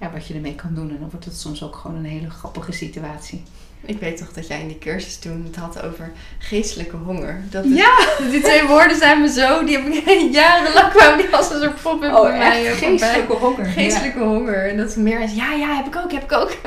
ja, 0.00 0.10
wat 0.12 0.26
je 0.26 0.34
ermee 0.34 0.54
kan 0.54 0.74
doen. 0.74 0.90
En 0.90 0.96
dan 1.00 1.10
wordt 1.10 1.24
het 1.24 1.38
soms 1.38 1.62
ook 1.62 1.76
gewoon 1.76 1.96
een 1.96 2.04
hele 2.04 2.30
grappige 2.30 2.72
situatie. 2.72 3.42
Ik 3.86 3.98
weet 4.00 4.16
toch 4.16 4.32
dat 4.32 4.46
jij 4.46 4.60
in 4.60 4.68
die 4.68 4.78
cursus 4.78 5.16
toen 5.16 5.44
het 5.46 5.56
had 5.56 5.82
over 5.82 6.12
geestelijke 6.38 6.96
honger. 6.96 7.42
Dat 7.50 7.64
is- 7.64 7.76
Ja! 7.76 7.98
Die 8.30 8.40
twee 8.42 8.66
woorden 8.66 8.96
zijn 8.96 9.20
me 9.20 9.28
zo, 9.28 9.64
die 9.64 9.78
heb 9.78 9.86
ik 9.86 10.32
jarenlang 10.34 10.92
kwamen 10.92 11.18
die 11.18 11.36
als 11.36 11.50
een 11.50 11.60
soort 11.60 11.80
Oh, 12.14 12.22
bij 12.22 12.38
mij 12.38 12.66
echt 12.66 12.82
eh, 12.82 12.88
voorbij. 12.88 13.24
honger. 13.38 13.64
Geestelijke 13.66 14.18
honger. 14.18 14.68
En 14.70 14.76
dat 14.76 14.96
meer 14.96 15.20
is, 15.20 15.34
ja, 15.34 15.52
ja, 15.52 15.76
heb 15.76 15.86
ik 15.86 15.96
ook, 15.96 16.12
heb 16.12 16.22
ik 16.22 16.32
ook. 16.32 16.50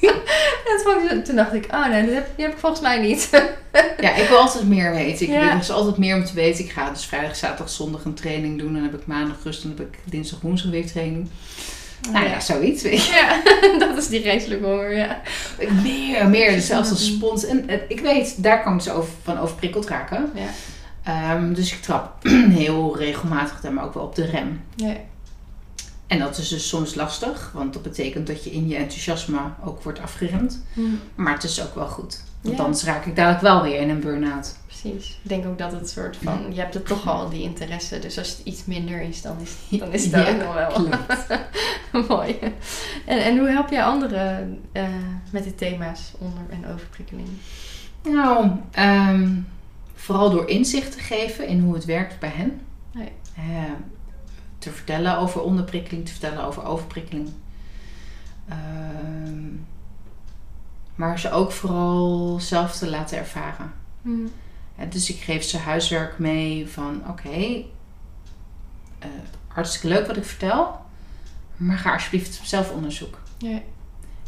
en 0.00 0.80
dat 0.84 1.12
ik 1.12 1.24
toen 1.24 1.36
dacht 1.36 1.52
ik, 1.54 1.66
oh 1.70 1.88
nee, 1.88 2.04
dat 2.06 2.14
heb, 2.14 2.28
die 2.36 2.44
heb 2.44 2.54
ik 2.54 2.60
volgens 2.60 2.80
mij 2.82 3.00
niet. 3.00 3.28
Ja, 4.00 4.14
ik 4.14 4.28
wil 4.28 4.38
altijd 4.38 4.68
meer 4.68 4.92
weten. 4.92 5.26
Ik 5.26 5.32
Ja. 5.32 5.48
wil 5.50 5.58
is 5.60 5.70
altijd 5.70 5.96
meer 5.96 6.16
om 6.16 6.24
te 6.24 6.34
weten. 6.34 6.64
Ik 6.64 6.70
ga 6.70 6.90
dus 6.90 7.04
vrijdag, 7.04 7.36
zaterdag, 7.36 7.70
zondag 7.70 8.04
een 8.04 8.14
training 8.14 8.58
doen. 8.58 8.72
Dan 8.74 8.82
heb 8.82 8.94
ik 8.94 9.06
maandag 9.06 9.36
rust. 9.44 9.62
En 9.64 9.68
dan 9.76 9.86
heb 9.86 9.94
ik 9.94 9.98
dinsdag, 10.12 10.40
woensdag 10.40 10.70
weer 10.70 10.86
training. 10.86 11.28
Nou 12.12 12.26
ja, 12.28 12.40
zoiets, 12.40 12.82
weet 12.82 13.04
je. 13.06 13.12
Ja, 13.12 13.42
dat 13.86 13.96
is 13.98 14.08
die 14.08 14.20
geestelijke 14.22 14.64
honger, 14.66 14.96
ja. 14.96 15.20
Meer, 15.82 16.28
meer. 16.28 16.50
Dus 16.52 16.66
zelfs 16.66 16.90
als 16.90 17.06
spons. 17.06 17.44
En 17.46 17.68
eh, 17.68 17.78
ik 17.88 18.00
weet, 18.00 18.42
daar 18.42 18.62
kan 18.62 18.72
ik 18.72 18.78
dus 18.84 18.92
over, 18.92 19.12
van 19.22 19.38
overprikkeld 19.38 19.88
raken. 19.88 20.30
Ja. 20.34 20.48
Ehm, 21.04 21.52
dus 21.52 21.72
ik 21.72 21.82
trap 21.82 22.12
heel 22.62 22.96
regelmatig 22.98 23.60
daar 23.60 23.72
maar 23.72 23.84
ook 23.84 23.94
wel 23.94 24.02
op 24.04 24.14
de 24.14 24.24
rem. 24.24 24.60
ja. 24.76 24.94
En 26.06 26.18
dat 26.18 26.38
is 26.38 26.48
dus 26.48 26.68
soms 26.68 26.94
lastig. 26.94 27.50
Want 27.54 27.72
dat 27.72 27.82
betekent 27.82 28.26
dat 28.26 28.44
je 28.44 28.50
in 28.50 28.68
je 28.68 28.76
enthousiasme 28.76 29.38
ook 29.64 29.82
wordt 29.82 30.00
afgeremd. 30.00 30.64
Maar 31.14 31.32
het 31.34 31.44
is 31.44 31.62
ook 31.62 31.74
wel 31.74 31.86
goed. 31.86 32.22
Want 32.40 32.56
Ja. 32.56 32.62
anders 32.64 32.84
raak 32.84 33.04
ik 33.06 33.16
dadelijk 33.16 33.42
wel 33.42 33.62
weer 33.62 33.80
in 33.80 33.90
een 33.90 34.00
burn-out. 34.00 34.56
Precies. 34.90 35.18
Ik 35.22 35.28
denk 35.28 35.46
ook 35.46 35.58
dat 35.58 35.72
het 35.72 35.90
soort 35.90 36.16
van, 36.22 36.46
je 36.54 36.60
hebt 36.60 36.74
het 36.74 36.86
toch 36.86 37.08
al, 37.08 37.28
die 37.28 37.42
interesse. 37.42 37.98
Dus 37.98 38.18
als 38.18 38.28
het 38.28 38.40
iets 38.44 38.64
minder 38.64 39.00
is, 39.00 39.22
dan 39.22 39.36
is, 39.40 39.78
dan 39.78 39.92
is 39.92 40.04
Ja, 40.04 40.28
ook 40.30 40.38
nog 40.38 40.54
wel. 40.54 40.88
Mooi. 42.16 42.38
En, 43.06 43.24
en 43.24 43.38
hoe 43.38 43.48
help 43.48 43.70
jij 43.70 43.84
anderen 43.84 44.60
eh, 44.72 44.84
met 45.30 45.44
de 45.44 45.54
thema's 45.54 46.12
onder- 46.18 46.48
en 46.50 46.72
overprikkeling? 46.72 47.28
Nou, 48.02 48.50
ehm, 48.70 49.30
vooral 49.94 50.30
door 50.30 50.48
inzicht 50.48 50.92
te 50.92 50.98
geven 50.98 51.46
in 51.46 51.60
hoe 51.60 51.74
het 51.74 51.84
werkt 51.84 52.18
bij 52.18 52.32
hen. 52.34 52.60
Nee. 52.92 53.12
Eh, 53.36 53.72
te 54.58 54.70
vertellen 54.70 55.18
over 55.18 55.42
onderprikkeling, 55.42 56.04
te 56.06 56.12
vertellen 56.12 56.44
over 56.44 56.64
overprikkeling. 56.64 57.28
Ehm, 58.48 59.42
maar 60.94 61.18
ze 61.18 61.30
ook 61.30 61.52
vooral 61.52 62.36
zelf 62.40 62.76
te 62.76 62.90
laten 62.90 63.18
ervaren. 63.18 63.72
Eh, 64.04 64.10
dus 64.88 65.10
ik 65.10 65.20
geef 65.20 65.42
ze 65.42 65.58
huiswerk 65.58 66.18
mee 66.18 66.68
van 66.68 67.02
oké, 67.08 67.64
eh, 68.98 69.08
hartstikke 69.48 69.88
leuk 69.88 70.06
wat 70.06 70.16
ik 70.16 70.24
vertel, 70.24 70.80
maar 71.56 71.78
ga 71.78 71.92
alsjeblieft 71.92 72.38
op 72.38 72.44
zelfonderzoek. 72.44 73.18
Ja. 73.38 73.60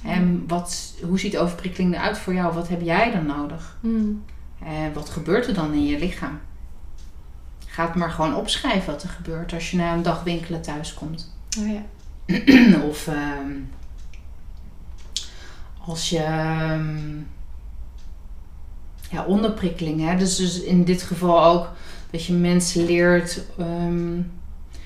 En 0.04 0.44
wat, 0.46 0.94
hoe 1.02 1.18
ziet 1.18 1.38
overprikkeling 1.38 1.94
eruit 1.94 2.18
voor 2.18 2.34
jou? 2.34 2.54
Wat 2.54 2.68
heb 2.68 2.80
jij 2.80 3.10
dan 3.10 3.26
nodig? 3.26 3.78
Mm. 3.80 4.24
En 4.64 4.92
wat 4.92 5.08
gebeurt 5.08 5.46
er 5.46 5.54
dan 5.54 5.72
in 5.72 5.86
je 5.86 5.98
lichaam? 5.98 6.40
Ga 7.66 7.86
het 7.86 7.94
maar 7.94 8.10
gewoon 8.10 8.34
opschrijven 8.34 8.92
wat 8.92 9.02
er 9.02 9.08
gebeurt 9.08 9.52
als 9.52 9.70
je 9.70 9.76
na 9.76 9.92
een 9.92 10.02
dag 10.02 10.22
winkelen 10.22 10.62
thuis 10.62 10.94
komt. 10.94 11.36
Oh 11.58 11.68
ja. 11.68 11.82
of 12.90 13.06
ehm, 13.06 13.52
als 15.86 16.10
je 16.10 16.22
ehm, 16.22 17.18
ja, 19.10 19.24
onderprikkeling. 19.24 20.00
Hè? 20.00 20.16
Dus, 20.16 20.36
dus 20.36 20.60
in 20.60 20.84
dit 20.84 21.02
geval 21.02 21.44
ook 21.44 21.72
dat 22.10 22.24
je 22.24 22.32
mensen 22.32 22.84
leert 22.84 23.40
ehm, 23.58 24.20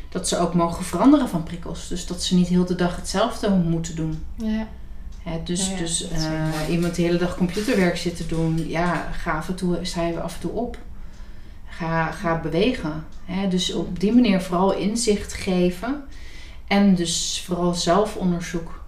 dat 0.09 0.29
ze 0.29 0.39
ook 0.39 0.55
mogen 0.55 0.85
veranderen 0.85 1.29
van 1.29 1.43
prikkels. 1.43 1.89
Dus 1.89 2.07
dat 2.07 2.23
ze 2.23 2.35
niet 2.35 2.49
heel 2.49 2.65
de 2.65 2.75
dag 2.75 2.97
hetzelfde 2.97 3.51
moeten 3.51 3.97
doen. 3.97 4.25
Ja. 4.37 4.69
Hè, 5.23 5.43
dus 5.45 5.67
Ja, 5.67 5.73
ja, 5.73 5.79
dus 5.79 6.09
eh, 6.11 6.71
iemand 6.71 6.95
de 6.95 7.03
hele 7.03 7.19
dag 7.19 7.37
computerwerk 7.37 7.97
zit 7.97 8.17
te 8.17 8.27
doen, 8.27 8.69
ja, 8.69 9.09
ga 9.13 9.37
af 9.37 9.49
en 9.49 9.55
toe, 9.55 9.79
je 9.83 10.21
af 10.21 10.35
en 10.35 10.41
toe 10.41 10.51
op. 10.51 10.79
Ga, 11.69 12.11
ga 12.11 12.41
bewegen. 12.41 13.05
Hè, 13.25 13.49
dus 13.49 13.73
op 13.73 14.01
die 14.01 14.13
manier 14.13 14.41
vooral 14.41 14.75
inzicht 14.75 15.33
geven. 15.33 16.05
En 16.67 16.95
dus 16.95 17.43
vooral 17.47 17.75
zelfonderzoek. 17.75 18.83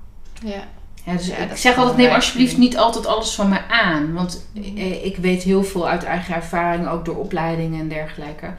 Ja. 0.44 0.68
Dus 1.04 1.26
Ja, 1.26 1.38
dat 1.38 1.50
ik 1.50 1.56
zeg 1.56 1.76
altijd, 1.76 1.96
neem 1.96 2.10
alsjeblieft 2.10 2.56
niet 2.58 2.76
altijd 2.76 3.06
alles 3.06 3.34
van 3.34 3.48
mij 3.48 3.62
aan. 3.68 4.12
Want 4.12 4.46
Mhm. 4.54 4.76
eh, 4.76 5.04
ik 5.04 5.16
weet 5.16 5.42
heel 5.42 5.64
veel 5.64 5.88
uit 5.88 6.04
eigen 6.04 6.34
ervaring, 6.34 6.88
ook 6.88 7.04
door 7.04 7.16
opleidingen 7.16 7.80
en 7.80 7.88
dergelijke. 7.88 8.50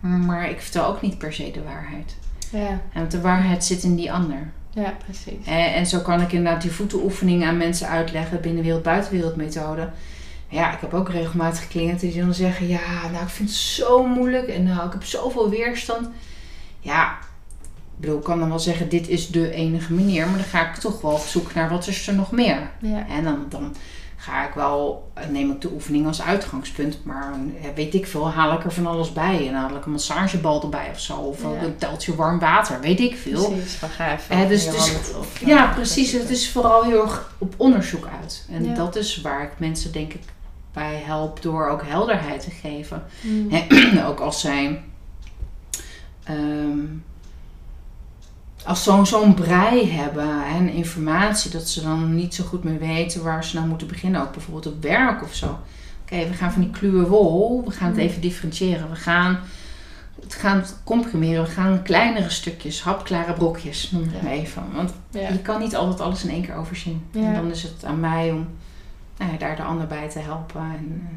Maar 0.00 0.50
ik 0.50 0.60
vertel 0.60 0.86
ook 0.86 1.00
niet 1.00 1.18
per 1.18 1.32
se 1.32 1.50
de 1.50 1.62
waarheid. 1.62 2.16
Ja, 2.50 2.80
En 2.92 3.08
de 3.08 3.20
waarheid 3.20 3.64
zit 3.64 3.82
in 3.82 3.94
die 3.96 4.12
ander. 4.12 4.50
ja 4.74 4.94
precies. 5.04 5.46
En, 5.46 5.74
en 5.74 5.86
zo 5.86 5.98
kan 6.00 6.20
ik 6.20 6.32
inderdaad 6.32 6.62
die 6.62 6.70
voetenoefening 6.72 7.44
aan 7.44 7.56
mensen 7.56 7.88
uitleggen. 7.88 8.40
Binnenwereld, 8.40 8.82
buitenwereld 8.82 9.36
methode. 9.36 9.88
Ja, 10.48 10.72
ik 10.72 10.80
heb 10.80 10.94
ook 10.94 11.08
regelmatig 11.08 11.68
cliënten 11.68 12.10
die 12.10 12.20
dan 12.22 12.34
zeggen... 12.34 12.68
Ja, 12.68 13.08
nou 13.12 13.22
ik 13.22 13.28
vind 13.28 13.48
het 13.48 13.58
zo 13.58 14.06
moeilijk. 14.06 14.48
En 14.48 14.62
nou, 14.62 14.86
ik 14.86 14.92
heb 14.92 15.04
zoveel 15.04 15.50
weerstand. 15.50 16.08
Ja, 16.80 17.18
ik 18.00 18.06
bedoel, 18.06 18.18
ik 18.18 18.24
kan 18.24 18.38
dan 18.38 18.48
wel 18.48 18.58
zeggen... 18.58 18.88
Dit 18.88 19.08
is 19.08 19.28
de 19.28 19.50
enige 19.52 19.92
manier. 19.92 20.26
Maar 20.26 20.36
dan 20.36 20.44
ga 20.46 20.68
ik 20.70 20.74
toch 20.76 21.00
wel 21.00 21.10
op 21.12 21.20
zoek 21.20 21.54
naar 21.54 21.68
wat 21.70 21.86
is 21.86 22.06
er 22.08 22.14
nog 22.14 22.30
meer. 22.30 22.70
Ja, 22.80 23.06
En 23.08 23.24
dan, 23.24 23.46
dan 23.48 23.74
ga 24.16 24.46
ik 24.48 24.54
wel, 24.54 25.10
neem 25.30 25.50
ik 25.50 25.60
de 25.60 25.70
oefening 25.72 26.06
als 26.06 26.22
uitgangspunt, 26.22 26.98
maar 27.04 27.34
weet 27.74 27.94
ik 27.94 28.06
veel, 28.06 28.30
haal 28.30 28.52
ik 28.52 28.64
er 28.64 28.72
van 28.72 28.86
alles 28.86 29.12
bij. 29.12 29.48
En 29.48 29.54
haal 29.54 29.76
ik 29.76 29.84
een 29.84 29.90
massagebal 29.92 30.62
erbij 30.62 30.88
of 30.92 31.00
zo, 31.00 31.14
of 31.16 31.42
Ja. 31.42 31.62
een 31.62 31.76
teltje 31.76 32.14
warm 32.14 32.38
water, 32.38 32.80
weet 32.80 33.00
ik 33.00 33.16
veel. 33.16 33.50
precies. 33.50 33.72
Van 33.74 33.88
ga 33.88 34.12
even 34.12 34.36
Eh, 34.36 34.48
dus 34.48 34.66
of, 35.18 35.40
Ja, 35.44 35.66
precies. 35.74 36.12
Het 36.12 36.30
is 36.30 36.50
vooral 36.50 36.82
heel 36.84 37.02
erg 37.02 37.34
op 37.38 37.54
onderzoek 37.56 38.08
uit. 38.20 38.46
En 38.50 38.64
Ja. 38.64 38.74
dat 38.74 38.96
is 38.96 39.20
waar 39.20 39.42
ik 39.42 39.50
mensen 39.56 39.92
denk 39.92 40.12
ik 40.12 40.22
bij 40.72 41.02
help 41.04 41.42
door 41.42 41.68
ook 41.68 41.82
helderheid 41.86 42.40
te 42.42 42.50
geven. 42.50 43.02
Mm. 43.20 43.48
Ook 44.08 44.20
als 44.20 44.40
zij. 44.40 44.82
ehm, 46.24 46.78
als 48.64 48.82
zo'n 48.82 49.06
zo'n 49.06 49.34
brei 49.34 49.90
hebben 49.90 50.44
en 50.44 50.68
informatie 50.68 51.50
dat 51.50 51.68
ze 51.68 51.82
dan 51.82 52.14
niet 52.14 52.34
zo 52.34 52.44
goed 52.44 52.64
meer 52.64 52.78
weten 52.78 53.22
waar 53.22 53.44
ze 53.44 53.56
nou 53.56 53.68
moeten 53.68 53.86
beginnen. 53.86 54.20
Ook 54.22 54.32
bijvoorbeeld 54.32 54.66
op 54.74 54.82
werk 54.82 55.22
of 55.22 55.34
zo. 55.34 55.58
Oké, 56.02 56.28
we 56.28 56.34
gaan 56.34 56.52
van 56.52 56.62
die 56.62 56.70
kluwe 56.70 57.06
wol, 57.06 57.64
we 57.64 57.70
gaan 57.70 57.86
het 57.88 57.96
Mm. 57.96 58.02
even 58.02 58.20
differentiëren. 58.20 58.90
We 58.90 58.96
gaan 58.96 59.38
het 60.22 60.34
gaan 60.34 60.64
comprimeren, 60.84 61.44
we 61.44 61.50
gaan 61.50 61.82
kleinere 61.82 62.30
stukjes, 62.30 62.82
hapklare 62.82 63.32
brokjes, 63.32 63.90
noem 63.90 64.02
het 64.02 64.12
Ja. 64.12 64.22
maar 64.22 64.32
even. 64.32 64.62
Want 64.74 64.92
Ja. 65.10 65.28
je 65.28 65.38
kan 65.38 65.60
niet 65.60 65.76
altijd 65.76 66.00
alles 66.00 66.24
in 66.24 66.30
één 66.30 66.42
keer 66.42 66.54
overzien. 66.54 67.04
Ja. 67.10 67.20
En 67.20 67.34
dan 67.34 67.50
is 67.50 67.62
het 67.62 67.84
aan 67.84 68.00
mij 68.00 68.30
om 68.32 68.48
nou 69.18 69.32
ja, 69.32 69.38
daar 69.38 69.56
de 69.56 69.62
ander 69.62 69.86
bij 69.86 70.08
te 70.10 70.18
helpen. 70.18 70.60
En, 70.60 71.02
eh, 71.10 71.16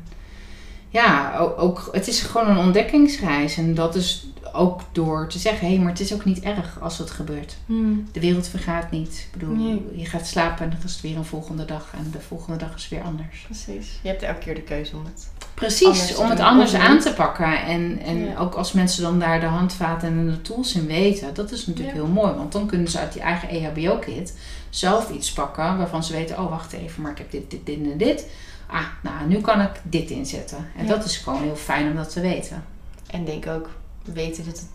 ja, 0.94 1.38
ook, 1.38 1.60
ook, 1.62 1.90
het 1.92 2.08
is 2.08 2.22
gewoon 2.22 2.50
een 2.50 2.58
ontdekkingsreis. 2.58 3.58
En 3.58 3.74
dat 3.76 3.96
is 3.96 4.28
ook 4.54 4.82
door 4.92 5.28
te 5.30 5.40
zeggen, 5.40 5.68
hé, 5.68 5.78
maar 5.78 5.90
het 5.92 6.00
is 6.00 6.14
ook 6.14 6.26
niet 6.26 6.40
erg 6.40 6.80
als 6.82 6.98
het 6.98 7.12
gebeurt. 7.12 7.56
Mm. 7.66 8.08
De 8.12 8.20
wereld 8.20 8.48
vergaat 8.48 8.92
niet. 8.92 9.28
Ik 9.34 9.40
bedoel, 9.40 9.56
Nee. 9.56 9.82
je 9.96 10.06
gaat 10.06 10.28
slapen 10.28 10.64
en 10.64 10.70
dan 10.70 10.80
is 10.86 10.92
het 10.94 11.02
weer 11.02 11.18
een 11.18 11.26
volgende 11.26 11.66
dag. 11.66 11.88
En 11.98 12.10
de 12.12 12.20
volgende 12.20 12.58
dag 12.58 12.76
is 12.76 12.90
weer 12.90 13.02
anders. 13.02 13.42
Precies. 13.46 14.00
Je 14.02 14.10
hebt 14.10 14.22
elke 14.22 14.40
keer 14.40 14.56
de 14.56 14.62
keuze 14.62 14.96
om 14.96 15.06
het. 15.06 15.28
Precies, 15.54 16.16
om 16.16 16.30
het 16.30 16.40
anders 16.40 16.74
aan 16.74 17.00
te 17.00 17.14
pakken. 17.14 17.62
En, 17.66 18.00
en 18.06 18.26
Ja. 18.26 18.38
ook 18.38 18.54
als 18.56 18.72
mensen 18.72 19.04
dan 19.04 19.20
daar 19.20 19.40
de 19.40 19.46
handvaten 19.46 20.08
en 20.08 20.26
de 20.30 20.42
tools 20.42 20.76
in 20.76 20.86
weten, 20.86 21.34
dat 21.34 21.52
is 21.52 21.66
natuurlijk 21.68 21.96
Ja. 21.98 22.04
heel 22.04 22.12
mooi. 22.14 22.34
Want 22.34 22.52
dan 22.52 22.68
kunnen 22.68 22.88
ze 22.88 23.00
uit 23.00 23.14
die 23.14 23.22
eigen 23.22 23.50
EHBO-kit 23.50 24.38
zelf 24.70 25.10
iets 25.10 25.32
pakken 25.34 25.78
waarvan 25.78 26.04
ze 26.04 26.14
weten, 26.14 26.40
oh 26.40 26.50
wacht 26.50 26.74
even, 26.74 27.02
maar 27.02 27.12
ik 27.12 27.18
heb 27.18 27.32
dit, 27.32 27.52
dit, 27.52 27.66
dit 27.66 27.92
en 27.92 27.98
dit. 27.98 28.26
Ah, 28.74 28.86
nou, 29.02 29.28
nu 29.28 29.42
kan 29.42 29.62
ik 29.62 29.70
dit 29.84 30.10
inzetten. 30.10 30.58
En 30.78 30.86
Ja. 30.86 30.90
dat 30.96 31.06
is 31.06 31.18
gewoon 31.18 31.42
heel 31.42 31.56
fijn 31.56 31.88
om 31.88 31.96
dat 31.96 32.14
te 32.14 32.22
weten. 32.22 32.64
En 33.08 33.26
denk 33.26 33.48
ook 33.48 33.70
weten 34.04 34.46
dat 34.46 34.54
het 34.60 34.66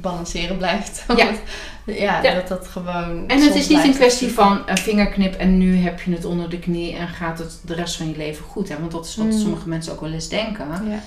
balanceren 0.00 0.56
blijft. 0.56 1.04
Ja. 1.08 1.14
Want, 1.14 1.38
ja, 1.98 2.22
Ja. 2.22 2.34
dat 2.34 2.48
dat 2.48 2.68
gewoon... 2.68 3.28
En 3.28 3.40
het 3.42 3.54
is 3.54 3.68
niet 3.68 3.84
een 3.84 3.94
kwestie 3.94 4.28
van 4.32 4.62
een 4.66 4.78
vingerknip 4.78 5.34
en 5.34 5.58
nu 5.58 5.76
heb 5.76 6.00
je 6.00 6.12
het 6.12 6.24
onder 6.24 6.50
de 6.50 6.58
knie 6.58 6.96
en 6.96 7.08
gaat 7.08 7.38
het 7.38 7.60
de 7.64 7.74
rest 7.74 7.96
van 7.96 8.08
je 8.08 8.16
leven 8.16 8.44
goed. 8.44 8.68
Hè? 8.68 8.78
Want 8.78 8.92
dat 8.92 9.06
is 9.06 9.16
wat 9.16 9.26
Mm. 9.26 9.32
sommige 9.38 9.68
mensen 9.68 9.92
ook 9.92 10.00
wel 10.00 10.12
eens 10.12 10.28
denken. 10.28 10.66
Ja. 10.88 11.00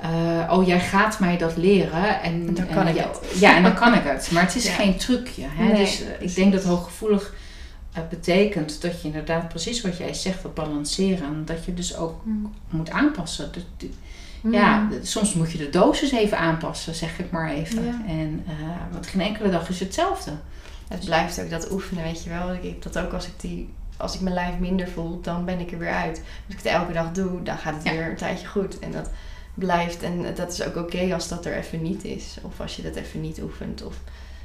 Eh, 0.00 0.52
oh, 0.58 0.66
jij 0.66 0.80
gaat 0.80 1.18
mij 1.18 1.38
dat 1.38 1.56
leren. 1.56 2.22
En, 2.22 2.54
Dan 2.54 2.66
en 2.66 2.74
kan 2.74 2.88
ik 2.88 2.94
ja, 2.96 3.02
het. 3.08 3.40
Ja, 3.40 3.56
en 3.56 3.62
dan 3.62 3.74
kan 3.82 3.94
ik 3.94 4.04
het. 4.04 4.30
Maar 4.30 4.42
het 4.42 4.54
is 4.56 4.68
geen 4.68 4.96
trucje. 4.96 5.42
Hè? 5.48 5.64
Nee, 5.64 5.76
dus 5.76 6.02
eh, 6.02 6.06
ik 6.26 6.34
denk 6.34 6.52
dat 6.52 6.64
hooggevoelig 6.64 7.34
eh, 8.02 8.08
betekent 8.08 8.82
dat 8.82 9.00
je 9.00 9.06
inderdaad 9.08 9.48
precies 9.48 9.80
wat 9.80 9.96
jij 9.96 10.14
zegt, 10.14 10.42
dat 10.42 10.54
balanceren. 10.54 11.44
Dat 11.44 11.64
je 11.64 11.74
dus 11.74 11.96
ook 11.96 12.24
Mm. 12.24 12.52
moet 12.68 12.90
aanpassen. 12.90 13.44
Dat- 13.52 13.64
dat- 13.76 13.88
Mm. 14.42 14.52
Ja, 14.52 14.88
soms 15.02 15.34
moet 15.34 15.52
je 15.52 15.58
de 15.58 15.70
dosis 15.70 16.12
even 16.12 16.38
aanpassen, 16.38 16.94
zeg 16.94 17.18
ik 17.18 17.30
maar 17.30 17.50
even. 17.50 17.84
Ja. 17.84 18.00
En, 18.06 18.44
eh, 18.46 18.52
want 18.92 19.06
geen 19.06 19.20
enkele 19.20 19.50
dag 19.50 19.68
is 19.68 19.80
hetzelfde. 19.80 20.30
Het 20.88 21.04
blijft 21.04 21.40
ook 21.42 21.50
dat 21.50 21.70
oefenen, 21.72 22.04
weet 22.04 22.22
je 22.24 22.30
wel. 22.30 22.52
Ik 22.52 22.62
heb 22.62 22.82
dat 22.82 22.98
ook 22.98 23.12
als 23.12 23.26
ik 23.26 23.32
die... 23.40 23.68
Als 23.96 24.14
ik 24.14 24.20
mijn 24.20 24.34
lijf 24.34 24.58
minder 24.58 24.88
voel, 24.88 25.20
dan 25.20 25.44
ben 25.44 25.58
ik 25.60 25.72
er 25.72 25.78
weer 25.78 25.92
uit. 25.94 26.16
Als 26.18 26.56
ik 26.56 26.56
het 26.56 26.64
elke 26.72 26.92
dag 26.92 27.12
doe, 27.12 27.42
dan 27.42 27.58
gaat 27.58 27.74
het 27.74 27.84
Ja. 27.84 27.90
weer 27.92 28.10
een 28.10 28.16
tijdje 28.16 28.46
goed. 28.46 28.78
En 28.78 28.90
dat 28.92 29.10
blijft. 29.54 30.02
En 30.02 30.34
dat 30.34 30.52
is 30.52 30.62
ook 30.62 30.76
oké 30.76 31.14
als 31.14 31.28
dat 31.28 31.46
er 31.46 31.56
even 31.56 31.82
niet 31.82 32.04
is. 32.04 32.36
Of 32.42 32.60
als 32.60 32.76
je 32.76 32.82
dat 32.82 32.94
even 32.94 33.20
niet 33.20 33.40
oefent. 33.42 33.82
Of, 33.84 33.94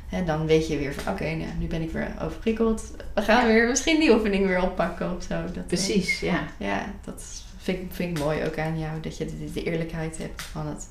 hè, 0.07 0.23
dan 0.23 0.45
weet 0.45 0.67
je 0.67 0.77
weer 0.77 0.93
van, 0.93 1.13
oké, 1.13 1.23
nou, 1.23 1.49
nu 1.59 1.67
ben 1.67 1.81
ik 1.81 1.91
weer 1.91 2.07
overprikkeld. 2.21 2.83
We 3.13 3.21
gaan 3.21 3.47
Ja. 3.47 3.53
weer 3.53 3.67
misschien 3.67 3.99
die 3.99 4.11
oefening 4.13 4.47
weer 4.47 4.61
oppakken 4.61 5.15
of 5.15 5.23
zo. 5.23 5.35
Dat, 5.43 5.55
eh, 5.55 5.61
Precies, 5.67 6.19
ja. 6.19 6.43
Ja, 6.57 6.85
dat 7.05 7.23
vind 7.57 7.77
ik, 7.77 7.87
vind 7.91 8.17
ik 8.17 8.23
mooi 8.23 8.43
ook 8.45 8.57
aan 8.59 8.79
jou. 8.79 8.99
Dat 9.01 9.17
je 9.17 9.25
de, 9.25 9.51
de 9.53 9.63
eerlijkheid 9.63 10.17
hebt 10.17 10.41
van 10.41 10.67
het 10.67 10.87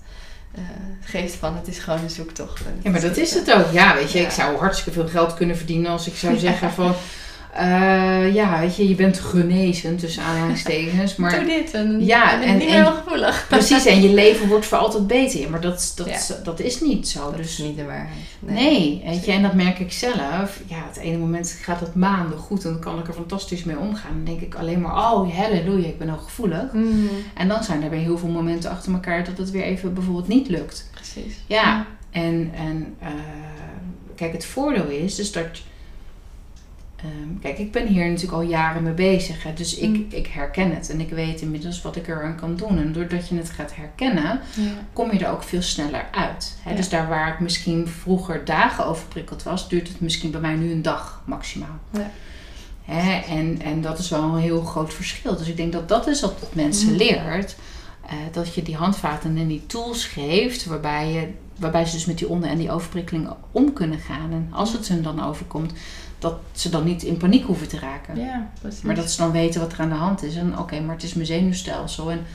eh, 0.54 0.60
geeft 1.00 1.34
van 1.34 1.56
het 1.56 1.68
is 1.68 1.78
gewoon 1.78 2.00
een 2.02 2.10
zoektocht. 2.10 2.64
En 2.66 2.80
Ja, 2.82 2.90
maar 2.90 3.00
dat 3.00 3.16
is 3.16 3.34
het 3.34 3.52
ook. 3.52 3.72
Ja, 3.72 3.94
weet 3.94 4.12
je, 4.12 4.18
Ja. 4.18 4.24
ik 4.24 4.30
zou 4.30 4.56
hartstikke 4.56 5.00
veel 5.00 5.08
geld 5.08 5.34
kunnen 5.34 5.56
verdienen 5.56 5.90
als 5.90 6.06
ik 6.06 6.14
zou 6.14 6.36
zeggen 6.38 6.70
van... 6.80 6.94
eh, 7.54 8.34
ja, 8.34 8.60
weet 8.60 8.76
je, 8.76 8.88
je 8.88 8.94
bent 8.94 9.18
genezen 9.18 9.96
tussen 9.96 10.22
aanhalingstekens. 10.22 11.16
Maar 11.24 11.30
Doe 11.30 11.44
dit 11.44 11.70
en 11.74 12.04
Ja, 12.04 12.42
en- 12.42 12.48
ik 12.48 12.62
niet 12.62 12.68
en- 12.68 12.82
meer 12.82 12.92
gevoelig. 12.92 13.44
precies, 13.48 13.84
en 13.86 14.02
je 14.02 14.14
leven 14.14 14.48
wordt 14.48 14.66
voor 14.66 14.78
altijd 14.78 15.06
beter. 15.06 15.40
Ja, 15.40 15.48
maar 15.48 15.60
dat, 15.60 15.92
dat, 15.96 16.06
Ja. 16.28 16.36
dat 16.44 16.60
is 16.60 16.80
niet 16.80 17.08
zo. 17.08 17.24
Dat 17.24 17.36
dus 17.36 17.46
is 17.46 17.58
niet 17.58 17.76
de 17.76 17.84
waarheid. 17.84 18.18
Nee, 18.38 19.02
weet 19.06 19.24
je, 19.24 19.32
en 19.32 19.42
dat 19.42 19.54
merk 19.54 19.78
ik 19.78 19.92
zelf. 19.92 20.60
Ja, 20.66 20.84
het 20.88 20.96
ene 20.96 21.16
moment 21.18 21.58
gaat 21.62 21.80
het 21.80 21.94
maanden 21.94 22.38
goed 22.38 22.64
en 22.64 22.70
dan 22.70 22.80
kan 22.80 22.98
ik 22.98 23.08
er 23.08 23.14
fantastisch 23.14 23.64
mee 23.64 23.78
omgaan. 23.78 24.12
Dan 24.14 24.24
denk 24.24 24.40
ik 24.40 24.54
alleen 24.54 24.80
maar, 24.80 24.92
oh 25.12 25.36
halleluja, 25.36 25.86
ik 25.88 25.98
ben 25.98 26.10
ook 26.10 26.22
gevoelig. 26.22 26.72
Mm, 26.72 27.08
En 27.34 27.48
dan 27.48 27.64
zijn 27.64 27.82
er 27.82 27.90
weer 27.90 28.00
heel 28.00 28.18
veel 28.18 28.28
momenten 28.28 28.70
achter 28.70 28.92
elkaar 28.92 29.24
dat 29.24 29.38
het 29.38 29.50
weer 29.50 29.62
even 29.64 29.94
bijvoorbeeld 29.94 30.28
niet 30.28 30.48
lukt. 30.48 30.90
precies. 30.94 31.34
Ja, 31.46 31.86
en, 32.10 32.50
en 32.56 32.94
eh, 32.98 33.08
kijk, 34.16 34.32
het 34.32 34.44
voordeel 34.44 34.86
is 34.88 35.14
dus 35.14 35.32
dat... 35.32 35.46
ehm, 37.04 37.38
kijk, 37.40 37.58
ik 37.58 37.72
ben 37.72 37.86
hier 37.86 38.04
natuurlijk 38.06 38.32
al 38.32 38.42
jaren 38.42 38.82
mee 38.82 38.92
bezig. 38.92 39.42
Hè, 39.42 39.52
dus 39.54 39.76
ik, 39.76 39.88
Mm. 39.88 40.06
ik 40.08 40.26
herken 40.26 40.74
het 40.74 40.90
en 40.90 41.00
ik 41.00 41.10
weet 41.10 41.40
inmiddels 41.40 41.82
wat 41.82 41.96
ik 41.96 42.08
eraan 42.08 42.36
kan 42.36 42.56
doen. 42.56 42.78
En 42.78 42.92
doordat 42.92 43.28
je 43.28 43.36
het 43.36 43.50
gaat 43.50 43.74
herkennen, 43.76 44.40
Ja. 44.54 44.70
kom 44.92 45.12
je 45.12 45.18
er 45.24 45.32
ook 45.32 45.42
veel 45.42 45.62
sneller 45.62 46.06
uit. 46.10 46.56
Hè? 46.62 46.70
Ja. 46.70 46.76
Dus 46.76 46.88
daar 46.88 47.08
waar 47.08 47.32
ik 47.32 47.40
misschien 47.40 47.88
vroeger 47.88 48.44
dagen 48.44 48.86
overprikkeld 48.86 49.42
was, 49.42 49.68
duurt 49.68 49.88
het 49.88 50.00
misschien 50.00 50.30
bij 50.30 50.40
mij 50.40 50.54
nu 50.54 50.70
een 50.70 50.82
dag 50.82 51.22
maximaal. 51.26 51.78
Ja. 51.92 52.10
Hè? 52.84 53.20
En, 53.34 53.60
en 53.62 53.80
dat 53.80 53.98
is 53.98 54.08
wel 54.10 54.22
een 54.22 54.40
heel 54.40 54.62
groot 54.62 54.94
verschil. 54.94 55.36
Dus 55.36 55.48
ik 55.48 55.56
denk 55.56 55.72
dat 55.72 55.88
dat 55.88 56.06
is 56.06 56.20
wat 56.20 56.40
het 56.40 56.54
mensen 56.54 56.88
Mhm. 56.88 56.96
leert. 56.96 57.56
eh, 58.04 58.12
dat 58.32 58.54
je 58.54 58.62
die 58.62 58.76
handvaten 58.76 59.36
en 59.36 59.46
die 59.46 59.66
tools 59.66 60.04
geeft, 60.06 60.64
waarbij, 60.66 61.12
je, 61.12 61.28
waarbij 61.58 61.84
ze 61.84 61.92
dus 61.94 62.04
met 62.04 62.18
die 62.18 62.28
onder- 62.28 62.48
en 62.50 62.58
die 62.58 62.70
overprikkeling 62.70 63.28
om 63.52 63.72
kunnen 63.72 63.98
gaan. 63.98 64.32
En 64.32 64.48
als 64.52 64.72
het 64.72 64.88
hun 64.88 65.02
dan 65.02 65.24
overkomt, 65.24 65.72
dat 66.24 66.38
ze 66.52 66.68
dan 66.68 66.84
niet 66.84 67.02
in 67.02 67.16
paniek 67.16 67.44
hoeven 67.44 67.68
te 67.68 67.78
raken. 67.78 68.16
ja, 68.16 68.50
precies. 68.60 68.82
Maar 68.82 68.94
dat 68.94 69.10
ze 69.10 69.16
dan 69.16 69.32
weten 69.32 69.60
wat 69.60 69.72
er 69.72 69.80
aan 69.80 69.88
de 69.88 69.94
hand 69.94 70.22
is. 70.22 70.36
En 70.36 70.58
oké, 70.58 70.80
maar 70.80 70.94
het 70.94 71.04
is 71.04 71.14
mijn 71.14 71.26
zenuwstelsel. 71.26 72.10
En 72.10 72.26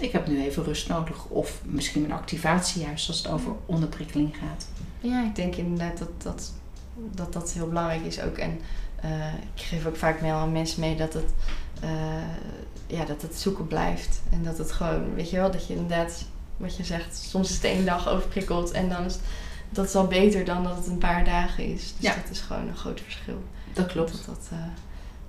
ik 0.00 0.12
heb 0.12 0.26
nu 0.26 0.42
even 0.42 0.64
rust 0.64 0.88
nodig. 0.88 1.26
Of 1.26 1.60
misschien 1.64 2.04
een 2.04 2.12
activatie 2.12 2.82
juist 2.82 3.08
als 3.08 3.18
het 3.18 3.28
over 3.28 3.52
onderprikkeling 3.66 4.36
gaat. 4.36 4.68
Ja, 5.00 5.24
ik 5.24 5.34
denk 5.34 5.54
inderdaad 5.54 5.98
dat 5.98 6.22
dat, 6.22 6.52
dat, 6.94 7.32
dat 7.32 7.52
heel 7.52 7.68
belangrijk 7.68 8.04
is 8.04 8.20
ook. 8.20 8.36
En 8.36 8.60
eh, 9.00 9.34
ik 9.54 9.62
geef 9.62 9.86
ook 9.86 9.96
vaak 9.96 10.20
mee 10.20 10.32
aan 10.32 10.52
mensen 10.52 10.80
mee 10.80 10.96
dat 10.96 11.12
het, 11.12 11.30
eh, 11.80 11.90
ja, 12.86 13.04
dat 13.04 13.22
het 13.22 13.34
zoeken 13.36 13.66
blijft. 13.66 14.22
En 14.30 14.44
dat 14.44 14.58
het 14.58 14.72
gewoon, 14.72 15.14
weet 15.14 15.30
je 15.30 15.36
wel, 15.36 15.50
dat 15.50 15.66
je 15.66 15.74
inderdaad, 15.74 16.24
wat 16.56 16.76
je 16.76 16.84
zegt, 16.84 17.16
soms 17.16 17.48
is 17.48 17.54
het 17.54 17.64
één 17.64 17.84
dag 17.84 18.08
overprikkeld 18.08 18.70
en 18.70 18.88
dan 18.88 19.04
is 19.04 19.12
het, 19.12 19.22
dat 19.74 19.84
is 19.84 19.94
al 19.94 20.06
beter 20.06 20.44
dan 20.44 20.64
dat 20.64 20.76
het 20.76 20.86
een 20.86 20.98
paar 20.98 21.24
dagen 21.24 21.64
is. 21.64 21.80
Dus 21.82 22.08
Ja. 22.08 22.14
dat 22.22 22.30
is 22.30 22.40
gewoon 22.40 22.68
een 22.68 22.76
groot 22.76 23.00
verschil. 23.00 23.42
Dat 23.72 23.86
klopt. 23.86 24.10
Dat 24.12 24.24
dat, 24.26 24.48
eh, 24.52 24.58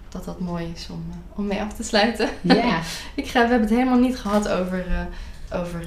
dat, 0.09 0.25
dat 0.25 0.39
mooi 0.39 0.71
is 0.75 0.87
om, 0.91 1.05
eh, 1.11 1.17
om 1.39 1.47
mee 1.47 1.61
af 1.61 1.73
te 1.73 1.83
sluiten. 1.83 2.29
Ja, 2.41 2.79
Ik 3.15 3.27
ga, 3.27 3.41
we 3.43 3.49
hebben 3.49 3.67
het 3.67 3.77
helemaal 3.77 3.99
niet 3.99 4.17
gehad 4.17 4.47
over, 4.47 4.85
eh, 4.87 5.59
over 5.59 5.85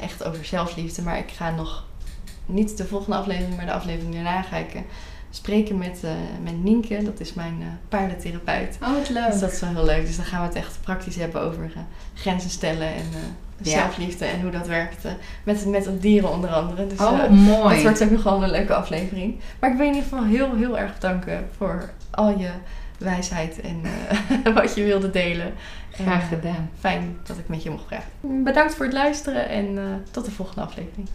echt 0.00 0.24
over 0.24 0.44
zelfliefde. 0.44 1.02
Maar 1.02 1.18
ik 1.18 1.30
ga 1.30 1.50
nog 1.50 1.84
niet 2.46 2.76
de 2.76 2.84
volgende 2.86 3.16
aflevering, 3.16 3.56
maar 3.56 3.66
de 3.66 3.72
aflevering 3.72 4.14
daarna 4.14 4.42
ga 4.42 4.56
ik 4.56 4.74
eh, 4.74 4.80
spreken 5.30 5.78
met, 5.78 5.98
eh, 6.04 6.10
met 6.42 6.62
Nienke. 6.62 7.02
Dat 7.02 7.20
is 7.20 7.34
mijn 7.34 7.56
eh 7.60 7.66
paardentherapeut. 7.88 8.78
oh 8.82 8.92
wat 8.94 9.08
leuk. 9.08 9.30
Dus 9.30 9.40
dat 9.40 9.52
is 9.52 9.60
wel 9.60 9.70
heel 9.74 9.84
leuk. 9.84 10.06
Dus 10.06 10.16
dan 10.16 10.24
gaan 10.24 10.40
we 10.40 10.46
het 10.46 10.56
echt 10.56 10.78
praktisch 10.80 11.16
hebben 11.16 11.40
over 11.42 11.72
grenzen 12.14 12.50
stellen 12.50 12.94
en 12.94 13.04
Ja. 13.62 13.70
zelfliefde 13.70 14.24
en 14.24 14.40
hoe 14.40 14.50
dat 14.50 14.66
werkt. 14.66 15.04
eh, 15.04 15.12
met, 15.44 15.66
met 15.66 16.02
dieren 16.02 16.30
onder 16.30 16.50
andere. 16.50 16.86
Dus, 16.86 16.98
oh, 16.98 17.18
eh, 17.22 17.30
mooi. 17.30 17.74
dat 17.74 17.82
wordt 17.82 18.02
ook 18.02 18.10
nog 18.10 18.22
wel 18.22 18.42
een 18.42 18.50
leuke 18.50 18.74
aflevering. 18.74 19.40
Maar 19.60 19.70
ik 19.70 19.76
wil 19.76 19.86
je 19.86 19.92
in 19.92 19.96
ieder 19.96 20.10
geval 20.10 20.26
heel, 20.26 20.56
heel 20.56 20.78
erg 20.78 20.94
bedanken 20.94 21.48
voor 21.56 21.90
al 22.10 22.38
je 22.38 22.50
wijsheid 22.98 23.60
en 23.60 23.80
eh, 24.44 24.54
wat 24.62 24.74
je 24.74 24.84
wilde 24.84 25.10
delen. 25.10 25.46
En, 25.96 26.04
Graag 26.04 26.22
eh, 26.22 26.28
gedaan. 26.28 26.70
Fijn 26.78 27.18
dat 27.22 27.38
ik 27.38 27.48
met 27.48 27.62
je 27.62 27.70
mocht 27.70 27.86
praten. 27.86 28.44
Bedankt 28.44 28.74
voor 28.74 28.84
het 28.84 28.94
luisteren 28.94 29.48
en 29.48 29.78
eh, 29.78 29.84
tot 30.10 30.24
de 30.24 30.30
volgende 30.30 30.60
aflevering. 30.60 31.08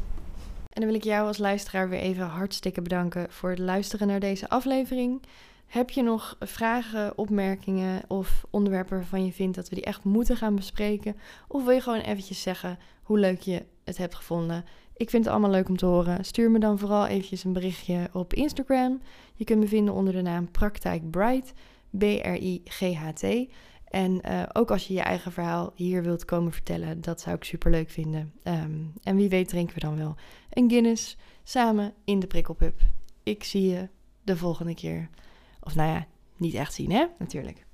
En 0.69 0.81
dan 0.81 0.85
wil 0.85 0.95
ik 0.95 1.03
jou 1.03 1.27
als 1.27 1.37
luisteraar 1.37 1.89
weer 1.89 1.99
even 1.99 2.25
hartstikke 2.25 2.81
bedanken 2.81 3.25
voor 3.29 3.49
het 3.49 3.59
luisteren 3.59 4.07
naar 4.07 4.19
deze 4.19 4.49
aflevering. 4.49 5.21
Heb 5.73 5.89
je 5.89 6.03
nog 6.03 6.35
vragen, 6.39 7.17
opmerkingen 7.17 8.01
of 8.07 8.45
onderwerpen 8.49 8.97
waarvan 8.97 9.25
je 9.25 9.31
vindt 9.31 9.55
dat 9.55 9.69
we 9.69 9.75
die 9.75 9.83
echt 9.83 10.03
moeten 10.03 10.37
gaan 10.37 10.55
bespreken? 10.55 11.15
Of 11.47 11.63
wil 11.63 11.73
je 11.73 11.81
gewoon 11.81 11.99
eventjes 11.99 12.41
zeggen 12.41 12.77
hoe 13.03 13.19
leuk 13.19 13.41
je 13.41 13.65
het 13.83 13.97
hebt 13.97 14.15
gevonden? 14.15 14.65
Ik 14.95 15.09
vind 15.09 15.23
het 15.23 15.33
allemaal 15.33 15.51
leuk 15.51 15.69
om 15.69 15.77
te 15.77 15.85
horen. 15.85 16.25
Stuur 16.25 16.51
me 16.51 16.59
dan 16.59 16.79
vooral 16.79 17.05
eventjes 17.05 17.43
een 17.43 17.53
berichtje 17.53 18.09
op 18.11 18.33
Instagram. 18.33 19.01
Je 19.33 19.43
kunt 19.43 19.59
me 19.59 19.67
vinden 19.67 19.93
onder 19.93 20.13
de 20.13 20.21
naam 20.21 20.51
Praktijk 20.51 21.11
Bright, 21.11 21.53
B-R-I-G-H-T. 21.97 23.25
En 23.87 24.21
uh, 24.25 24.43
ook 24.51 24.71
als 24.71 24.87
je 24.87 24.93
je 24.93 25.01
eigen 25.01 25.31
verhaal 25.31 25.71
hier 25.75 26.03
wilt 26.03 26.25
komen 26.25 26.51
vertellen, 26.51 27.01
dat 27.01 27.21
zou 27.21 27.35
ik 27.35 27.43
super 27.43 27.71
leuk 27.71 27.89
vinden. 27.89 28.33
Um, 28.43 28.93
en 29.03 29.15
wie 29.15 29.29
weet 29.29 29.47
drinken 29.47 29.73
we 29.73 29.79
dan 29.79 29.97
wel 29.97 30.15
een 30.49 30.69
Guinness 30.69 31.17
samen 31.43 31.93
in 32.05 32.19
de 32.19 32.27
prikkelpub. 32.27 32.79
Ik 33.23 33.43
zie 33.43 33.69
je 33.69 33.89
de 34.23 34.37
volgende 34.37 34.75
keer. 34.75 35.09
Of 35.63 35.75
nou 35.75 35.89
ja, 35.89 36.05
niet 36.37 36.53
echt 36.53 36.73
zien 36.73 36.91
hè, 36.91 37.05
natuurlijk. 37.17 37.65